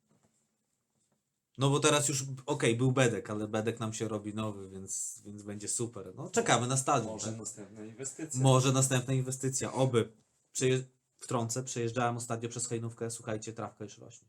No 1.61 1.71
bo 1.71 1.81
teraz 1.81 2.09
już, 2.09 2.25
okej, 2.47 2.77
był 2.77 2.93
Bedek, 2.93 3.31
ale 3.31 3.49
Bedek 3.49 3.81
nam 3.81 3.93
się 3.93 4.09
robi 4.09 4.35
nowy, 4.35 4.71
więc, 4.71 5.23
więc 5.25 5.43
będzie 5.43 5.69
super. 5.69 6.13
No 6.17 6.31
czekamy 6.31 6.67
na 6.67 6.77
stadion. 6.77 7.13
Może 7.13 7.27
tak? 7.27 7.39
następna 7.39 7.85
inwestycja. 7.85 8.41
Może 8.41 8.73
następna 8.73 9.15
inwestycja, 9.15 9.73
oby. 9.73 10.13
Przeje... 10.53 10.83
Wtrącę, 11.19 11.63
przejeżdżałem 11.63 12.17
ostatnio 12.17 12.49
przez 12.49 12.67
Hejnówkę, 12.67 13.11
słuchajcie, 13.11 13.53
trawka 13.53 13.85
już 13.85 13.99
rośnie. 13.99 14.29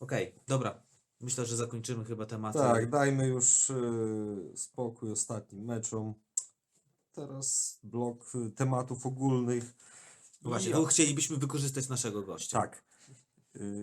Okej, 0.00 0.34
dobra. 0.46 0.82
Myślę, 1.20 1.46
że 1.46 1.56
zakończymy 1.56 2.04
chyba 2.04 2.26
tematy. 2.26 2.58
Tak, 2.58 2.90
dajmy 2.90 3.26
już 3.26 3.70
y, 3.70 4.52
spokój 4.56 5.12
ostatnim 5.12 5.64
meczom. 5.64 6.14
Teraz 7.12 7.78
blok 7.82 8.34
y, 8.34 8.50
tematów 8.50 9.06
ogólnych. 9.06 9.74
Właśnie, 10.42 10.70
I- 10.70 10.74
bo 10.74 10.84
chcielibyśmy 10.84 11.36
wykorzystać 11.36 11.88
naszego 11.88 12.22
gościa. 12.22 12.60
Tak. 12.60 12.82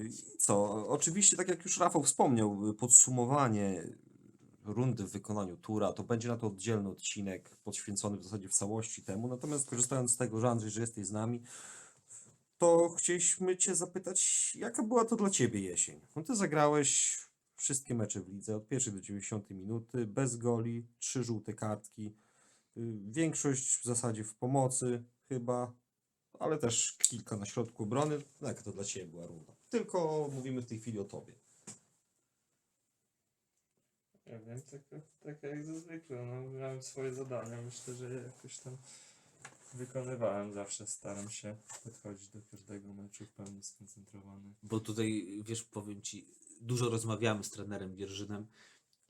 I 0.10 0.38
co? 0.38 0.88
Oczywiście, 0.88 1.38
tak 1.38 1.48
jak 1.48 1.64
już 1.64 1.78
Rafał 1.78 2.04
wspomniał, 2.04 2.74
podsumowanie 2.74 3.88
rundy 4.66 5.04
w 5.04 5.12
wykonaniu 5.12 5.58
tura, 5.58 5.94
to 5.94 6.04
będzie 6.04 6.28
na 6.28 6.38
to 6.38 6.48
oddzielny 6.48 6.90
odcinek 6.90 7.58
poświęcony 7.64 8.18
w 8.18 8.24
zasadzie 8.24 8.50
w 8.50 8.54
całości 8.54 9.04
temu. 9.04 9.28
Natomiast 9.28 9.70
korzystając 9.70 10.12
z 10.12 10.18
tego, 10.18 10.40
że 10.40 10.50
Andrzej, 10.50 10.72
że 10.72 10.82
jesteś 10.82 11.06
z 11.06 11.12
nami, 11.12 11.44
to 12.58 12.90
chcieliśmy 12.90 13.58
Cię 13.58 13.76
zapytać, 13.76 14.52
jaka 14.56 14.84
była 14.84 15.06
to 15.06 15.16
dla 15.16 15.30
Ciebie 15.30 15.60
jesień? 15.60 16.02
No 16.16 16.24
Ty 16.24 16.36
zagrałeś 16.36 17.18
wszystkie 17.56 17.96
mecze 17.96 18.22
w 18.22 18.30
lidze 18.30 18.56
od 18.56 18.68
pierwszej 18.68 18.94
do 18.94 19.02
90 19.02 19.50
minuty, 19.50 20.08
bez 20.08 20.38
goli, 20.38 20.88
trzy 21.00 21.24
żółte 21.24 21.54
kartki, 21.54 22.16
większość 23.08 23.78
w 23.78 23.84
zasadzie 23.84 24.24
w 24.24 24.36
pomocy 24.36 25.04
chyba, 25.30 25.74
ale 26.40 26.58
też 26.58 26.98
kilka 26.98 27.38
na 27.38 27.46
środku 27.46 27.84
obrony. 27.84 28.20
No, 28.42 28.48
Jaka 28.48 28.62
to 28.62 28.72
dla 28.72 28.84
Ciebie 28.84 29.06
była 29.06 29.28
runda? 29.28 29.54
Tylko 29.74 30.30
mówimy 30.34 30.62
w 30.62 30.66
tej 30.66 30.80
chwili 30.80 31.00
o 31.00 31.04
Tobie. 31.04 31.34
Ja 34.28 34.40
wiem, 34.40 34.62
tak, 34.62 34.82
tak 35.24 35.44
jak 35.44 35.66
zwykle. 35.66 36.26
No, 36.26 36.50
miałem 36.60 36.82
swoje 36.84 37.12
zadania. 37.12 37.62
Myślę, 37.62 37.94
że 37.94 38.10
je 38.10 38.22
jakoś 38.22 38.58
tam 38.60 38.78
wykonywałem. 39.74 40.54
Zawsze 40.54 40.88
staram 40.88 41.30
się 41.30 41.56
podchodzić 41.84 42.28
do 42.28 42.42
każdego 42.52 42.94
meczu 42.94 43.26
w 43.26 43.30
pełni 43.30 43.64
skoncentrowany. 43.64 44.54
Bo 44.64 44.80
tutaj, 44.80 45.42
wiesz, 45.46 45.64
powiem 45.64 46.02
Ci, 46.02 46.26
dużo 46.62 46.90
rozmawiamy 46.90 47.44
z 47.44 47.50
trenerem 47.50 47.96
Bierżynem 47.96 48.48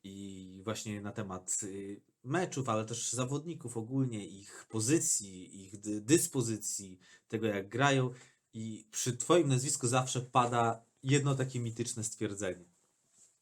i 0.04 0.62
właśnie 0.64 1.02
na 1.02 1.12
temat 1.12 1.60
y, 1.64 2.02
meczów, 2.24 2.70
ale 2.70 2.86
też 2.86 3.12
zawodników 3.14 3.78
ogólnie, 3.78 4.28
ich 4.28 4.66
pozycji, 4.70 5.64
ich 5.64 5.78
dy- 5.80 6.02
dyspozycji, 6.02 7.00
tego 7.28 7.48
jak 7.48 7.70
grają 7.70 8.14
i 8.54 8.88
przy 8.92 9.18
Twoim 9.18 9.48
nazwisku 9.48 9.88
zawsze 9.88 10.22
pada 10.22 10.86
jedno 11.04 11.36
takie 11.36 11.60
mityczne 11.60 12.04
stwierdzenie. 12.04 12.66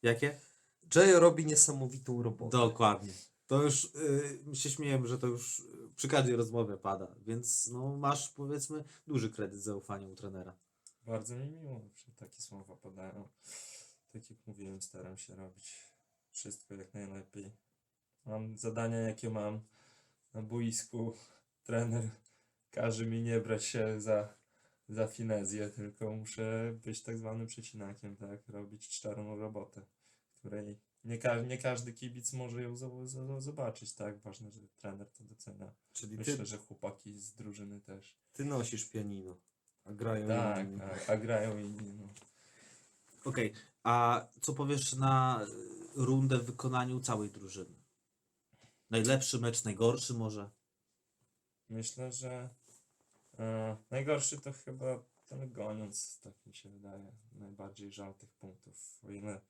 Jakie? 0.01 0.39
Jay 0.95 1.19
robi 1.19 1.45
niesamowitą 1.45 2.23
robotę. 2.23 2.57
Dokładnie. 2.57 3.13
To 3.47 3.63
już 3.63 3.85
y, 3.85 4.55
się 4.55 4.69
śmieję, 4.69 5.01
że 5.05 5.17
to 5.17 5.27
już 5.27 5.59
y, 5.59 5.63
przy 5.95 6.07
każdej 6.07 6.35
rozmowie 6.35 6.77
pada, 6.77 7.15
więc 7.25 7.67
no, 7.67 7.97
masz 7.97 8.29
powiedzmy 8.29 8.83
duży 9.07 9.29
kredyt 9.29 9.59
zaufania 9.59 10.07
u 10.07 10.15
trenera. 10.15 10.55
Bardzo 11.05 11.35
mi 11.35 11.45
miło, 11.45 11.89
że 11.95 12.11
takie 12.11 12.41
słowa 12.41 12.75
padają. 12.75 13.29
Tak 14.13 14.29
jak 14.29 14.39
mówiłem, 14.47 14.81
staram 14.81 15.17
się 15.17 15.35
robić 15.35 15.91
wszystko 16.31 16.75
jak 16.75 16.93
najlepiej. 16.93 17.51
Mam 18.25 18.57
zadania, 18.57 18.97
jakie 18.97 19.29
mam 19.29 19.61
na 20.33 20.41
boisku. 20.41 21.13
Trener 21.63 22.09
każe 22.71 23.05
mi 23.05 23.21
nie 23.21 23.39
brać 23.39 23.65
się 23.65 24.01
za, 24.01 24.33
za 24.91 25.07
finezję, 25.07 25.69
tylko 25.69 26.11
muszę 26.15 26.73
być 26.85 27.03
tak 27.03 27.17
zwanym 27.17 27.47
przecinakiem, 27.47 28.15
tak? 28.15 28.49
Robić 28.49 28.89
czarną 29.01 29.35
robotę, 29.37 29.81
której 30.35 30.77
nie, 31.03 31.17
ka- 31.17 31.41
nie 31.41 31.57
każdy 31.57 31.93
kibic 31.93 32.33
może 32.33 32.61
ją 32.61 32.75
zo- 32.75 33.05
zo- 33.05 33.41
zobaczyć, 33.41 33.93
tak? 33.93 34.19
Ważne, 34.19 34.51
że 34.51 34.59
trener 34.77 35.11
to 35.11 35.23
docenia. 35.23 35.73
Czyli 35.93 36.11
ty, 36.17 36.31
Myślę, 36.31 36.45
że 36.45 36.57
chłopaki 36.57 37.13
z 37.19 37.33
drużyny 37.33 37.81
też. 37.81 38.17
ty 38.33 38.45
nosisz 38.45 38.85
pianino, 38.89 39.37
a 39.83 39.93
grają 39.93 40.27
Tak, 40.27 40.67
inni. 40.67 40.79
tak, 40.79 41.09
a 41.09 41.17
grają 41.17 41.59
inni. 41.59 41.93
No. 41.93 42.07
Okej, 43.25 43.53
a 43.83 44.27
co 44.41 44.53
powiesz 44.53 44.93
na 44.93 45.45
rundę 45.95 46.37
w 46.39 46.45
wykonaniu 46.45 46.99
całej 46.99 47.29
drużyny? 47.29 47.75
Najlepszy 48.89 49.39
mecz, 49.39 49.63
najgorszy 49.63 50.13
może? 50.13 50.49
Myślę, 51.69 52.11
że 52.11 52.49
e, 53.41 53.77
najgorszy 53.91 54.41
to 54.41 54.53
chyba 54.53 55.03
ten 55.25 55.51
goniąc, 55.51 56.19
tak 56.23 56.45
mi 56.45 56.55
się 56.55 56.69
wydaje. 56.69 57.11
Najbardziej 57.33 57.91
żal 57.91 58.15
tych 58.15 58.33
punktów. 58.33 58.99
O 59.07 59.11
ile 59.11 59.41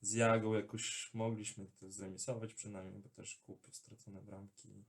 z 0.00 0.12
Jagą 0.12 0.54
jakoś 0.54 1.10
mogliśmy 1.14 1.66
to 1.66 1.90
zremisować 1.90 2.54
przynajmniej, 2.54 3.02
bo 3.02 3.08
też 3.08 3.36
kupił 3.36 3.74
stracone 3.74 4.22
bramki. 4.22 4.84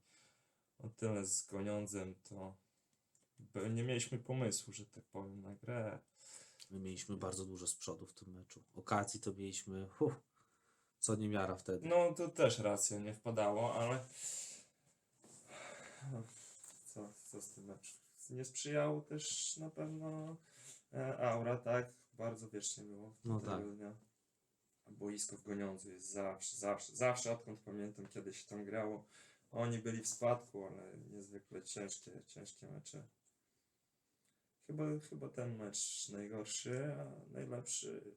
O 0.78 0.88
tyle 0.88 1.24
z 1.24 1.46
goniącem 1.46 2.14
to 2.28 2.56
nie 3.70 3.82
mieliśmy 3.82 4.18
pomysłu, 4.18 4.72
że 4.72 4.86
tak 4.86 5.04
powiem, 5.04 5.42
na 5.42 5.54
grę. 5.54 5.98
My 6.70 6.80
mieliśmy 6.80 7.16
bardzo 7.16 7.46
dużo 7.46 7.66
z 7.66 7.74
przodu 7.74 8.06
w 8.06 8.12
tym 8.12 8.32
meczu. 8.32 8.64
Okazji 8.74 9.20
to 9.20 9.32
mieliśmy, 9.32 9.88
huh, 9.88 10.14
co 10.98 11.16
nie 11.16 11.28
miara 11.28 11.56
wtedy. 11.56 11.88
No 11.88 12.14
to 12.14 12.28
też 12.28 12.58
racja, 12.58 12.98
nie 12.98 13.14
wpadało, 13.14 13.74
ale 13.74 14.04
co, 16.84 17.12
co 17.30 17.42
z 17.42 17.50
tym 17.50 17.64
meczem? 17.64 18.09
Nie 18.30 18.44
sprzyjało 18.44 19.00
też 19.00 19.56
na 19.56 19.70
pewno 19.70 20.36
e, 20.94 21.18
aura, 21.18 21.56
tak? 21.56 21.92
Bardzo 22.12 22.50
wiecznie 22.50 22.84
było. 22.84 23.14
No 23.24 23.40
tego 23.40 23.52
tak. 23.52 23.76
dnia. 23.76 23.96
Boisko 24.88 25.36
w 25.36 25.42
Goniądzu 25.42 25.92
jest 25.92 26.10
zawsze, 26.10 26.56
zawsze, 26.56 26.96
zawsze 26.96 27.32
odkąd 27.32 27.60
pamiętam, 27.60 28.08
kiedy 28.08 28.32
się 28.32 28.48
tam 28.48 28.64
grało. 28.64 29.04
Oni 29.52 29.78
byli 29.78 30.02
w 30.02 30.08
spadku, 30.08 30.64
ale 30.64 30.98
niezwykle 31.10 31.62
ciężkie, 31.62 32.22
ciężkie 32.26 32.66
mecze. 32.66 33.08
Chyba, 34.66 34.84
chyba 35.08 35.28
ten 35.28 35.56
mecz 35.56 36.08
najgorszy, 36.08 36.94
a 36.94 37.32
najlepszy 37.32 38.16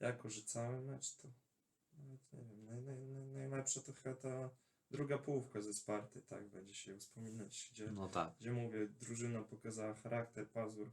jako, 0.00 0.30
że 0.30 0.42
cały 0.42 0.80
mecz 0.80 1.16
to 1.16 1.28
nawet 1.98 2.32
nie 2.32 2.44
wiem, 2.44 2.66
naj, 2.66 2.82
naj, 2.82 3.06
naj, 3.06 3.26
najlepsza 3.26 3.80
to 3.80 3.92
chyba 3.92 4.14
ta 4.14 4.50
druga 4.90 5.18
połówka 5.18 5.60
ze 5.62 5.74
Sparty, 5.74 6.22
tak, 6.22 6.48
będzie 6.48 6.74
się 6.74 6.98
wspominać, 6.98 7.68
gdzie, 7.72 7.92
No 7.92 8.08
tak. 8.08 8.34
gdzie 8.40 8.52
mówię, 8.52 8.88
drużyna 8.88 9.42
pokazała 9.42 9.94
charakter, 9.94 10.50
pazur, 10.50 10.90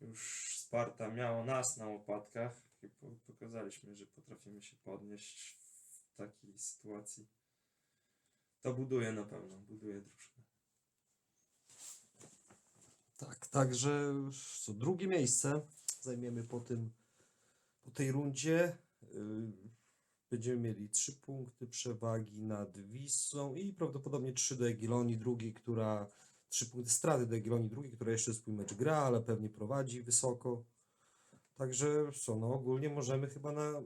już 0.00 0.50
Sparta 0.58 1.08
miało 1.08 1.44
nas 1.44 1.76
na 1.76 1.88
łopatkach 1.88 2.62
i 2.82 2.88
po, 2.88 3.06
pokazaliśmy, 3.26 3.94
że 3.94 4.06
potrafimy 4.06 4.62
się 4.62 4.76
podnieść 4.76 5.54
w 5.54 6.16
takiej 6.16 6.58
sytuacji. 6.58 7.26
To 8.62 8.74
buduje 8.74 9.12
na 9.12 9.24
pewno, 9.24 9.58
buduje 9.58 10.00
drużynę. 10.00 10.44
Tak, 13.16 13.46
także 13.46 14.14
co 14.62 14.74
drugie 14.74 15.06
miejsce 15.06 15.66
zajmiemy 16.00 16.44
po 16.44 16.60
tym 16.60 16.90
po 17.84 17.90
tej 17.90 18.12
rundzie. 18.12 18.78
Yy, 19.02 19.52
Będziemy 20.30 20.60
mieli 20.60 20.88
3 20.88 21.12
punkty 21.12 21.66
przewagi 21.66 22.42
nad 22.42 22.78
Wisłą 22.78 23.54
i 23.54 23.72
prawdopodobnie 23.72 24.32
3 24.32 24.56
do 24.56 24.68
Jagiellonii 24.68 25.18
drugiej, 25.18 25.54
która 25.54 26.10
3 26.48 26.66
punkty 26.66 26.90
straty 26.90 27.26
do 27.26 27.34
Jagiellonii 27.34 27.68
drugiej, 27.68 27.92
która 27.92 28.12
jeszcze 28.12 28.34
swój 28.34 28.54
mecz 28.54 28.74
gra, 28.74 28.96
ale 28.96 29.20
pewnie 29.20 29.48
prowadzi 29.48 30.02
wysoko. 30.02 30.64
Także 31.54 32.12
co, 32.24 32.36
no 32.36 32.54
ogólnie 32.54 32.88
możemy 32.88 33.26
chyba 33.26 33.52
na, 33.52 33.82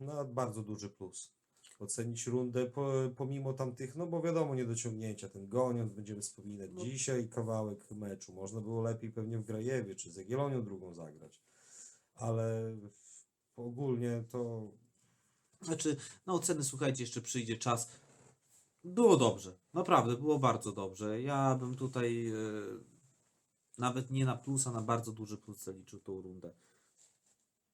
na 0.00 0.24
bardzo 0.24 0.62
duży 0.62 0.90
plus 0.90 1.32
ocenić 1.80 2.26
rundę 2.26 2.66
po, 2.66 2.92
pomimo 3.16 3.52
tamtych, 3.52 3.96
no 3.96 4.06
bo 4.06 4.22
wiadomo, 4.22 4.54
niedociągnięcia, 4.54 5.28
ten 5.28 5.48
goniąc, 5.48 5.92
będziemy 5.92 6.20
wspominać 6.20 6.70
No. 6.72 6.84
dzisiaj 6.84 7.28
kawałek 7.28 7.90
meczu, 7.90 8.32
można 8.32 8.60
było 8.60 8.82
lepiej 8.82 9.12
pewnie 9.12 9.38
w 9.38 9.44
Grajewie, 9.44 9.94
czy 9.94 10.10
z 10.10 10.16
Jagiellonią 10.16 10.64
drugą 10.64 10.94
zagrać, 10.94 11.42
ale 12.14 12.76
ogólnie 13.56 14.24
to 14.28 14.70
Znaczy, 15.60 15.96
na 16.26 16.32
oceny, 16.32 16.64
słuchajcie, 16.64 17.02
jeszcze 17.02 17.20
przyjdzie 17.20 17.56
czas. 17.56 17.90
Było 18.84 19.16
dobrze, 19.16 19.56
naprawdę, 19.74 20.16
było 20.16 20.38
bardzo 20.38 20.72
dobrze. 20.72 21.22
Ja 21.22 21.54
bym 21.54 21.74
tutaj 21.74 22.28
e, 22.28 22.34
nawet 23.78 24.10
nie 24.10 24.24
na 24.24 24.36
plus, 24.36 24.66
a 24.66 24.70
na 24.72 24.82
bardzo 24.82 25.12
duży 25.12 25.36
plus 25.36 25.62
zaliczył 25.62 26.00
tą 26.00 26.20
rundę. 26.20 26.52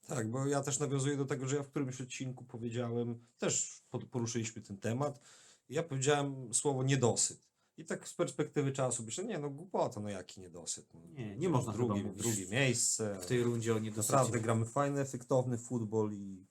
tak, 0.06 0.30
bo 0.30 0.46
ja 0.46 0.62
też 0.62 0.78
nawiązuję 0.78 1.16
do 1.16 1.24
tego, 1.24 1.48
że 1.48 1.56
ja 1.56 1.62
w 1.62 1.68
którymś 1.68 2.00
odcinku 2.00 2.44
powiedziałem, 2.44 3.26
też 3.38 3.82
poruszyliśmy 4.10 4.62
ten 4.62 4.78
temat, 4.78 5.20
ja 5.68 5.82
powiedziałem 5.82 6.54
słowo 6.54 6.82
niedosyt. 6.82 7.46
I 7.78 7.84
tak 7.84 8.08
z 8.08 8.14
perspektywy 8.14 8.72
czasu 8.72 9.02
myślę, 9.02 9.24
nie 9.24 9.38
no 9.38 9.50
głupota, 9.50 10.00
no 10.00 10.08
jaki 10.08 10.40
niedosyt. 10.40 10.94
No, 10.94 11.00
Nie, 11.12 11.36
nie 11.36 11.48
można 11.48 11.72
chyba 11.72 11.84
drugie, 11.84 12.02
mówić 12.02 12.22
drugie 12.22 12.46
miejsce. 12.46 13.18
W 13.22 13.26
tej 13.26 13.42
rundzie 13.42 13.74
o 13.74 13.78
niedosycie. 13.78 14.16
Naprawdę 14.16 14.40
gramy 14.40 14.66
fajny, 14.66 15.00
efektowny 15.00 15.58
futbol 15.58 16.12
i 16.12 16.46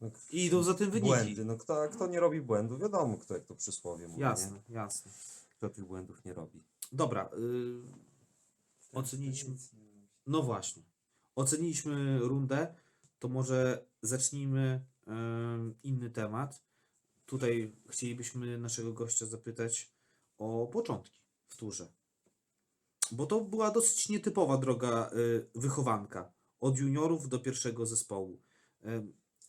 no, 0.00 0.10
I 0.30 0.44
idą 0.44 0.62
za 0.62 0.74
tym 0.74 0.90
wyniki. 0.90 1.08
błędy. 1.08 1.44
No 1.44 1.56
kto, 1.56 1.88
kto 1.88 2.06
nie 2.06 2.20
robi 2.20 2.40
błędów, 2.40 2.80
wiadomo 2.80 3.18
kto 3.18 3.34
jak 3.34 3.44
to 3.44 3.54
przysłowie 3.54 4.08
mówi, 4.08 4.20
Jasne, 4.20 4.62
nie? 4.68 4.74
jasne. 4.74 5.12
Kto 5.56 5.68
tych 5.70 5.84
błędów 5.84 6.24
nie 6.24 6.34
robi. 6.34 6.64
Dobra, 6.92 7.30
y, 7.38 7.82
Oceniliśmy- 8.92 9.56
no 10.26 10.42
właśnie. 10.42 10.82
Oceniliśmy 11.36 12.18
rundę, 12.18 12.74
to 13.18 13.28
może 13.28 13.86
zacznijmy 14.02 14.84
em, 15.06 15.74
inny 15.82 16.10
temat. 16.10 16.62
Tutaj 17.26 17.76
chcielibyśmy 17.90 18.58
naszego 18.58 18.92
gościa 18.92 19.26
zapytać 19.26 19.92
o 20.38 20.66
początki 20.72 21.20
w 21.48 21.56
turze. 21.56 21.92
Bo 23.12 23.26
to 23.26 23.40
była 23.40 23.70
dosyć 23.70 24.08
nietypowa 24.08 24.58
droga 24.58 25.10
y, 25.12 25.50
wychowanka 25.54 26.32
od 26.60 26.78
juniorów 26.78 27.28
do 27.28 27.38
pierwszego 27.38 27.86
zespołu. 27.86 28.40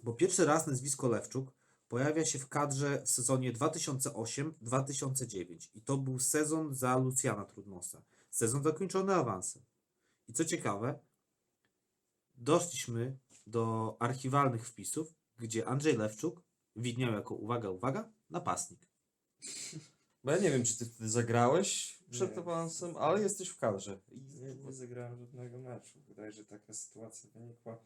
Bo 0.03 0.13
pierwszy 0.13 0.45
raz 0.45 0.67
nazwisko 0.67 1.07
Lewczuk 1.07 1.51
pojawia 1.87 2.25
się 2.25 2.39
w 2.39 2.49
kadrze 2.49 3.01
w 3.05 3.11
sezonie 3.11 3.53
2008-2009 3.53 5.69
i 5.73 5.81
to 5.81 5.97
był 5.97 6.19
sezon 6.19 6.75
za 6.75 6.97
Lucjana 6.97 7.45
Trudnosa. 7.45 8.01
Sezon 8.31 8.63
zakończony 8.63 9.13
awansem. 9.13 9.61
I 10.27 10.33
co 10.33 10.45
ciekawe, 10.45 10.99
doszliśmy 12.37 13.17
do 13.47 13.95
archiwalnych 13.99 14.67
wpisów, 14.67 15.13
gdzie 15.37 15.67
Andrzej 15.67 15.97
Lewczuk 15.97 16.41
widniał 16.75 17.13
jako, 17.13 17.35
uwaga, 17.35 17.69
uwaga, 17.69 18.09
napastnik. 18.29 18.79
Bo 20.23 20.31
ja 20.31 20.37
nie 20.37 20.51
wiem, 20.51 20.63
czy 20.63 20.77
ty 20.77 20.85
wtedy 20.85 21.09
zagrałeś 21.09 21.99
przed 22.11 22.31
Nie. 22.31 22.37
awansem, 22.41 22.97
ale 22.97 23.21
jesteś 23.21 23.49
w 23.49 23.57
kadrze. 23.57 23.99
I 24.11 24.21
Nie, 24.21 24.55
nie 24.55 24.73
zagrałem 24.73 25.19
żadnego 25.19 25.57
meczu. 25.57 25.99
Wydaje 26.07 26.31
że 26.31 26.45
taka 26.45 26.73
sytuacja 26.73 27.29
wynikła, 27.29 27.77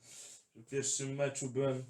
że 0.56 0.62
w 0.62 0.66
pierwszym 0.66 1.16
meczu 1.16 1.50
byłem 1.50 1.86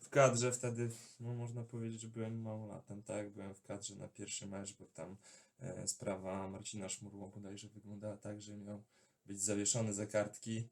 w 0.00 0.08
kadrze, 0.08 0.52
wtedy 0.52 0.90
no, 1.20 1.34
można 1.34 1.64
powiedzieć, 1.64 2.00
że 2.00 2.08
byłem 2.08 2.40
małolatem, 2.40 3.02
tak? 3.02 3.30
Byłem 3.30 3.54
w 3.54 3.62
kadrze 3.62 3.96
na 3.96 4.08
pierwszy 4.08 4.46
mecz, 4.46 4.76
bo 4.78 4.86
tam 4.86 5.16
e, 5.60 5.88
sprawa 5.88 6.48
Marcina 6.48 6.88
Szmurło 6.88 7.28
bodajże 7.28 7.68
wyglądała 7.68 8.16
tak, 8.16 8.42
że 8.42 8.56
miał 8.56 8.82
być 9.26 9.42
zawieszony 9.42 9.92
za 9.92 10.06
kartki. 10.06 10.68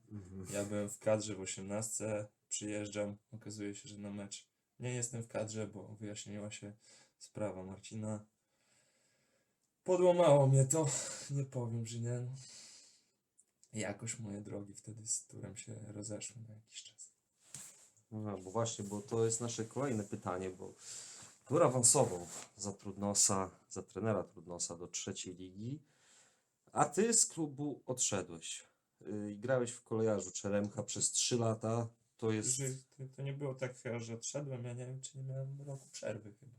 Ja 0.52 0.64
byłem 0.64 0.88
w 0.88 0.98
kadrze 0.98 1.34
w 1.34 1.40
18, 1.40 2.26
przyjeżdżam, 2.48 3.16
okazuje 3.32 3.74
się, 3.74 3.88
że 3.88 3.98
na 3.98 4.10
mecz 4.10 4.46
nie 4.80 4.94
jestem 4.94 5.22
w 5.22 5.28
kadrze, 5.28 5.66
bo 5.66 5.88
wyjaśniła 5.88 6.50
się 6.50 6.72
sprawa 7.18 7.62
Marcina. 7.62 8.24
Podłamało 9.84 10.46
mnie 10.46 10.64
to, 10.64 10.86
nie 11.30 11.44
powiem, 11.44 11.86
że 11.86 11.98
nie. 11.98 12.26
Jakoś 13.72 14.18
moje 14.18 14.40
drogi 14.40 14.74
wtedy 14.74 15.06
z 15.06 15.26
turem 15.26 15.56
się 15.56 15.74
rozeszły 15.88 16.36
na 16.48 16.54
jakiś 16.54 16.82
czas. 16.82 16.95
No, 18.10 18.38
bo 18.38 18.50
właśnie, 18.50 18.84
bo 18.84 19.02
to 19.02 19.24
jest 19.24 19.40
nasze 19.40 19.64
kolejne 19.64 20.04
pytanie, 20.04 20.50
bo 20.50 20.74
Tur 21.44 21.62
awansował 21.62 22.26
za 22.56 22.72
Trudnosa, 22.72 23.50
za 23.70 23.82
trenera 23.82 24.24
Trudnosa 24.24 24.76
do 24.76 24.88
trzeciej 24.88 25.34
ligi, 25.34 25.80
a 26.72 26.84
ty 26.84 27.14
z 27.14 27.26
klubu 27.26 27.82
odszedłeś 27.86 28.64
yy, 29.00 29.32
i 29.32 29.38
grałeś 29.38 29.70
w 29.70 29.82
kolejarzu 29.84 30.32
Czeremcha 30.32 30.82
przez 30.82 31.10
3 31.10 31.36
lata. 31.36 31.88
To 32.16 32.32
jest. 32.32 32.48
Że 32.48 32.68
to, 32.96 33.04
to 33.16 33.22
nie 33.22 33.32
było 33.32 33.54
tak, 33.54 33.74
że 33.98 34.14
odszedłem, 34.14 34.64
ja 34.64 34.72
nie 34.72 34.86
wiem, 34.86 35.00
czy 35.00 35.18
nie 35.18 35.24
miałem 35.24 35.60
roku 35.60 35.88
przerwy 35.92 36.34
chyba. 36.34 36.52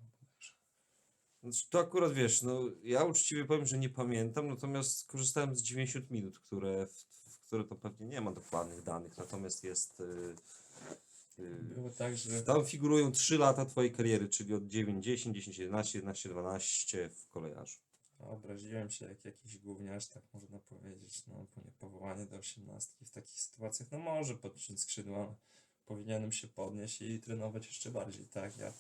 Znaczy, 1.44 1.70
To 1.70 1.80
akurat 1.80 2.14
wiesz, 2.14 2.42
no 2.42 2.62
ja 2.84 3.04
uczciwie 3.04 3.46
powiem, 3.46 3.66
że 3.66 3.78
nie 3.78 3.90
pamiętam, 3.90 4.48
natomiast 4.48 5.08
korzystałem 5.08 5.56
z 5.56 5.62
90 5.62 6.12
minut, 6.12 6.40
które, 6.40 6.88
w, 6.88 7.06
w 7.28 7.40
które 7.40 7.64
to 7.64 7.76
pewnie 7.76 8.08
nie 8.08 8.22
ma 8.22 8.32
dokładnych 8.32 8.84
danych, 8.84 9.18
natomiast 9.18 9.64
jest. 9.64 10.00
Yy, 10.00 10.36
Było 11.62 11.90
tak, 11.90 12.18
że 12.18 12.44
Tam 12.44 12.66
figurują 12.66 13.12
3 13.12 13.38
lata 13.38 13.66
twojej 13.66 13.92
kariery, 13.92 14.30
czyli 14.30 14.54
od 14.54 14.68
9, 14.68 15.06
10, 15.06 15.36
10, 15.36 15.58
11, 15.60 15.98
11, 15.98 16.30
12 16.30 17.10
w 17.10 17.28
kolejarzu. 17.30 17.80
Obraziłem 18.20 18.90
się 18.90 19.06
jak 19.06 19.26
jakiś 19.26 19.58
gówniarz, 19.58 20.10
tak 20.10 20.24
można 20.34 20.60
powiedzieć, 20.60 21.28
no, 21.28 21.46
po 21.56 21.62
niepowołanie 21.62 22.26
do 22.26 22.38
osiemnastki 22.38 23.06
w 23.06 23.12
takich 23.12 23.40
sytuacjach, 23.40 23.92
no 23.92 24.00
może 24.00 24.36
podciąć 24.36 24.82
skrzydła, 24.82 25.36
powinienem 25.86 26.32
się 26.32 26.48
podnieść 26.48 27.02
i 27.02 27.20
trenować 27.22 27.68
jeszcze 27.68 27.92
bardziej, 27.92 28.26
tak, 28.28 28.58
ja 28.58 28.74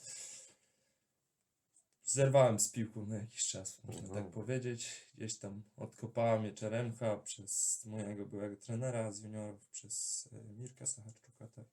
zerwałem 2.04 2.60
z 2.60 2.70
piłką 2.72 3.06
na 3.06 3.18
jakiś 3.18 3.48
czas, 3.48 3.84
można 3.84 4.08
No. 4.08 4.14
tak 4.16 4.32
powiedzieć, 4.32 5.10
gdzieś 5.16 5.38
tam 5.38 5.64
odkopała 5.76 6.40
mnie 6.40 6.52
Czeremcha 6.54 7.18
przez 7.18 7.86
mojego 7.86 8.26
byłego 8.26 8.56
trenera 8.58 9.12
z 9.12 9.24
juniorów, 9.24 9.68
przez 9.68 10.28
e, 10.34 10.54
Mirka 10.54 10.86
Sacharczuka, 10.86 11.48
tak, 11.48 11.66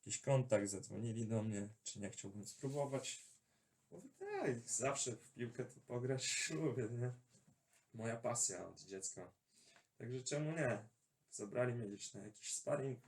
jakiś 0.00 0.20
kontakt, 0.20 0.68
zadzwonili 0.68 1.26
do 1.26 1.42
mnie, 1.42 1.68
czy 1.84 2.00
nie 2.00 2.10
chciałbym 2.10 2.46
spróbować, 2.46 3.30
Mówię, 3.90 4.08
tak, 4.18 4.68
zawsze 4.68 5.16
w 5.16 5.32
piłkę 5.32 5.64
to 5.64 5.80
pograć 5.80 6.24
lubię, 6.62 6.88
nie? 6.90 7.12
Moja 7.94 8.16
pasja 8.16 8.66
od 8.66 8.80
dziecka. 8.80 9.32
Także 9.98 10.22
czemu 10.22 10.52
nie? 10.52 10.88
Zabrali 11.30 11.74
mnie 11.74 11.88
gdzieś 11.88 12.14
na 12.14 12.20
jakiś 12.20 12.54
sparring. 12.54 13.00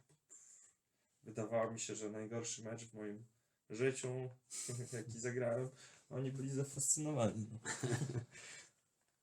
Wydawało 1.23 1.71
mi 1.71 1.81
się, 1.81 1.95
że 1.95 2.11
najgorszy 2.11 2.63
mecz 2.63 2.85
w 2.85 2.95
moim 2.95 3.27
życiu, 3.71 4.09
jaki 4.93 5.19
zagrałem, 5.19 5.71
oni 6.11 6.33
byli 6.33 6.51
zafascynowani. 6.51 7.47
No. 7.53 7.59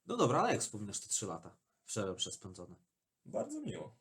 No 0.06 0.18
dobra, 0.18 0.40
ale 0.40 0.52
jak 0.52 0.62
wspominasz 0.62 1.00
te 1.00 1.10
trzy 1.10 1.26
lata 1.26 1.58
w 1.86 1.92
Szeremsze 1.92 2.32
spędzone? 2.32 2.76
Bardzo 3.26 3.62
miło. 3.62 3.96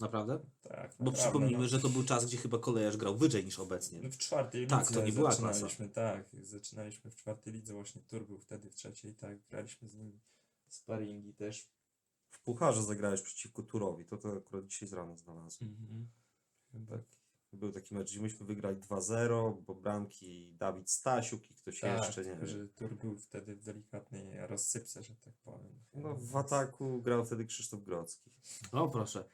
Naprawdę? 0.00 0.38
Tak, 0.62 0.94
Bo 0.98 1.04
naprawdę, 1.04 1.12
przypomnijmy, 1.12 1.62
no. 1.62 1.68
że 1.68 1.80
to 1.80 1.88
był 1.88 2.04
czas, 2.04 2.26
gdzie 2.26 2.36
chyba 2.36 2.58
kolejarz 2.58 2.96
grał 2.96 3.16
wyżej 3.16 3.44
niż 3.44 3.58
obecnie. 3.58 4.08
W 4.10 4.18
czwartej 4.18 4.66
Tak, 4.66 4.80
lidze 4.80 5.00
to 5.00 5.06
nie 5.06 5.12
była 5.12 5.30
klasa. 5.30 5.42
zaczynaliśmy, 5.52 5.88
tak, 5.88 6.26
zaczynaliśmy 6.42 7.10
w 7.10 7.16
czwartej 7.16 7.52
lidze, 7.52 7.72
właśnie 7.74 8.02
Tur 8.02 8.26
był 8.26 8.38
wtedy 8.38 8.70
w 8.70 8.74
trzeciej, 8.74 9.14
tak, 9.14 9.38
graliśmy 9.50 9.88
z 9.88 9.94
nimi 9.94 10.20
sparingi 10.68 11.34
też. 11.34 11.68
W 12.30 12.40
pucharze 12.40 12.82
zagrałeś 12.82 13.22
przeciwko 13.22 13.62
Turowi, 13.62 14.04
to 14.04 14.16
to 14.16 14.36
akurat 14.36 14.66
dzisiaj 14.66 14.88
z 14.88 14.92
rana 14.92 15.16
znalazłem. 15.16 15.70
Mhm. 15.80 16.08
Chyba 16.72 16.98
Był 17.52 17.72
taki 17.72 17.94
mecz, 17.94 18.10
gdzie 18.10 18.20
myśmy 18.20 18.46
wygrali 18.46 18.76
2-0, 18.76 19.62
bo 19.66 19.74
bramki 19.74 20.54
Dawid 20.58 20.90
Stasiuk 20.90 21.50
i 21.50 21.54
ktoś 21.54 21.80
Tak, 21.80 21.98
jeszcze, 22.06 22.20
nie 22.20 22.30
tylko, 22.30 22.46
wiem. 22.46 22.48
że 22.56 22.68
Tur 22.68 22.94
był 22.94 23.18
wtedy 23.18 23.56
w 23.56 23.62
delikatnej 23.64 24.46
rozsypce, 24.46 25.02
że 25.02 25.14
tak 25.16 25.34
powiem. 25.34 25.72
No, 25.94 26.14
w 26.20 26.36
ataku 26.36 27.02
grał 27.02 27.24
wtedy 27.24 27.44
Krzysztof 27.46 27.84
Grodzki. 27.84 28.30
O 28.72 28.88
proszę. 28.88 29.24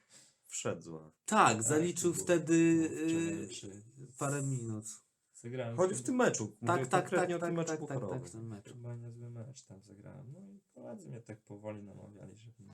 Wszedł 0.53 0.81
zła. 0.81 1.11
Tak, 1.25 1.63
zaliczył 1.63 2.13
było- 2.13 2.23
wtedy 2.23 2.89
no, 2.91 3.07
wczoraj 3.07 3.43
y, 3.43 3.47
czy- 3.47 3.83
parę 4.19 4.41
minut. 4.41 4.85
Zagrałem 5.33 5.77
Chodzi 5.77 5.95
w 5.95 6.03
tym 6.03 6.15
meczu. 6.15 6.47
Tak, 6.47 6.61
mówię 6.61 6.81
tak, 6.81 6.89
tak, 6.89 7.03
konkretnie 7.03 7.35
o 7.35 7.39
tym 7.39 7.47
tak, 7.47 7.55
meczu 7.55 7.67
tak, 7.67 7.79
tak, 7.79 7.87
pucharowym. 7.87 8.19
tak, 8.19 8.29
w 8.29 8.31
tym 8.31 8.47
meczu. 8.47 8.73
Chyba 8.73 8.95
niezły 8.95 9.29
mecz 9.29 9.65
tam 9.65 9.81
zagrałem. 9.81 10.31
No 10.33 10.39
i 10.39 10.61
koledzy 10.73 11.09
mnie 11.09 11.21
tak 11.21 11.41
powoli 11.41 11.83
namawiali, 11.83 12.35
żebym, 12.35 12.73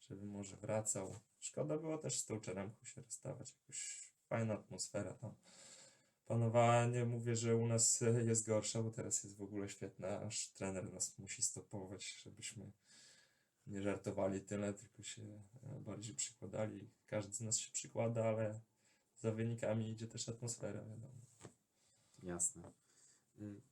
żeby 0.00 0.26
może 0.26 0.56
wracał. 0.56 1.20
Szkoda 1.38 1.78
było 1.78 1.98
też 1.98 2.18
z 2.18 2.26
tą 2.26 2.40
Czeremką 2.40 2.84
się 2.84 3.02
rozstawać, 3.02 3.52
jakoś 3.60 4.10
fajna 4.28 4.54
atmosfera 4.54 5.12
tam 5.14 5.34
panowała. 6.26 6.86
Nie 6.86 7.04
mówię, 7.04 7.36
że 7.36 7.56
u 7.56 7.66
nas 7.66 8.02
e, 8.02 8.24
jest 8.24 8.46
gorsza, 8.46 8.82
bo 8.82 8.90
teraz 8.90 9.24
jest 9.24 9.36
w 9.36 9.42
ogóle 9.42 9.68
świetna, 9.68 10.20
aż 10.20 10.48
trener 10.48 10.92
nas 10.92 11.18
musi 11.18 11.42
stopować, 11.42 12.20
żebyśmy 12.24 12.72
nie 13.66 13.82
żartowali 13.82 14.40
tyle, 14.40 14.74
tylko 14.74 15.02
się 15.02 15.22
e, 15.22 15.80
bardziej 15.80 16.14
przykładali. 16.14 16.90
Każdy 17.06 17.34
z 17.34 17.40
nas 17.40 17.58
się 17.58 17.72
przykłada, 17.72 18.24
ale 18.24 18.60
za 19.18 19.32
wynikami 19.32 19.90
idzie 19.90 20.06
też 20.06 20.28
atmosfera, 20.28 20.84
wiadomo. 20.84 21.20
Jasne. 22.22 22.72
Y, 23.40 23.62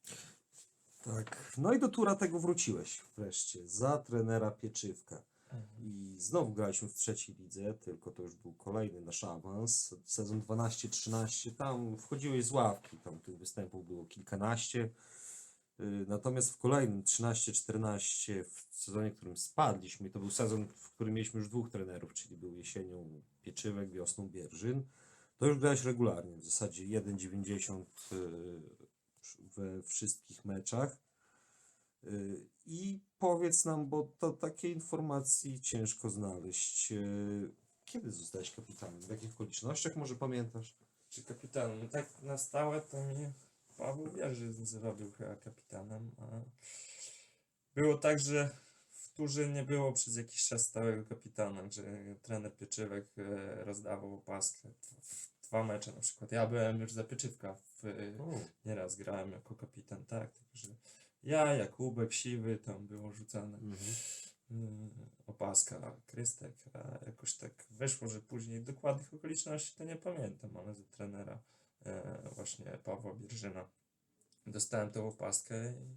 Tak. 1.05 1.55
No 1.59 1.72
i 1.72 1.79
do 1.79 1.88
tura 1.88 2.16
tego 2.16 2.38
wróciłeś 2.40 3.03
wreszcie. 3.16 3.68
Za 3.68 3.98
trenera 3.98 4.50
Pieczywka. 4.50 5.22
I 5.79 6.16
znowu 6.18 6.53
graliśmy 6.53 6.88
w 6.88 6.94
trzeciej 6.94 7.35
lidze, 7.35 7.74
tylko 7.74 8.11
to 8.11 8.22
już 8.22 8.35
był 8.35 8.53
kolejny 8.53 9.00
nasz 9.00 9.24
awans. 9.24 9.94
Sezon 10.05 10.42
12-13, 10.42 11.50
tam 11.50 11.96
wchodziłeś 11.96 12.44
z 12.44 12.50
ławki, 12.50 12.98
tam 12.98 13.18
tych 13.18 13.38
występów 13.38 13.87
było 13.87 14.05
kilkanaście. 14.05 14.88
Y, 15.80 16.06
Natomiast 16.08 16.50
w 16.50 16.58
kolejnym 16.58 17.02
13-14, 17.02 18.44
w 18.44 18.66
sezonie, 18.70 19.10
w 19.10 19.16
którym 19.16 19.36
spadliśmy, 19.36 20.10
to 20.10 20.18
był 20.18 20.30
sezon, 20.30 20.68
w 20.68 20.90
którym 20.90 21.14
mieliśmy 21.14 21.40
już 21.40 21.48
dwóch 21.48 21.70
trenerów, 21.70 22.14
czyli 22.14 22.36
był 22.36 22.52
jesienią 22.56 23.22
Pieczywek, 23.42 23.90
wiosną 23.90 24.28
Bierzyn, 24.28 24.82
to 25.38 25.46
już 25.46 25.58
grałeś 25.58 25.84
regularnie, 25.84 26.36
w 26.36 26.44
zasadzie 26.44 26.84
1,90 26.84 27.84
y, 28.12 28.20
we 29.56 29.82
wszystkich 29.82 30.44
meczach. 30.44 30.96
Y, 32.04 32.46
I 32.66 33.00
powiedz 33.18 33.64
nam, 33.64 33.88
bo 33.88 34.08
to 34.18 34.32
takiej 34.32 34.72
informacji 34.72 35.60
ciężko 35.60 36.10
znaleźć. 36.10 36.92
Kiedy 37.84 38.12
zostałeś 38.12 38.50
kapitanem? 38.50 39.00
W 39.00 39.08
jakich 39.08 39.30
okolicznościach 39.30 39.96
może 39.96 40.16
pamiętasz? 40.16 40.74
Czy 41.08 41.22
kapitanem? 41.22 41.88
Tak 41.88 42.22
na 42.22 42.38
stałe 42.38 42.80
to 42.80 43.04
mi 43.04 43.32
Paweł 43.80 44.10
Wierzy 44.12 44.52
zrobił 44.52 45.12
chyba 45.12 45.36
kapitanem. 45.36 46.10
A 46.18 46.24
było 47.74 47.98
tak, 47.98 48.20
że 48.20 48.50
w 48.90 49.12
turze 49.14 49.48
nie 49.48 49.62
było 49.62 49.92
przez 49.92 50.16
jakiś 50.16 50.46
czas 50.46 50.66
stałego 50.66 51.04
kapitana, 51.04 51.70
że 51.70 51.82
trener 52.22 52.56
Pieczywek 52.56 53.06
e, 53.18 53.64
rozdawał 53.64 54.14
opaskę. 54.14 54.68
Dwa 55.42 55.64
mecze 55.64 55.92
na 55.92 56.00
przykład. 56.00 56.32
Ja 56.32 56.46
byłem 56.46 56.80
już 56.80 56.92
za 56.92 57.04
Pieczywka. 57.04 57.54
W, 57.54 57.84
O, 58.18 58.40
nieraz 58.64 58.96
grałem 58.96 59.32
jako 59.32 59.54
kapitan, 59.54 60.04
tak. 60.04 60.32
Tylko, 60.32 60.50
że 60.54 60.68
ja, 61.22 61.54
Jakubek, 61.54 62.12
Siwy, 62.12 62.58
tam 62.58 62.86
było 62.86 63.12
rzucane 63.12 63.58
mhm. 63.58 63.94
mm, 64.50 64.90
opaska, 65.26 65.96
krystek, 66.06 66.54
a 66.72 67.04
jakoś 67.06 67.34
tak 67.34 67.66
wyszło, 67.70 68.08
że 68.08 68.20
później 68.20 68.62
dokładnych 68.62 69.14
okoliczności 69.14 69.76
to 69.76 69.84
nie 69.84 69.96
pamiętam, 69.96 70.56
ale 70.56 70.74
za 70.74 70.84
trenera 70.84 71.32
e, 71.34 71.40
właśnie 72.32 72.78
Pawła 72.84 73.14
Bierżyna 73.14 73.68
dostałem 74.46 74.90
tą 74.90 75.08
opaskę 75.08 75.72
i 75.72 75.96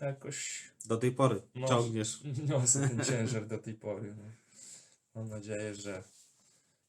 jakoś 0.00 0.70
Do 0.86 0.96
tej 0.96 1.12
pory 1.12 1.42
Może- 1.54 1.68
ciągniesz. 1.74 2.22
niosę 2.48 2.88
ten 2.88 3.04
ciężar 3.10 3.46
do 3.46 3.58
tej 3.58 3.74
pory. 3.74 4.14
No. 4.16 4.24
Mam 5.14 5.28
nadzieję, 5.28 5.74
że 5.74 6.04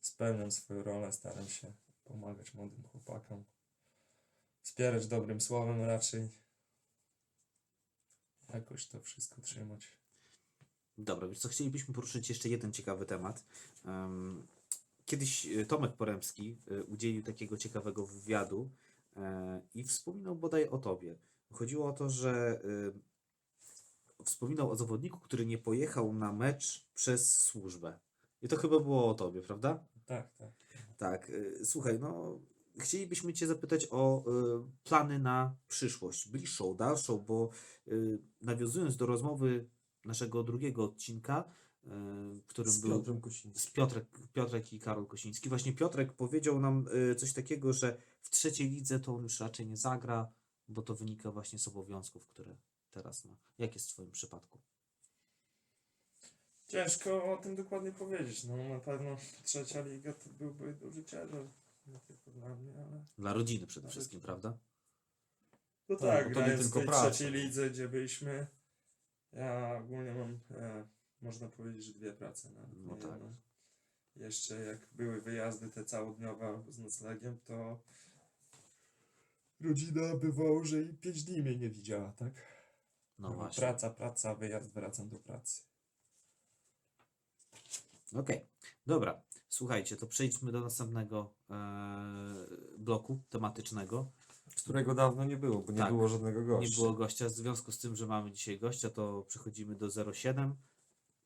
spełniam 0.02 0.52
swoją 0.52 0.84
rolę, 0.84 1.12
staram 1.12 1.50
się 1.50 1.74
pomagać 2.06 2.54
młodym 2.54 2.84
chłopakom, 2.92 3.44
wspierać 4.62 5.08
dobrym 5.08 5.42
słowem 5.42 5.84
raczej, 5.84 6.30
jakoś 8.54 8.88
to 8.88 9.00
wszystko 9.00 9.42
trzymać. 9.42 9.88
Dobra, 10.98 11.28
więc 11.28 11.40
co 11.40 11.50
chcielibyśmy 11.50 11.94
poruszyć 11.94 12.30
jeszcze 12.30 12.50
jeden 12.50 12.74
ciekawy 12.74 13.06
temat. 13.06 13.44
Em, 13.86 14.48
Kiedyś 15.12 15.46
e, 15.46 15.66
Tomek 15.66 15.94
Poremski 15.94 16.58
e, 16.68 16.84
udzielił 16.84 17.24
takiego 17.24 17.58
ciekawego 17.58 18.06
wywiadu 18.06 18.70
e, 19.18 19.62
i 19.74 19.84
wspominał 19.84 20.36
bodaj 20.36 20.70
o 20.70 20.78
tobie. 20.78 21.16
Chodziło 21.52 21.88
o 21.88 21.94
to, 21.94 22.10
że 22.10 22.62
wspominał 24.24 24.72
o 24.72 24.76
zawodniku, 24.76 25.20
który 25.20 25.46
nie 25.46 25.58
pojechał 25.58 26.14
na 26.14 26.34
mecz 26.34 26.88
przez 26.96 27.42
służbę. 27.44 28.00
I 28.42 28.48
to 28.48 28.58
chyba 28.58 28.80
było 28.80 29.10
o 29.10 29.14
tobie, 29.14 29.42
prawda? 29.42 29.84
Tak, 30.06 30.34
tak. 30.34 30.52
Tak, 30.98 31.32
słuchaj, 31.64 32.00
no 32.00 32.40
chcielibyśmy 32.80 33.34
Cię 33.34 33.48
zapytać 33.48 33.88
o 33.92 34.24
y, 34.60 34.64
plany 34.84 35.20
na 35.20 35.56
przyszłość, 35.68 36.28
bliższą, 36.28 36.76
dalszą, 36.76 37.20
bo 37.20 37.50
y, 37.88 38.20
nawiązując 38.42 38.98
do 38.98 39.06
rozmowy 39.06 39.70
naszego 40.06 40.44
drugiego 40.44 40.84
odcinka, 40.84 41.44
którym 42.48 42.72
Z 42.72 42.82
był 42.82 42.90
Piotrem 42.92 43.22
Kosińskim. 43.22 43.56
z 43.56 43.72
Piotrek, 43.74 44.06
Piotrek 44.34 44.74
i 44.74 44.80
Karol 44.80 45.08
Kosiński. 45.08 45.50
Właśnie 45.50 45.74
Piotrek 45.74 46.14
powiedział 46.14 46.60
nam 46.60 46.86
y, 47.12 47.16
coś 47.16 47.34
takiego, 47.34 47.74
że 47.74 47.98
w 48.22 48.30
trzeciej 48.30 48.70
lidze 48.70 49.00
to 49.00 49.16
on 49.16 49.24
już 49.24 49.40
raczej 49.40 49.68
nie 49.68 49.78
zagra, 49.78 50.32
bo 50.68 50.82
to 50.82 50.96
wynika 50.96 51.32
właśnie 51.32 51.60
z 51.60 51.68
obowiązków, 51.68 52.28
które 52.28 52.56
teraz 52.92 53.26
ma. 53.26 53.32
Jak 53.58 53.74
jest 53.74 53.90
w 53.90 53.94
Twoim 53.94 54.12
przypadku? 54.12 54.60
Ciężko 56.68 57.34
o 57.34 57.38
tym 57.38 57.56
dokładnie 57.56 57.92
powiedzieć. 57.92 58.44
No 58.44 58.58
na 58.58 58.80
pewno 58.80 59.18
trzecia 59.44 59.82
liga 59.82 60.14
to 60.14 60.30
byłby 60.30 60.74
duży 60.74 61.04
ciężar. 61.04 61.48
Nie 61.88 62.00
tylko 62.00 62.32
dla 62.32 62.56
mnie, 62.56 62.74
ale. 62.78 63.06
Dla 63.18 63.34
rodziny 63.34 63.68
przede 63.68 63.82
Dla 63.82 63.92
wszystkim, 63.92 64.18
rodziny. 64.22 64.42
prawda? 64.42 64.58
No 65.90 65.96
Tak, 65.96 66.24
tak, 66.26 66.34
bo 66.34 66.40
to 66.42 66.48
nie 66.48 66.58
tylko 66.58 66.70
w 66.70 66.74
tej 66.74 66.86
praca. 66.86 67.12
trzeciej 67.12 67.32
lidze, 67.32 67.70
gdzie 67.70 67.90
byliśmy. 67.90 68.48
Ja 69.34 69.78
ogólnie 69.84 70.14
mam, 70.14 70.40
e, 70.52 70.88
można 71.22 71.50
powiedzieć, 71.50 71.86
że 71.86 71.94
dwie 71.94 72.14
prace 72.14 72.50
nawet. 72.50 72.86
No 72.86 72.96
nie 72.96 73.02
tak. 73.02 73.12
jedną. 73.12 73.36
Jeszcze 74.16 74.62
jak 74.62 74.88
były 74.94 75.22
wyjazdy 75.22 75.70
te 75.70 75.86
całodniowe 75.86 76.64
z 76.70 76.80
noclegiem, 76.80 77.40
to 77.46 77.80
rodzina 79.62 80.16
bywało, 80.16 80.66
że 80.66 80.82
i 80.82 80.94
pięć 80.94 81.24
dni 81.24 81.42
mnie 81.42 81.56
nie 81.56 81.70
widziała, 81.70 82.12
tak? 82.12 82.34
No 83.20 83.34
właśnie. 83.34 83.62
Praca, 83.62 83.90
praca, 83.90 84.36
wyjazd, 84.36 84.74
wracam 84.74 85.10
do 85.10 85.20
pracy. 85.20 85.62
Okej, 88.16 88.46
dobra. 88.86 89.22
Słuchajcie, 89.50 89.98
to 89.98 90.08
przejdźmy 90.08 90.52
do 90.52 90.62
następnego 90.62 91.34
e, 91.50 91.56
bloku 92.78 93.22
tematycznego. 93.30 94.12
Z 94.56 94.64
którego 94.64 94.96
dawno 94.96 95.26
nie 95.26 95.38
było, 95.38 95.62
bo 95.62 95.72
nie 95.72 95.78
Tak. 95.78 95.90
było 95.90 96.08
żadnego 96.08 96.46
gościa. 96.46 96.70
Nie 96.70 96.76
było 96.76 96.94
gościa. 96.94 97.26
W 97.26 97.32
związku 97.32 97.72
z 97.72 97.80
tym, 97.80 97.96
że 97.96 98.08
mamy 98.08 98.32
dzisiaj 98.32 98.60
gościa, 98.60 98.90
to 98.90 99.26
przechodzimy 99.28 99.76
do 99.76 100.14
07. 100.14 100.56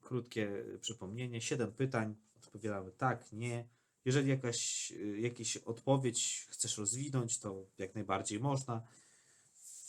Krótkie 0.06 0.66
przypomnienie. 0.82 1.42
7 1.42 1.72
pytań. 1.72 2.16
Odpowiadamy 2.38 2.92
tak, 2.92 3.32
nie. 3.32 3.68
Jeżeli 4.06 4.30
jakaś, 4.30 4.92
y, 4.92 5.20
jakaś 5.20 5.58
odpowiedź 5.58 6.46
chcesz 6.50 6.78
rozwinąć, 6.78 7.40
to 7.40 7.66
jak 7.78 7.96
najbardziej 7.96 8.40
można. 8.40 8.82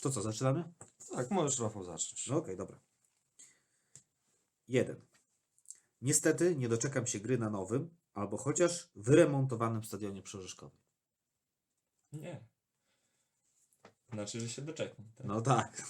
To 0.01 0.09
co, 0.09 0.21
zaczynamy? 0.21 0.63
Tak, 1.15 1.31
możesz 1.31 1.59
Rafał 1.59 1.83
zacząć. 1.83 2.27
No 2.27 2.37
okej, 2.37 2.57
dobra. 2.57 2.79
Jeden. 4.67 5.01
Niestety 6.01 6.55
nie 6.55 6.69
doczekam 6.69 7.07
się 7.07 7.19
gry 7.19 7.37
na 7.37 7.49
nowym, 7.49 7.89
albo 8.13 8.37
chociaż 8.37 8.89
wyremontowanym 8.95 9.83
stadionie 9.83 10.21
przeżyżkowym. 10.21 10.79
Nie. 12.13 12.43
Znaczy, 14.13 14.41
że 14.41 14.49
się 14.49 14.61
doczekam. 14.61 15.05
Tak? 15.15 15.27
No 15.27 15.41
tak. 15.41 15.83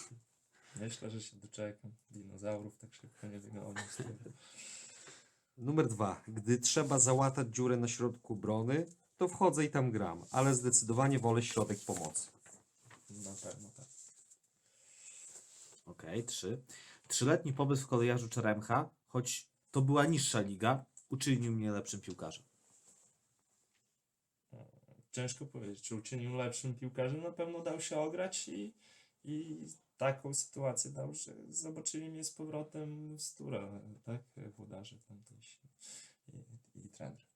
Myślę, 0.79 1.09
że 1.09 1.21
się 1.21 1.37
doczekam. 1.37 1.91
Dinozaurów 2.11 2.77
tak 2.77 2.93
szybko 2.93 3.27
nie 3.27 3.39
tego. 3.39 4.31
Numer 5.57 5.87
dwa. 5.87 6.21
Gdy 6.27 6.57
trzeba 6.57 6.99
załatać 6.99 7.47
dziurę 7.47 7.77
na 7.77 7.87
środku 7.87 8.33
obrony, 8.33 8.85
to 9.17 9.27
wchodzę 9.27 9.65
i 9.65 9.69
tam 9.69 9.91
gram, 9.91 10.25
ale 10.31 10.55
zdecydowanie 10.55 11.19
wolę 11.19 11.43
środek 11.43 11.79
pomocy. 11.85 12.27
Na 13.09 13.31
pewno 13.43 13.69
tak. 13.77 13.85
Okej, 15.85 16.23
trzy. 16.23 16.61
Trzyletni 17.07 17.53
pobyt 17.53 17.79
w 17.79 17.87
kolejarzu 17.87 18.29
Czeremcha, 18.29 18.89
choć 19.07 19.47
to 19.71 19.81
była 19.81 20.05
niższa 20.05 20.41
liga, 20.41 20.85
uczynił 21.09 21.51
mnie 21.51 21.71
lepszym 21.71 22.01
piłkarzem. 22.01 22.43
Ciężko 25.11 25.45
powiedzieć, 25.45 25.81
czy 25.81 25.95
uczynił 25.95 26.35
lepszym 26.35 26.75
piłkarzem. 26.75 27.23
Na 27.23 27.31
pewno 27.31 27.59
dał 27.59 27.81
się 27.81 27.99
ograć 27.99 28.47
i, 28.47 28.73
i 29.23 29.65
taką 29.97 30.33
sytuację 30.33 30.91
dał, 30.91 31.13
że 31.13 31.33
zobaczyli 31.49 32.09
mnie 32.09 32.23
z 32.23 32.31
powrotem 32.31 33.19
z 33.19 33.35
tura, 33.35 33.69
tak? 34.05 34.21
Włodarze 34.57 34.99
tamtejsi 35.07 35.59
i, 36.75 36.85
i 36.85 36.89
trener. 36.89 37.27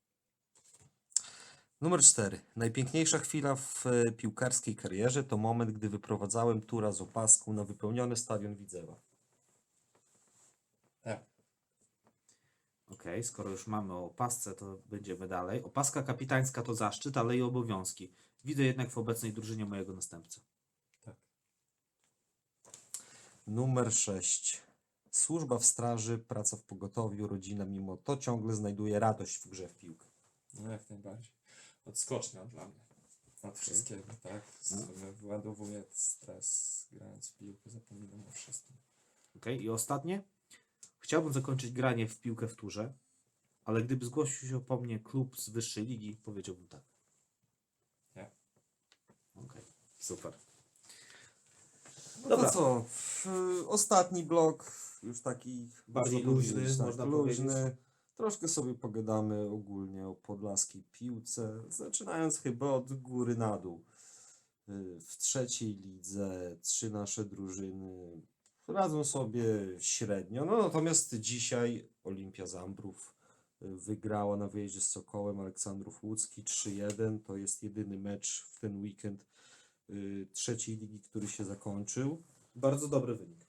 Numer 1.82 2.02
4. 2.02 2.40
Najpiękniejsza 2.56 3.20
chwila 3.20 3.56
w 3.56 3.86
e, 3.86 4.12
piłkarskiej 4.12 4.76
karierze 4.76 5.24
to 5.24 5.38
moment, 5.38 5.72
gdy 5.72 5.90
wyprowadzałem 5.90 6.62
tura 6.62 6.92
z 6.92 7.02
opaską 7.02 7.54
na 7.54 7.64
wypełniony 7.64 8.16
stadion 8.16 8.56
Widzewa. 8.56 8.96
Tak. 11.02 11.24
Okej, 12.92 13.24
skoro 13.24 13.50
już 13.50 13.68
mamy 13.68 13.94
o 13.94 14.06
opasce, 14.06 14.54
to 14.54 14.78
będziemy 14.90 15.28
dalej. 15.28 15.64
Opaska 15.64 16.04
kapitańska 16.04 16.62
to 16.62 16.76
zaszczyt, 16.76 17.18
ale 17.18 17.38
i 17.38 17.42
obowiązki. 17.42 18.14
Widzę 18.46 18.64
jednak 18.64 18.90
w 18.90 18.98
obecnej 18.98 19.34
drużynie 19.34 19.66
mojego 19.66 19.94
następcę. 19.94 20.42
Tak. 21.02 21.16
Numer 23.52 23.94
6. 23.94 24.62
Służba 25.12 25.58
w 25.58 25.66
straży, 25.66 26.18
praca 26.18 26.58
w 26.58 26.64
pogotowiu, 26.64 27.28
rodzina 27.28 27.66
mimo 27.66 27.98
to 27.98 28.18
ciągle 28.18 28.56
znajduje 28.56 29.00
radość 29.00 29.38
w 29.38 29.48
grze 29.48 29.68
w 29.68 29.76
piłkę. 29.76 30.08
No 30.54 30.70
jak 30.70 30.90
najbardziej. 30.90 31.34
Odskocznia 31.86 32.46
dla 32.46 32.66
mnie. 32.66 32.80
Od 33.42 33.60
wszystkiego, 33.60 34.14
tak? 34.24 34.44
No. 34.72 34.78
Sobie 34.78 35.12
wyładowuję 35.12 35.84
stres 35.90 36.88
grając 36.92 37.28
w 37.28 37.38
piłkę, 37.38 37.70
zapominam 37.70 38.28
o 38.28 38.32
wszystkim. 38.32 38.78
Okej, 39.36 39.64
i 39.64 39.70
ostatnie. 39.70 40.24
Chciałbym 41.00 41.34
zakończyć 41.34 41.72
granie 41.72 42.08
w 42.08 42.20
piłkę 42.20 42.48
w 42.48 42.56
turze, 42.56 42.94
ale 43.64 43.84
gdyby 43.84 44.06
zgłosił 44.06 44.50
się 44.50 44.62
po 44.62 44.78
mnie 44.78 45.00
klub 45.00 45.40
z 45.40 45.50
wyższej 45.50 45.86
ligi, 45.86 46.18
powiedziałbym 46.18 46.68
tak. 46.68 46.84
Nie. 48.16 48.32
Okej, 49.36 49.66
super. 49.98 50.51
No 52.24 52.30
Dobra. 52.30 52.50
to 52.50 52.54
co? 52.54 52.86
w- 52.90 53.66
Ostatni 53.68 54.24
blok, 54.24 54.72
już 55.04 55.22
taki 55.22 55.70
Bardziej 55.88 56.24
można 56.24 56.32
luźny, 56.32 56.78
tak, 56.78 56.86
można 56.88 57.06
luźny. 57.06 57.46
powiedzieć. 57.46 57.76
Troszkę 58.18 58.48
sobie 58.48 58.74
pogadamy 58.74 59.50
ogólnie 59.50 60.08
o 60.08 60.16
podlaskiej 60.16 60.84
piłce, 60.92 61.64
zaczynając 61.70 62.38
chyba 62.40 62.72
od 62.72 62.94
góry 62.94 63.36
na 63.36 63.58
dół. 63.58 63.84
Y, 64.70 65.00
W 65.00 65.18
trzeciej 65.18 65.76
lidze 65.76 66.58
trzy 66.62 66.90
nasze 66.90 67.26
drużyny 67.26 68.22
radzą 68.68 69.04
sobie 69.04 69.44
średnio, 69.80 70.46
no 70.46 70.58
natomiast 70.58 71.16
dzisiaj 71.16 71.90
Olimpia 72.04 72.48
Zambrów 72.48 73.16
y, 73.62 73.76
wygrała 73.76 74.38
na 74.38 74.48
wyjeździe 74.48 74.82
z 74.82 74.88
Sokołem 74.90 75.40
Aleksandrów 75.40 76.04
Łódzki 76.04 76.44
3-1. 76.44 77.20
To 77.24 77.36
jest 77.38 77.64
jedyny 77.64 78.00
mecz 78.00 78.46
w 78.52 78.60
ten 78.60 78.82
weekend 78.82 79.26
trzeciej 80.34 80.78
ligi, 80.78 81.00
który 81.00 81.28
się 81.28 81.46
zakończył. 81.46 82.24
Bardzo 82.56 82.88
dobry 82.88 83.16
wynik. 83.16 83.46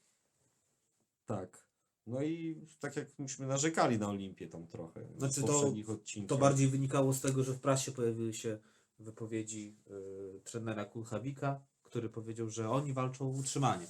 Tak. 1.26 1.64
No 2.06 2.22
i 2.22 2.60
tak 2.80 2.96
jak 2.96 3.18
myśmy 3.18 3.46
narzekali 3.46 3.98
na 3.98 4.08
Olimpię 4.08 4.48
tam 4.48 4.66
trochę 4.66 5.00
Znaczy 5.18 5.42
to- 5.42 5.74
odcinkach. 5.88 6.28
To 6.28 6.38
bardziej 6.38 6.68
wynikało 6.68 7.12
z 7.12 7.20
tego, 7.20 7.42
że 7.44 7.52
w 7.54 7.60
prasie 7.60 7.92
pojawiły 7.92 8.34
się 8.34 8.58
wypowiedzi 8.98 9.76
y, 10.36 10.40
trenera 10.40 10.84
Kulchawika, 10.84 11.60
który 11.82 12.08
powiedział, 12.08 12.50
że 12.50 12.70
oni 12.70 12.92
walczą 12.92 13.26
o 13.26 13.28
utrzymanie. 13.28 13.86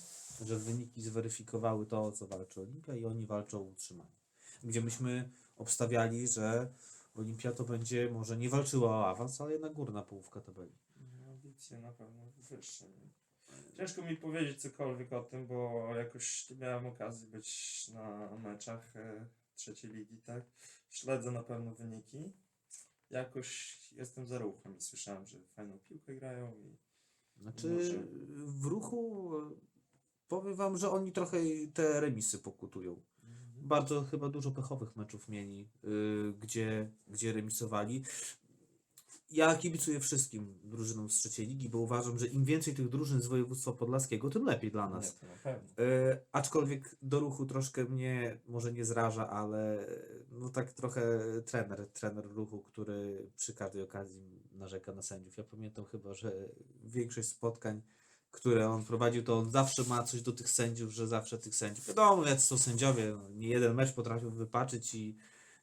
Że 0.47 0.59
wyniki 0.59 1.03
zweryfikowały 1.03 1.87
to, 1.87 2.05
o 2.05 2.12
co 2.12 2.27
walczy 2.27 2.61
Olimpia 2.61 2.97
i 2.97 3.05
oni 3.05 3.27
walczą 3.27 3.59
o 3.59 3.62
utrzymanie. 3.62 4.11
Gdzie 4.65 4.81
myśmy 4.81 5.31
obstawiali, 5.57 6.29
że 6.29 6.73
Olimpia 7.15 7.53
to 7.53 7.65
będzie 7.65 8.11
może 8.11 8.37
nie 8.37 8.49
walczyła 8.49 8.91
o 8.91 9.09
awans, 9.09 9.41
ale 9.41 9.53
jednak 9.53 9.73
górna 9.73 10.03
połówka 10.03 10.41
tabeli. 10.41 10.73
Ambicje 11.62 11.81
na 11.81 11.92
pewno 11.92 12.22
wyższe. 12.51 12.87
nie? 12.88 13.11
Ciężko 13.77 14.03
mi 14.03 14.16
powiedzieć 14.16 14.62
cokolwiek 14.62 15.12
o 15.12 15.22
tym, 15.22 15.46
bo 15.46 15.88
jakoś 15.96 16.51
nie 16.51 16.57
miałem 16.57 16.87
okazji 16.87 17.29
być 17.29 17.88
na 17.88 18.37
meczach 18.38 18.96
e, 18.96 19.27
trzeciej 19.55 19.90
ligi, 19.90 20.22
tak? 20.22 20.44
Śledzę 20.90 21.31
na 21.31 21.42
pewno 21.42 21.75
wyniki. 21.75 22.33
Jakoś 23.11 23.79
jestem 23.92 24.27
za 24.27 24.38
ruchem 24.38 24.77
i 24.77 24.81
słyszałem, 24.81 25.27
że 25.27 25.38
fajną 25.40 25.79
piłkę 25.79 26.14
grają 26.14 26.55
i 26.57 26.77
Znaczy 27.37 27.70
Może. 27.70 27.98
w 28.46 28.64
ruchu 28.64 29.33
y, 29.38 29.57
powiem 30.29 30.55
wam, 30.55 30.79
że 30.79 30.90
oni 30.90 31.12
trochę 31.12 31.38
te 31.75 32.01
remisy 32.01 32.38
pokutują. 32.38 33.03
Bardzo 33.57 34.05
chyba 34.05 34.29
dużo 34.29 34.51
pechowych 34.51 34.96
meczów 34.96 35.29
mieli, 35.29 35.68
y, 35.85 36.33
gdzie, 36.40 36.92
gdzie 37.09 37.33
remisowali. 37.33 38.03
Ja 39.33 39.55
kibicuję 39.57 40.01
wszystkim 40.01 40.55
drużynom 40.64 41.11
z 41.11 41.18
trzeciej 41.18 41.47
ligi, 41.47 41.68
bo 41.68 41.79
uważam, 41.79 42.18
że 42.18 42.27
im 42.27 42.45
więcej 42.45 42.75
tych 42.75 42.88
drużyn 42.88 43.21
z 43.21 43.27
województwa 43.27 43.73
podlaskiego, 43.73 44.31
tym 44.31 44.45
lepiej 44.45 44.71
dla 44.71 44.87
Nie, 44.87 44.95
nas. 44.95 45.18
pewno. 45.42 45.85
Y, 45.85 46.18
aczkolwiek 46.33 46.97
do 47.03 47.21
ruchu 47.21 47.47
troszkę 47.47 47.85
mnie 47.85 48.38
może 48.49 48.73
nie 48.73 48.85
zraża, 48.85 49.31
ale 49.31 49.87
no 50.31 50.49
tak 50.49 50.73
trochę 50.73 51.21
trener, 51.47 51.88
trener 51.92 52.25
ruchu, 52.25 52.61
który 52.61 53.31
przy 53.37 53.55
każdej 53.55 53.83
okazji 53.83 54.42
narzeka 54.53 54.92
na 54.92 55.03
sędziów. 55.03 55.37
Ja 55.37 55.45
pamiętam 55.45 55.85
chyba, 55.85 56.14
że 56.14 56.33
większość 56.85 57.29
spotkań, 57.29 57.83
które 58.31 58.68
on 58.68 58.85
prowadził, 58.85 59.23
to 59.23 59.38
on 59.38 59.51
zawsze 59.51 59.85
ma 59.85 60.03
coś 60.03 60.23
do 60.23 60.33
tych 60.33 60.51
sędziów, 60.51 60.92
że 60.92 61.07
zawsze 61.07 61.38
tych 61.38 61.55
sędziów. 61.55 61.87
Wiadomo, 61.87 62.27
jacy 62.27 62.47
są 62.47 62.59
sędziowie, 62.59 63.16
no, 63.23 63.29
nie 63.29 63.49
jeden 63.49 63.75
mecz 63.75 63.92
potrafią 63.92 64.31
wypaczyć 64.31 64.95
i, 64.95 65.16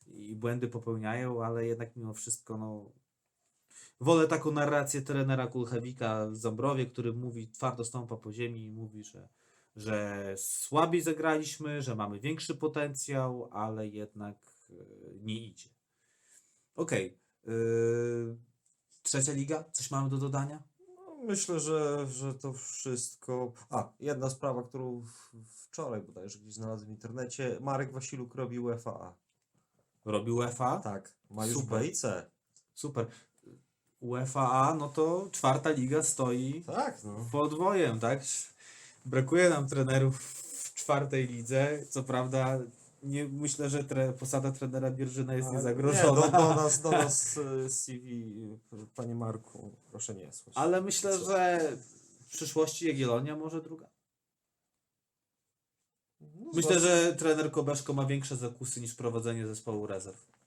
i 0.07 0.35
błędy 0.35 0.67
popełniają, 0.67 1.43
ale 1.43 1.65
jednak 1.65 1.95
mimo 1.95 2.13
wszystko, 2.13 2.57
no. 2.57 2.91
Wolę 4.01 4.27
taką 4.27 4.51
narrację 4.51 5.01
trenera 5.01 5.47
Kulchewika 5.47 6.27
w 6.27 6.35
Zambrowie, 6.35 6.85
który 6.85 7.13
mówi, 7.13 7.47
twardo 7.47 7.85
stąpa 7.85 8.17
po 8.17 8.33
ziemi 8.33 8.63
i 8.63 8.71
mówi, 8.71 9.03
że 9.03 9.29
że 9.75 10.33
słabiej 10.37 11.01
zagraliśmy, 11.01 11.81
że 11.81 11.95
mamy 11.95 12.19
większy 12.19 12.55
potencjał, 12.55 13.49
ale 13.51 13.87
jednak 13.87 14.35
e, 14.69 14.73
nie 15.21 15.47
idzie. 15.47 15.69
Okej. 16.75 17.17
yy, 17.45 18.37
trzecia 19.03 19.33
liga? 19.33 19.63
Coś 19.71 19.91
mamy 19.91 20.09
do 20.09 20.17
dodania? 20.17 20.63
No, 20.95 21.23
myślę, 21.25 21.59
że, 21.59 22.07
że 22.07 22.33
to 22.33 22.53
wszystko. 22.53 23.53
A, 23.69 23.91
jedna 23.99 24.29
sprawa, 24.29 24.63
którą 24.63 25.05
wczoraj 25.45 26.01
bodajże 26.01 26.39
gdzieś 26.39 26.53
znalazłem 26.53 26.87
w 26.87 26.91
internecie. 26.91 27.57
Marek 27.61 27.91
Wasiluk 27.91 28.35
robił 28.35 28.65
UFA. 28.65 29.15
Robi 30.05 30.31
UEFA? 30.31 30.79
Tak, 30.79 31.13
ma 31.29 31.45
już 31.45 31.57
Super. 31.57 31.79
B 31.79 31.87
i 31.87 31.91
C. 31.91 32.31
Super. 32.73 33.07
UEFA, 34.01 34.75
no 34.79 34.89
to 34.89 35.29
czwarta 35.31 35.69
liga 35.69 36.03
stoi 36.03 36.63
Tak, 36.65 37.03
no. 37.03 37.25
podwojem, 37.31 37.99
tak? 37.99 38.21
Brakuje 39.05 39.49
nam 39.49 39.67
trenerów 39.67 40.23
w 40.23 40.73
czwartej 40.73 41.27
lidze. 41.27 41.79
Co 41.89 42.03
prawda, 42.03 42.59
nie, 43.03 43.27
myślę, 43.27 43.69
że 43.69 43.83
tre, 43.83 44.13
posada 44.13 44.51
trenera 44.51 44.91
Bierżyna 44.91 45.33
jest 45.33 45.51
niezagrożona. 45.51 46.25
Nie, 46.25 46.31
do, 46.31 46.37
do 46.37 46.55
nas, 46.61 46.81
do 46.81 46.91
nas 46.91 47.37
y, 47.37 47.69
CV, 47.69 48.59
panie 48.95 49.15
Marku, 49.15 49.71
proszę 49.91 50.15
nie 50.15 50.33
słuchać. 50.33 50.53
Ale 50.57 50.81
myślę, 50.81 51.19
że 51.19 51.71
w 52.27 52.31
przyszłości 52.31 52.87
Jagiellonia 52.87 53.35
może 53.35 53.61
druga. 53.61 53.89
No, 56.21 56.51
Myślę, 56.53 56.79
że 56.79 57.13
trener 57.13 57.51
Kobeszko 57.51 57.93
ma 57.93 58.05
większe 58.05 58.35
zakusy 58.35 58.81
niż 58.81 58.95
prowadzenie 58.95 59.47
zespołu 59.47 59.87
rezerw. 59.87 60.38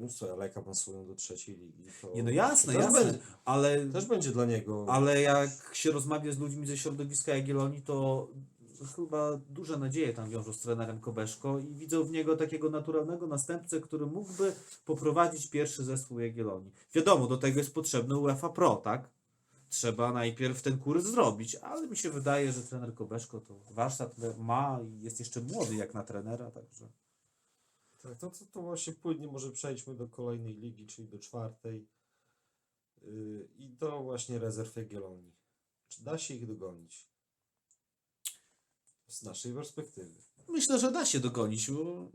No 0.00 0.08
co, 0.08 0.32
Aleka 0.32 0.62
pasują 0.62 1.06
do 1.06 1.14
trzeciej 1.14 1.56
ligi. 1.56 1.84
To 2.02 2.12
Nie 2.14 2.22
no 2.22 2.30
jasne, 2.30 2.72
też 2.72 2.82
jasne, 2.82 3.04
Będzie, 3.04 3.18
ale, 3.44 3.86
też 3.86 4.06
będzie 4.06 4.30
dla 4.30 4.44
niego. 4.44 4.86
ale 4.88 5.20
jak 5.20 5.50
się 5.72 5.90
rozmawia 5.90 6.32
z 6.32 6.38
ludźmi 6.38 6.66
ze 6.66 6.76
środowiska 6.76 7.36
Jagiellonii, 7.36 7.82
to 7.82 8.28
chyba 8.96 9.36
duże 9.50 9.78
nadzieje 9.78 10.12
tam 10.12 10.30
wiążą 10.30 10.52
z 10.52 10.60
trenerem 10.60 11.00
Kobeszko 11.00 11.58
i 11.58 11.74
widzą 11.74 12.04
w 12.04 12.10
niego 12.10 12.36
takiego 12.36 12.70
naturalnego 12.70 13.26
następcę, 13.26 13.80
który 13.80 14.06
mógłby 14.06 14.52
poprowadzić 14.84 15.50
pierwszy 15.50 15.84
zespół 15.84 16.20
Jagiellonii. 16.20 16.72
Wiadomo, 16.94 17.26
do 17.26 17.36
tego 17.36 17.58
jest 17.58 17.74
potrzebny 17.74 18.16
UEFA 18.16 18.48
Pro, 18.48 18.76
tak? 18.76 19.08
Trzeba 19.68 20.12
najpierw 20.12 20.62
ten 20.62 20.78
kurs 20.78 21.04
zrobić, 21.04 21.54
ale 21.54 21.86
mi 21.86 21.96
się 21.96 22.10
wydaje, 22.10 22.52
że 22.52 22.62
trener 22.62 22.94
Kobeszko 22.94 23.40
to 23.40 23.54
warsztat 23.70 24.14
ma 24.38 24.80
i 24.84 25.00
jest 25.00 25.18
jeszcze 25.18 25.40
młody 25.40 25.74
jak 25.74 25.94
na 25.94 26.02
trenera, 26.02 26.50
także... 26.50 26.88
Tak, 28.02 28.18
to, 28.18 28.30
to, 28.30 28.44
to 28.52 28.62
właśnie 28.62 28.92
płynnie 28.92 29.26
może 29.28 29.50
przejdźmy 29.52 29.94
do 29.94 30.08
kolejnej 30.08 30.54
ligi, 30.54 30.86
czyli 30.86 31.08
do 31.08 31.18
czwartej. 31.18 31.88
Yy, 33.02 33.48
I 33.56 33.68
do 33.68 34.02
właśnie 34.02 34.38
rezerw 34.38 34.76
Jagiellonii. 34.76 35.32
Czy 35.88 36.04
da 36.04 36.18
się 36.18 36.34
ich 36.34 36.46
dogonić? 36.46 37.06
Z 39.06 39.22
naszej 39.22 39.54
perspektywy. 39.54 40.14
Myślę, 40.48 40.78
że 40.78 40.92
da 40.92 41.06
się 41.06 41.20
dogonić. 41.20 41.70
Bo 41.70 42.10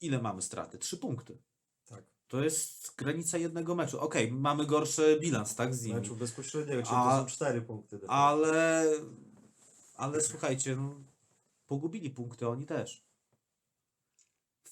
ile 0.00 0.22
mamy 0.22 0.42
straty? 0.42 0.78
Trzy 0.78 0.96
punkty. 0.96 1.38
Tak. 1.86 2.04
To 2.28 2.44
jest 2.44 2.94
granica 2.96 3.38
jednego 3.38 3.74
meczu. 3.74 4.00
Okej, 4.00 4.32
mamy 4.32 4.66
gorszy 4.66 5.18
bilans, 5.20 5.54
tak, 5.54 5.74
z 5.74 5.82
nimi. 5.84 5.94
Meczu 6.00 6.16
bezpośredniego, 6.16 6.82
czyli 6.82 6.94
A- 6.96 7.10
to 7.10 7.22
są 7.22 7.26
cztery 7.34 7.62
punkty. 7.62 7.96
de 7.96 8.06
facto. 8.06 8.14
Ale, 8.14 8.84
ale 9.94 10.20
słuchajcie, 10.20 10.76
no, 10.76 11.02
pogubili 11.66 12.10
punkty 12.10 12.48
oni 12.48 12.66
też. 12.66 13.09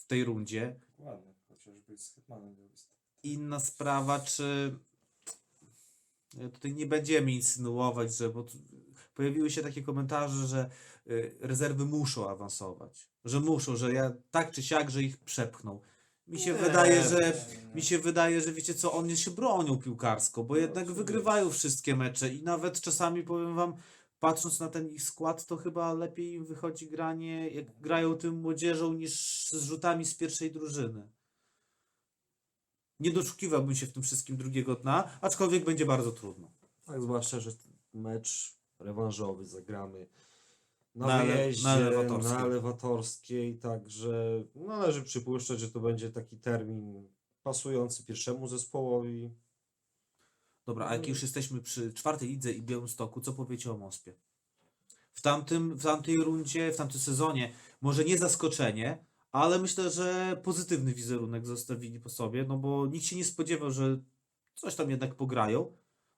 W 0.08 0.10
tej 0.10 0.24
rundzie. 0.24 0.76
Ładnie, 0.98 1.34
chociażby 1.48 1.98
z 1.98 2.14
Hetmanem. 2.14 2.56
Inna 3.22 3.60
sprawa, 3.60 4.20
czy 4.20 4.76
Ja 6.34 6.48
tutaj 6.48 6.74
nie 6.74 6.86
będziemy 6.86 7.32
insynuować, 7.32 8.16
że 8.16 8.30
bo 8.30 8.46
pojawiły 9.14 9.50
się 9.50 9.62
takie 9.62 9.82
komentarze, 9.82 10.46
że 10.46 10.70
y, 11.06 11.36
rezerwy 11.40 11.84
muszą 11.84 12.30
awansować, 12.30 13.08
że 13.24 13.40
muszą, 13.40 13.76
że 13.76 13.92
ja 13.92 14.12
tak 14.30 14.50
czy 14.50 14.62
siak, 14.62 14.90
że 14.90 15.02
ich 15.02 15.18
przepchną. 15.18 15.80
Mi 16.28 16.38
się 16.40 16.52
Nie, 16.52 16.58
wydaje, 16.58 17.02
że 17.08 17.46
nie. 17.68 17.74
mi 17.74 17.82
się 17.82 17.98
wydaje, 17.98 18.40
że 18.40 18.52
wiecie 18.52 18.74
co, 18.74 18.92
oni 18.92 19.16
się 19.16 19.30
bronią 19.30 19.78
piłkarsko, 19.78 20.44
bo 20.44 20.54
No, 20.54 20.60
jednak 20.60 20.90
wygrywają 20.92 21.50
wszystkie 21.50 21.96
mecze 21.96 22.28
i 22.34 22.42
nawet 22.42 22.80
czasami 22.80 23.22
powiem 23.22 23.54
wam, 23.54 23.74
patrząc 24.20 24.60
na 24.60 24.68
ten 24.68 24.88
ich 24.88 25.02
skład, 25.02 25.46
to 25.46 25.56
chyba 25.56 25.92
lepiej 25.92 26.32
im 26.32 26.44
wychodzi 26.44 26.90
granie, 26.90 27.50
jak 27.50 27.80
grają 27.80 28.14
tym 28.14 28.34
młodzieżą, 28.40 28.92
niż 28.92 29.46
z 29.50 29.62
rzutami 29.62 30.04
z 30.04 30.14
pierwszej 30.14 30.52
drużyny. 30.52 31.08
Nie 33.00 33.10
doszukiwałbym 33.10 33.74
się 33.74 33.86
w 33.86 33.92
tym 33.92 34.02
wszystkim 34.02 34.36
drugiego 34.36 34.74
dna, 34.74 35.20
aczkolwiek 35.20 35.64
będzie 35.64 35.86
bardzo 35.86 36.12
trudno. 36.12 36.50
Tak, 36.84 37.02
zwłaszcza, 37.02 37.40
że 37.40 37.50
mecz 37.94 38.58
rewanżowy 38.78 39.46
zagramy 39.46 40.06
na, 40.94 41.06
Na 41.06 41.24
wyjeździe, 41.24 41.64
na 41.64 41.74
na, 41.74 41.86
elewatorskiej. 41.86 42.36
elewatorskiej, 42.38 43.58
także 43.58 44.44
należy 44.54 45.02
przypuszczać, 45.02 45.60
że 45.60 45.70
to 45.70 45.80
będzie 45.80 46.10
taki 46.10 46.36
termin 46.36 47.08
pasujący 47.42 48.04
pierwszemu 48.04 48.48
zespołowi. 48.48 49.30
Dobra, 50.68 50.86
a 50.88 50.94
jak 50.94 51.08
już 51.08 51.22
jesteśmy 51.22 51.60
przy 51.60 51.92
czwartej 51.92 52.28
lidze 52.28 52.52
i 52.52 52.62
Białymstoku, 52.62 53.20
co 53.20 53.32
powiecie 53.32 53.72
o 53.72 53.76
Mospie? 53.76 54.14
W, 55.12 55.22
tamtym, 55.22 55.74
w 55.74 55.82
tamtej 55.82 56.16
rundzie, 56.16 56.72
w 56.72 56.76
tamtym 56.76 57.00
sezonie, 57.00 57.54
może 57.80 58.04
nie 58.04 58.18
zaskoczenie, 58.18 59.06
ale 59.32 59.58
myślę, 59.58 59.90
że 59.90 60.40
pozytywny 60.44 60.94
wizerunek 60.94 61.46
zostawili 61.46 62.00
po 62.00 62.08
sobie, 62.08 62.44
no 62.44 62.58
bo 62.58 62.86
nikt 62.86 63.04
się 63.04 63.16
nie 63.16 63.24
spodziewał, 63.24 63.70
że 63.70 64.00
coś 64.54 64.74
tam 64.74 64.90
jednak 64.90 65.14
pograją. 65.14 65.76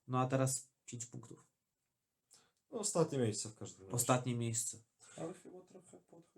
No 0.08 0.18
a 0.20 0.26
teraz 0.26 0.70
5 0.84 1.06
punktów. 1.06 1.44
Ostatnie 2.70 3.18
miejsce 3.18 3.48
w 3.48 3.54
każdym 3.54 3.86
razie. 3.86 3.96
Ostatnie 3.96 4.34
miejsce. 4.34 4.78
Ale 5.16 5.34
chyba 5.34 5.60
trochę 5.60 5.98
chłopak. 6.10 6.29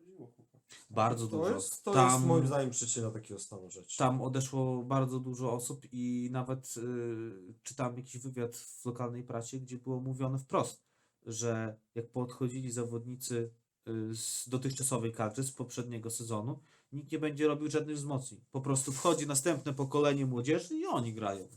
Bardzo 0.95 1.27
To, 1.29 1.37
dużo. 1.37 1.55
jest, 1.55 1.85
to 1.85 1.93
tam, 1.93 2.13
jest 2.15 2.27
moim 2.27 2.47
zdaniem 2.47 2.71
przyczyna 2.71 3.11
takiego 3.11 3.41
stanu 3.41 3.71
rzeczy. 3.71 3.99
tam 3.99 4.23
odeszło 4.23 4.83
bardzo 4.83 5.21
dużo 5.21 5.53
osób 5.53 5.87
i 5.93 6.29
nawet 6.33 6.75
y, 6.77 7.55
czytałem 7.63 7.97
jakiś 7.97 8.19
wywiad 8.19 8.57
w 8.57 8.87
lokalnej 8.87 9.25
prasie, 9.25 9.59
gdzie 9.61 9.79
było 9.79 10.01
mówione 10.01 10.39
wprost, 10.39 10.83
że 11.27 11.77
jak 11.95 12.11
podchodzili 12.11 12.71
zawodnicy 12.71 13.51
y, 13.89 14.15
z 14.15 14.49
dotychczasowej 14.49 15.13
kadry 15.13 15.43
z 15.45 15.53
poprzedniego 15.53 16.11
sezonu, 16.11 16.61
nikt 16.93 17.13
nie 17.13 17.19
będzie 17.19 17.47
robił 17.49 17.71
żadnych 17.71 17.97
wzmocnień. 17.97 18.41
Po 18.53 18.61
prostu 18.61 18.93
wchodzi 18.93 19.27
następne 19.27 19.75
pokolenie 19.75 20.27
młodzieży 20.27 20.77
i 20.77 20.87
oni 20.87 21.15
grają. 21.15 21.49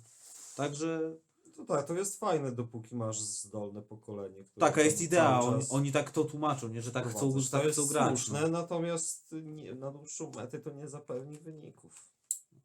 Także 0.56 1.16
To 1.56 1.66
tak, 1.66 1.88
to 1.88 1.94
jest 1.94 2.20
fajne, 2.20 2.52
dopóki 2.52 2.96
masz 2.96 3.20
zdolne 3.22 3.82
pokolenie. 3.82 4.44
które 4.44 4.68
taka 4.68 4.82
jest 4.82 4.98
tam 4.98 5.06
idea. 5.06 5.40
cały 5.40 5.52
Oni, 5.54 5.62
czas 5.62 5.72
oni 5.74 5.92
tak 5.92 6.12
to 6.12 6.24
tłumaczą, 6.24 6.68
nie? 6.68 6.82
że 6.82 6.92
tak 6.92 7.04
chcą, 7.10 7.20
prowadzą. 7.20 7.40
że 7.40 7.50
To 7.50 7.58
tak 7.58 7.66
jest 7.66 7.80
chcą 7.80 7.88
grać. 7.88 8.08
słuszne, 8.20 8.42
No. 8.42 8.48
natomiast 8.48 9.32
nie, 9.44 9.76
na 9.76 9.92
dłuższą 9.92 10.32
metę 10.32 10.60
to 10.60 10.72
nie 10.72 10.88
zapewni 10.88 11.38
wyników. 11.40 12.12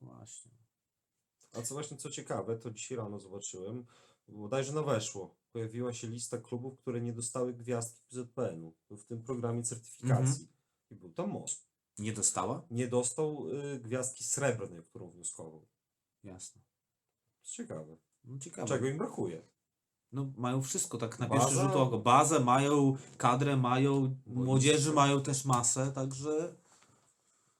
Właśnie. 0.01 0.51
A 1.53 1.63
co 1.63 1.75
właśnie 1.75 1.97
co 1.97 2.11
ciekawe, 2.11 2.57
to 2.59 2.71
dzisiaj 2.71 2.99
rano 2.99 3.19
zobaczyłem, 3.21 3.87
bodajże 4.29 4.73
na 4.73 4.83
weszło, 4.83 5.35
pojawiła 5.53 5.93
się 5.93 6.09
lista 6.09 6.39
klubów, 6.39 6.79
które 6.79 7.01
nie 7.01 7.13
dostały 7.13 7.55
gwiazdki 7.55 8.03
PZPN-u 8.09 8.73
w 8.91 9.05
tym 9.05 9.23
programie 9.23 9.63
certyfikacji. 9.63 10.49
I 10.91 10.95
był 10.95 11.11
tam 11.13 11.31
most. 11.31 11.67
Nie 11.99 12.13
dostała? 12.13 12.63
Nie 12.71 12.89
dostał 12.89 13.47
y, 13.49 13.81
gwiazdki 13.81 14.25
srebrnej, 14.25 14.83
którą 14.83 15.11
wnioskował. 15.11 15.67
Jasne. 16.25 16.61
To 16.63 17.41
jest 17.43 17.53
ciekawe. 17.53 17.97
No, 18.25 18.39
ciekawe. 18.39 18.69
Czego 18.69 18.87
im 18.87 18.99
brakuje? 18.99 19.43
No, 20.13 20.27
mają 20.37 20.63
wszystko 20.63 20.99
tak 20.99 21.19
na 21.19 21.29
Baza? 21.29 21.41
pierwszy 21.41 21.61
rzut 21.61 21.73
oka. 21.77 21.97
Bazę 21.99 22.41
mają, 22.41 22.97
kadrę 23.17 23.57
mają, 23.57 24.17
młodzieży 24.27 24.93
mają 24.93 25.23
też 25.23 25.45
masę, 25.45 25.93
także 25.93 26.55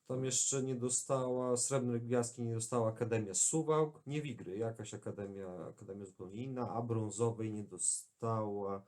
Tam 0.07 0.25
jeszcze 0.25 0.63
nie 0.63 0.75
dostała 0.75 1.57
srebrnej 1.57 2.01
gwiazdki, 2.01 2.43
nie 2.43 2.55
dostała 2.55 2.89
Akademia 2.89 3.35
Suwałk, 3.35 4.01
nie 4.07 4.23
Wigry, 4.23 4.57
jakaś 4.57 4.95
akademia, 4.95 5.67
akademia 5.69 6.05
zupełnie 6.05 6.45
inna, 6.45 6.71
a 6.71 6.83
brązowej 6.83 7.53
nie 7.53 7.65
dostała 7.65 8.83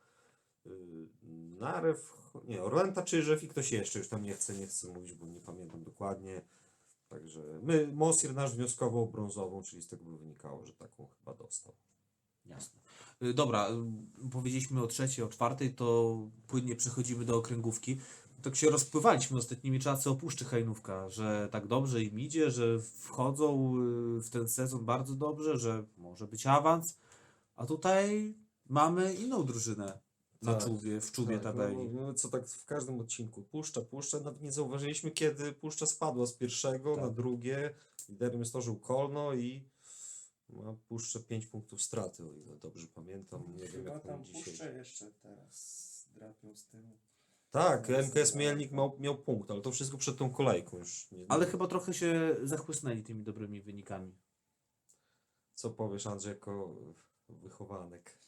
y, 0.66 1.08
Narew, 1.58 2.12
nie, 2.44 2.62
Orlęta 2.62 3.02
Czyżew 3.02 3.42
i 3.42 3.48
ktoś 3.48 3.72
jeszcze, 3.72 3.98
już 3.98 4.08
tam 4.08 4.22
nie 4.22 4.34
chcę, 4.34 4.54
nie 4.54 4.66
chcę 4.66 4.88
mówić, 4.88 5.14
bo 5.14 5.26
nie 5.26 5.40
pamiętam 5.40 5.84
dokładnie. 5.84 6.42
Także 7.12 7.40
my, 7.62 7.88
Mosir 7.94 8.34
nasz 8.34 8.54
wnioskował 8.54 9.06
brązową, 9.06 9.62
czyli 9.62 9.82
z 9.82 9.88
tego 9.88 10.04
by 10.04 10.18
wynikało, 10.18 10.66
że 10.66 10.72
taką 10.72 11.06
chyba 11.18 11.34
dostał. 11.34 11.72
jasne. 12.46 12.80
Y, 13.22 13.34
Dobra, 13.34 13.68
y, 14.26 14.30
powiedzieliśmy 14.30 14.82
o 14.82 14.86
trzeciej, 14.86 15.24
o 15.24 15.28
czwartej, 15.28 15.74
to 15.74 16.18
płynnie 16.46 16.76
przechodzimy 16.76 17.24
do 17.24 17.36
okręgówki. 17.36 18.00
Tak 18.42 18.56
się 18.56 18.70
rozpływaliśmy 18.70 19.38
ostatnimi 19.38 19.80
czasy 19.80 20.10
o 20.10 20.14
Puszczy 20.14 20.44
Hajnówka, 20.44 21.10
że 21.10 21.48
tak 21.52 21.66
dobrze 21.66 22.02
im 22.02 22.20
idzie, 22.20 22.50
że 22.50 22.78
wchodzą 22.80 23.74
y, 24.18 24.20
w 24.20 24.30
ten 24.30 24.48
sezon 24.48 24.84
bardzo 24.84 25.14
dobrze, 25.14 25.58
że 25.58 25.84
może 25.96 26.26
być 26.26 26.46
awans, 26.46 26.98
a 27.56 27.66
tutaj 27.66 28.34
mamy 28.68 29.14
inną 29.14 29.44
drużynę 29.44 29.98
na 30.42 30.54
Tak, 30.54 30.64
czubie, 30.64 31.00
w 31.00 31.12
czubie 31.12 31.34
Tak, 31.34 31.42
tabeli. 31.42 31.76
No, 31.90 32.02
no, 32.02 32.14
co 32.14 32.28
tak 32.28 32.48
w 32.48 32.64
każdym 32.64 33.00
odcinku, 33.00 33.42
puszcza, 33.42 33.80
puszcza, 33.80 34.20
nawet 34.20 34.42
nie 34.42 34.52
zauważyliśmy, 34.52 35.10
kiedy 35.10 35.52
puszcza 35.52 35.86
spadła 35.86 36.26
z 36.26 36.32
pierwszego 36.32 36.94
Tak. 36.94 37.04
na 37.04 37.10
drugie. 37.10 37.74
Liderem 38.08 38.40
jest 38.40 38.56
Orzeł 38.56 38.76
Kolno 38.76 39.34
i 39.34 39.64
ma 40.48 40.74
puszczę 40.88 41.20
5 41.20 41.46
punktów 41.46 41.82
straty, 41.82 42.22
o 42.28 42.32
ile 42.32 42.56
dobrze 42.56 42.86
pamiętam. 42.94 43.42
Nie 43.56 43.68
wiem 43.68 43.70
Chyba 43.84 43.94
jak 43.94 44.02
tam 44.02 44.24
puszczę 44.24 44.74
jeszcze 44.74 45.12
teraz 45.22 46.06
drapią 46.14 46.56
z 46.56 46.66
tyłu. 46.66 46.98
Tak, 47.50 47.88
No, 47.88 47.98
MKS. 47.98 48.34
Mielnik 48.34 48.72
miał, 48.72 48.96
miał 48.98 49.18
punkt, 49.18 49.50
ale 49.50 49.60
to 49.60 49.70
wszystko 49.72 49.98
przed 49.98 50.16
tą 50.16 50.30
kolejką 50.30 50.78
już. 50.78 51.10
Nie, 51.12 51.26
Ale 51.28 51.46
chyba 51.46 51.66
trochę 51.66 51.94
się 51.94 52.36
zachłysnęli 52.42 53.02
tymi 53.02 53.22
dobrymi 53.22 53.60
wynikami. 53.60 54.14
Co 55.54 55.70
powiesz 55.70 56.06
Andrzej 56.06 56.30
jako 56.30 56.76
wychowanek? 57.28 58.18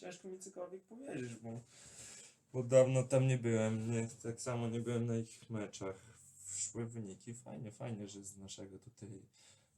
Ciężko 0.00 0.28
mi 0.28 0.38
cokolwiek 0.38 0.82
powiedzieć, 0.82 1.34
bo, 1.34 1.60
bo 2.52 2.62
dawno 2.62 3.02
tam 3.02 3.26
nie 3.26 3.38
byłem. 3.38 3.92
Nie, 3.92 4.08
tak 4.22 4.40
samo 4.40 4.68
nie 4.68 4.80
byłem 4.80 5.06
na 5.06 5.16
ich 5.16 5.50
meczach. 5.50 6.10
Szły 6.56 6.86
wyniki. 6.86 7.34
Fajnie, 7.34 7.72
fajnie, 7.72 8.08
że 8.08 8.24
z 8.24 8.36
naszego 8.36 8.78
tutaj 8.78 9.22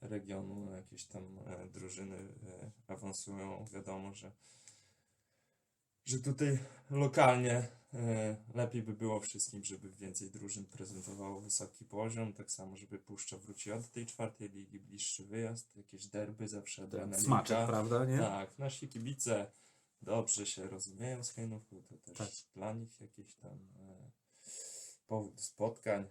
regionu 0.01 0.73
jakieś 0.77 1.05
tam 1.05 1.39
e, 1.47 1.67
drużyny 1.67 2.17
e, 2.17 2.71
awansują. 2.93 3.67
Wiadomo, 3.73 4.15
że, 4.15 4.33
że 6.05 6.19
tutaj 6.19 6.59
lokalnie 6.91 7.69
e, 7.95 8.37
lepiej 8.55 8.83
by 8.83 8.93
było 8.93 9.21
wszystkim, 9.21 9.65
żeby 9.65 9.91
więcej 9.91 10.31
drużyn 10.31 10.65
prezentowało 10.65 11.41
wysoki 11.41 11.85
poziom. 11.85 12.33
Tak 12.33 12.51
samo, 12.51 12.77
żeby 12.77 12.99
Puszcza 12.99 13.39
wróciła 13.39 13.79
do 13.79 13.89
tej 13.89 14.07
czwartej 14.07 14.49
ligi, 14.49 14.81
bliższy 14.81 15.25
wyjazd, 15.25 15.77
jakieś 15.77 16.07
derby 16.07 16.49
zawsze 16.49 16.83
adrenalina. 16.83 17.19
Smaczek, 17.19 17.67
prawda, 17.67 18.05
nie? 18.05 18.19
Tak, 18.19 18.59
nasi 18.59 18.89
kibice 18.89 19.53
dobrze 20.03 20.47
się 20.47 20.69
rozumieją 20.69 21.25
z 21.25 21.31
Hejnówką, 21.31 21.83
to 21.89 21.97
też 22.15 22.17
Tak. 22.19 22.29
dla 22.55 22.73
nich 22.73 23.01
jakieś 23.01 23.35
tam 23.35 23.59
e, 23.79 24.11
powód 25.07 25.41
spotkań, 25.41 26.07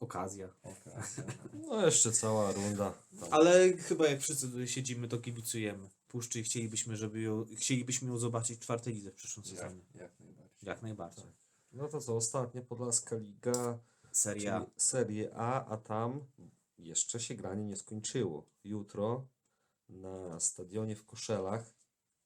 Okazja. 0.00 0.48
okazja. 0.62 1.24
No 1.52 1.82
jeszcze 1.86 2.12
cała 2.12 2.52
runda. 2.52 2.94
Tam. 3.20 3.28
Ale 3.30 3.72
chyba 3.76 4.08
jak 4.08 4.20
wszyscy 4.20 4.48
tutaj 4.50 4.68
siedzimy, 4.68 5.08
to 5.08 5.18
kibicujemy. 5.18 5.90
Puszczy 6.08 6.40
i 6.40 6.42
chcielibyśmy, 6.42 6.96
żeby 6.96 7.20
ją, 7.20 7.46
chcielibyśmy 7.56 8.08
ją 8.08 8.18
zobaczyć 8.18 8.56
w 8.58 8.60
czwartej 8.62 8.94
lidze 8.94 9.10
w 9.10 9.14
przyszłym 9.14 9.46
jak, 9.46 9.56
sezonie. 9.56 9.80
jak 9.94 10.20
najbardziej. 10.20 10.66
Jak 10.68 10.82
najbardziej. 10.82 11.32
No 11.72 11.88
to 11.88 12.00
co, 12.00 12.16
ostatnia 12.16 12.62
Podlaska 12.62 13.16
Liga. 13.16 13.78
Seria. 14.12 14.60
Czyli 14.60 14.72
Serię 14.76 15.34
A, 15.34 15.64
a 15.66 15.76
tam 15.76 16.24
jeszcze 16.78 17.20
się 17.20 17.34
granie 17.34 17.64
nie 17.64 17.76
skończyło. 17.76 18.46
Jutro 18.64 19.26
na 19.88 20.40
stadionie 20.40 20.96
w 20.96 21.04
Koszelach 21.06 21.72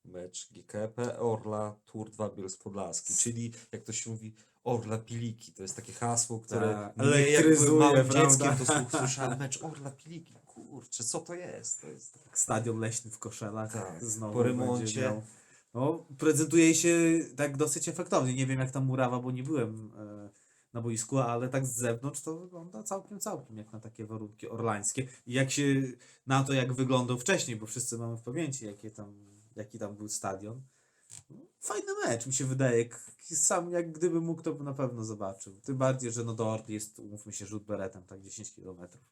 mecz 0.04 0.48
GKP 0.52 1.18
Orla 1.18 1.76
Tour 1.86 2.10
2 2.10 2.30
Bielsk 2.30 2.62
Podlaski, 2.62 3.14
czyli 3.14 3.52
jak 3.72 3.82
to 3.82 3.92
się 3.92 4.10
mówi 4.10 4.34
Orla 4.64 4.98
Piliki. 4.98 5.52
To 5.52 5.62
jest 5.62 5.76
takie 5.76 5.92
hasło, 5.92 6.40
które 6.40 6.74
Tak, 6.74 6.96
mnie 6.96 7.06
jakby 7.06 7.28
elektryzuje, 7.28 7.80
małym 7.80 8.08
prawda? 8.08 8.56
dzieckiem 8.56 8.66
to 8.66 8.88
słyszałem 8.98 9.38
mecz 9.38 9.62
Orla 9.62 9.90
Piliki. 9.90 10.34
Kurczę, 10.46 11.04
co 11.04 11.20
to 11.20 11.34
jest? 11.34 11.80
To 11.80 11.88
jest 11.88 12.18
Stadion 12.32 12.78
leśny 12.80 13.10
w 13.10 13.18
Koszelach. 13.18 13.72
Tak, 13.72 14.04
znowu 14.04 14.32
po 14.32 14.42
remoncie. 14.42 15.22
No, 15.74 16.06
prezentuje 16.18 16.74
się 16.74 16.96
tak 17.36 17.56
dosyć 17.56 17.88
efektownie. 17.88 18.34
Nie 18.34 18.46
wiem 18.46 18.58
jak 18.60 18.70
tam 18.70 18.84
murawa, 18.84 19.18
bo 19.18 19.30
nie 19.30 19.42
byłem 19.42 19.92
e, 19.98 20.30
na 20.72 20.80
boisku, 20.80 21.18
ale 21.18 21.48
tak 21.48 21.66
z 21.66 21.76
zewnątrz 21.76 22.20
to 22.20 22.38
wygląda 22.38 22.82
całkiem, 22.82 23.20
całkiem 23.20 23.58
jak 23.58 23.72
na 23.72 23.80
takie 23.80 24.06
warunki 24.06 24.48
orlańskie. 24.48 25.08
I 25.26 25.32
jak 25.32 25.50
się 25.50 25.64
na 26.26 26.44
to, 26.44 26.52
jak 26.52 26.72
wyglądał 26.72 27.18
wcześniej, 27.18 27.56
bo 27.56 27.66
wszyscy 27.66 27.98
mamy 27.98 28.16
w 28.16 28.22
pamięci, 28.22 28.66
jakie 28.66 28.90
tam, 28.90 29.14
jaki 29.56 29.78
tam 29.78 29.96
był 29.96 30.08
stadion. 30.08 30.62
Fajny 31.60 31.92
mecz, 32.06 32.26
mi 32.26 32.32
się 32.32 32.44
wydaje. 32.44 32.88
Sam 33.18 33.70
jak 33.70 33.92
gdyby 33.92 34.20
mógł, 34.20 34.42
to 34.42 34.54
by 34.54 34.64
na 34.64 34.74
pewno 34.74 35.04
zobaczył. 35.04 35.60
Tym 35.60 35.76
bardziej, 35.76 36.12
że 36.12 36.24
no 36.24 36.34
do 36.34 36.52
Orly 36.52 36.74
jest, 36.74 36.98
umówmy 36.98 37.32
się, 37.32 37.46
rzut 37.46 37.64
beretem, 37.64 38.02
tak 38.02 38.22
10 38.22 38.54
kilometrów. 38.54 39.04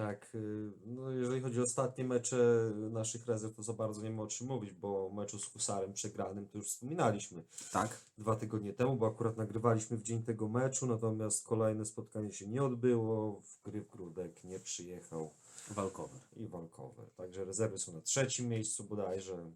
Tak, 0.00 0.34
y, 0.34 0.72
no 0.86 1.10
jeżeli 1.10 1.40
chodzi 1.40 1.60
o 1.60 1.62
ostatnie 1.62 2.04
mecze 2.04 2.70
naszych 2.90 3.26
rezerw, 3.26 3.56
to 3.56 3.62
za 3.62 3.72
bardzo 3.72 4.02
nie 4.02 4.10
ma 4.10 4.22
o 4.22 4.26
czym 4.26 4.46
mówić, 4.46 4.72
bo 4.72 5.06
o 5.06 5.10
meczu 5.10 5.38
z 5.38 5.44
Husarem 5.44 5.92
przegranym 5.92 6.48
to 6.48 6.58
już 6.58 6.66
wspominaliśmy. 6.66 7.42
Tak? 7.72 8.00
dwa 8.18 8.36
tygodnie 8.36 8.72
temu, 8.72 8.96
bo 8.96 9.06
akurat 9.06 9.36
nagrywaliśmy 9.36 9.96
w 9.96 10.02
dzień 10.02 10.22
tego 10.22 10.48
meczu, 10.48 10.86
natomiast 10.86 11.46
kolejne 11.46 11.84
spotkanie 11.84 12.32
się 12.32 12.48
nie 12.48 12.62
odbyło, 12.62 13.40
w 13.40 13.62
gry 13.62 13.80
w 13.82 13.90
Grudek 13.90 14.44
nie 14.44 14.58
przyjechał 14.58 15.34
Walkover. 15.70 16.20
i 16.36 16.48
Walkover. 16.48 17.10
Także 17.16 17.44
rezerwy 17.44 17.78
są 17.78 17.92
na 17.92 18.00
trzecim 18.00 18.48
miejscu 18.48 18.84
bodajże. 18.84 19.52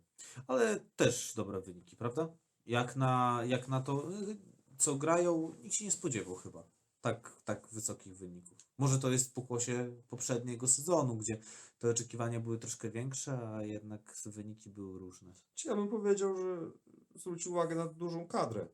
Ale 0.46 0.80
też 0.96 1.32
dobre 1.36 1.60
wyniki, 1.60 1.96
prawda? 1.96 2.28
Jak 2.66 2.96
na, 2.96 3.40
jak 3.46 3.68
na 3.68 3.80
to, 3.80 4.08
co 4.76 4.96
grają, 4.96 5.54
nikt 5.62 5.74
się 5.74 5.84
nie 5.84 5.90
spodziewał 5.90 6.34
chyba 6.34 6.64
tak, 7.04 7.42
tak 7.44 7.68
wysokich 7.68 8.16
wyników. 8.16 8.58
Może 8.78 8.98
to 8.98 9.10
jest 9.10 9.34
pokłosie 9.34 9.96
poprzedniego 10.08 10.68
sezonu, 10.68 11.16
gdzie 11.16 11.38
te 11.78 11.90
oczekiwania 11.90 12.40
były 12.40 12.58
troszkę 12.58 12.90
większe, 12.90 13.38
a 13.48 13.62
jednak 13.62 14.14
wyniki 14.26 14.70
były 14.70 14.98
różne. 14.98 15.32
Ja 15.64 15.76
bym 15.76 15.88
powiedział, 15.88 16.36
że 16.36 16.70
zwrócił 17.14 17.52
uwagę 17.52 17.74
na 17.74 17.86
dużą 17.86 18.26
kadrę 18.26 18.68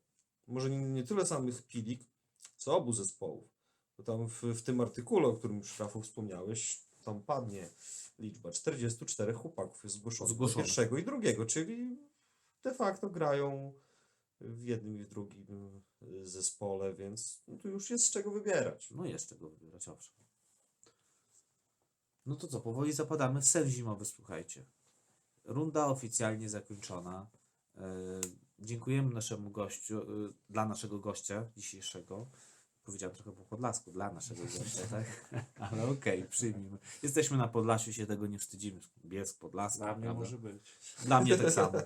może 0.51 0.70
nie, 0.70 0.89
nie 0.89 1.05
tyle 1.05 1.26
samych 1.26 1.62
Pilik, 1.62 2.05
co 2.57 2.76
obu 2.76 2.93
zespołów. 2.93 3.49
Bo 3.97 4.05
tam 4.05 4.28
w, 4.28 4.43
w 4.43 4.62
tym 4.62 4.81
artykule, 4.81 5.28
o 5.28 5.33
którym 5.33 5.59
już 5.59 5.78
Rafał 5.78 6.03
wspomniałeś, 6.03 6.87
tam 7.05 7.22
padnie 7.22 7.70
liczba 8.18 8.51
44 8.51 9.33
chłopaków 9.33 9.85
jest 9.85 9.97
zgłoszonych, 9.97 10.28
do 10.28 10.35
Zgłoszonych. 10.35 10.66
pierwszego 10.66 10.99
i 10.99 11.05
drugiego, 11.05 11.47
czyli 11.47 11.99
de 12.62 12.74
facto 12.74 13.11
grają 13.11 13.72
w 14.41 14.62
jednym 14.62 15.01
i 15.01 15.05
w 15.05 15.09
drugim 15.09 15.82
y, 16.03 16.26
zespole, 16.26 16.95
więc 16.95 17.43
no 17.49 17.59
tu 17.59 17.68
już 17.68 17.91
jest 17.91 18.07
z 18.07 18.11
czego 18.11 18.30
wybierać. 18.30 18.91
No 18.91 19.05
jest 19.05 19.28
czego 19.28 19.51
wybierać, 19.51 19.88
owszem. 19.88 20.16
No 22.26 22.36
to 22.36 22.49
co, 22.49 22.61
powoli 22.61 22.93
zapadamy 22.93 23.41
w 23.41 23.49
sen 23.49 23.70
zimowy, 23.70 24.05
słuchajcie. 24.05 24.64
Runda 25.45 25.86
oficjalnie 25.86 26.49
zakończona. 26.49 27.30
E, 27.76 27.82
dziękujemy 28.59 29.14
naszemu 29.14 29.51
gościu, 29.51 30.01
e, 30.01 30.32
dla 30.51 30.66
naszego 30.66 30.99
gościa 30.99 31.47
dzisiejszego. 31.57 32.30
Powiedziałem 32.84 33.16
trochę 33.16 33.32
po 33.32 33.45
podlasku, 33.45 33.93
dla 33.93 34.12
naszego 34.12 34.43
gościa, 34.43 34.86
tak? 34.91 35.07
Ale 35.70 35.86
okej, 35.86 36.24
przyjmijmy. 36.24 36.78
Jesteśmy 37.03 37.36
na 37.36 37.49
Podlasiu, 37.49 37.93
się 37.93 38.07
tego 38.07 38.26
nie 38.26 38.38
wstydzimy. 38.38 38.80
Bielsk, 39.05 39.38
Podlask. 39.38 39.76
Dla 39.76 39.86
mnie 39.86 40.03
prawda? 40.03 40.20
może 40.20 40.38
być. 40.38 40.78
Dla 41.05 41.20
mnie 41.20 41.36
tak 41.36 41.53
samo. 41.53 41.78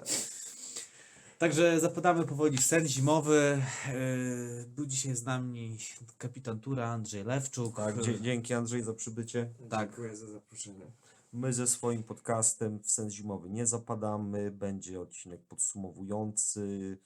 Także 1.44 1.80
zapadamy 1.80 2.26
powoli 2.26 2.58
w 2.58 2.64
sen 2.64 2.88
zimowy. 2.88 3.62
Yy, 3.88 4.64
Był 4.68 4.86
dzisiaj 4.86 5.16
z 5.16 5.24
nami 5.24 5.78
kapitan 6.18 6.60
Tura 6.60 6.88
Andrzej 6.88 7.24
Lewczuk. 7.24 7.76
Tak, 7.76 8.02
dzie- 8.02 8.20
dzięki 8.20 8.54
Andrzej 8.54 8.82
za 8.82 8.94
przybycie. 8.94 9.50
Tak. 9.70 9.88
Dziękuję 9.88 10.16
za 10.16 10.26
zaproszenie. 10.26 10.86
My 11.32 11.52
ze 11.52 11.66
swoim 11.66 12.02
podcastem 12.02 12.78
w 12.82 12.90
sens 12.90 13.12
zimowy 13.14 13.50
nie 13.50 13.66
zapadamy. 13.66 14.50
Będzie 14.50 15.00
odcinek 15.00 15.40
podsumowujący. 15.42 16.98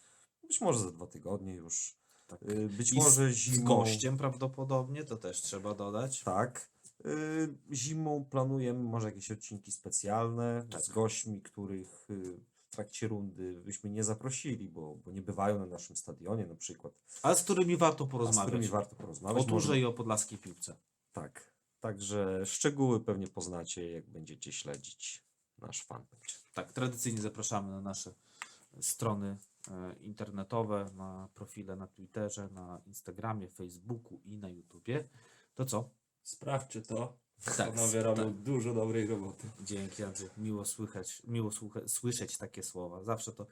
Być 0.42 0.60
może 0.60 0.80
za 0.80 0.90
dwa 0.90 1.06
tygodnie 1.06 1.54
już. 1.54 1.94
Tak. 2.26 2.42
Y, 2.42 2.68
Być 2.68 2.92
I 2.92 2.96
może 2.96 3.32
z, 3.32 3.36
zimą. 3.36 3.56
z 3.56 3.60
gościem 3.60 4.16
prawdopodobnie, 4.16 5.04
to 5.04 5.16
też 5.16 5.42
trzeba 5.42 5.74
dodać. 5.74 6.22
Tak. 6.24 6.68
Y, 7.06 7.54
Zimą 7.72 8.24
planujemy 8.30 8.80
może 8.84 9.06
jakieś 9.08 9.30
odcinki 9.30 9.72
specjalne 9.72 10.66
Tak. 10.70 10.82
z 10.82 10.88
gośćmi, 10.88 11.40
których 11.40 12.06
y, 12.10 12.40
trakcie 12.78 13.08
rundy 13.08 13.62
byśmy 13.64 13.90
nie 13.90 14.04
zaprosili, 14.04 14.68
bo, 14.68 14.94
bo 15.04 15.12
nie 15.12 15.22
bywają 15.22 15.58
na 15.58 15.66
naszym 15.66 15.96
stadionie 15.96 16.46
na 16.46 16.54
przykład. 16.54 16.92
Ale 17.22 17.36
z 17.36 17.42
którymi 17.42 17.76
warto 17.76 18.04
A 18.04 18.06
z 18.06 18.10
porozmawiać. 18.10 18.46
którymi 18.48 18.68
warto 18.68 18.92
o 18.96 18.98
porozmawiać. 18.98 19.46
turze 19.46 19.54
Może- 19.68 19.80
i 19.80 19.84
o 19.84 19.92
podlaskiej 19.92 20.38
piłce. 20.38 20.76
Tak. 21.12 21.52
Także 21.80 22.46
szczegóły 22.46 23.00
pewnie 23.00 23.28
poznacie, 23.28 23.90
jak 23.90 24.06
będziecie 24.06 24.52
śledzić 24.52 25.24
nasz 25.58 25.82
fanpage. 25.84 26.34
Tak, 26.54 26.72
tradycyjnie 26.72 27.20
zapraszamy 27.20 27.70
na 27.70 27.80
nasze 27.80 28.14
strony 28.80 29.36
e, 29.70 29.94
internetowe, 30.00 30.90
na 30.94 31.28
profile 31.34 31.76
na 31.76 31.86
Twitterze, 31.86 32.48
na 32.52 32.80
Instagramie, 32.86 33.48
Facebooku 33.48 34.20
i 34.24 34.36
na 34.36 34.48
YouTubie. 34.48 35.08
To 35.54 35.64
co? 35.64 35.90
Sprawdźcie 36.22 36.82
to. 36.82 37.16
Tak, 37.44 37.56
Panowie 37.74 38.02
robią 38.02 38.32
dużo 38.34 38.74
dobrej 38.74 39.06
roboty. 39.06 39.50
Dzięki 39.60 40.02
Andrzej. 40.04 40.28
Miło 40.36 40.64
słychać, 40.64 41.22
miło 41.26 41.50
słucha, 41.52 41.80
słyszeć 41.86 42.36
takie 42.36 42.62
słowa. 42.62 43.02
Zawsze 43.04 43.32
to, 43.32 43.46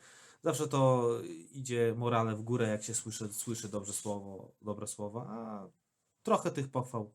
zawsze 0.44 0.68
to 0.68 1.10
idzie 1.52 1.94
morale 1.96 2.34
w 2.36 2.42
górę, 2.42 2.68
jak 2.68 2.84
się 2.84 2.94
słyszy, 2.94 3.32
słyszy 3.32 3.68
dobrze 3.68 3.92
słowo, 3.92 4.52
dobre 4.62 4.86
słowa, 4.86 5.26
a 5.28 5.68
trochę 6.22 6.50
tych 6.50 6.68
pochwał 6.68 7.12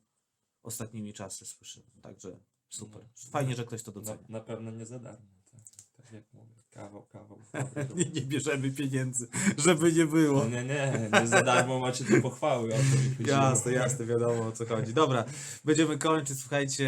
ostatnimi 0.64 1.14
czasy 1.14 1.46
słyszymy. 1.46 1.86
Także 2.02 2.40
super. 2.70 3.02
Fajnie, 3.16 3.56
że 3.56 3.66
ktoś 3.66 3.84
to 3.84 3.92
Na, 3.92 3.96
docenia. 3.96 4.24
na 4.30 4.40
pewno 4.40 4.72
nie 4.72 4.86
za 4.86 5.00
darmo. 5.00 5.28
Tak, 5.52 5.62
tak 6.06 6.14
jak 6.14 6.24
mówię. 6.34 6.61
Kawał, 6.72 7.06
kawał. 7.12 7.38
Nie, 7.96 8.06
nie 8.06 8.22
bierzemy 8.22 8.72
pieniędzy, 8.72 9.28
żeby 9.58 9.94
nie 9.94 10.06
było. 10.06 10.46
Nie, 10.46 10.64
nie, 10.64 11.10
nie 11.22 11.28
za 11.28 11.42
darmo 11.42 11.80
macie 11.80 12.06
te 12.06 12.22
pochwały. 12.22 12.70
O 12.74 12.78
to. 12.78 13.32
Jasne, 13.32 13.72
jasne, 13.72 14.06
wiadomo 14.06 14.48
o 14.48 14.52
co 14.52 14.66
chodzi. 14.66 14.94
Dobra, 14.94 15.26
będziemy 15.66 15.98
kończyć. 15.98 16.40
Słuchajcie, 16.40 16.86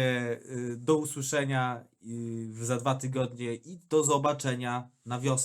y, 0.50 0.76
do 0.76 0.96
usłyszenia 0.96 1.84
y, 2.60 2.64
za 2.64 2.76
dwa 2.76 2.94
tygodnie 2.94 3.54
i 3.54 3.80
do 3.88 4.04
zobaczenia 4.04 4.88
na 5.06 5.20
wiosnę. 5.20 5.44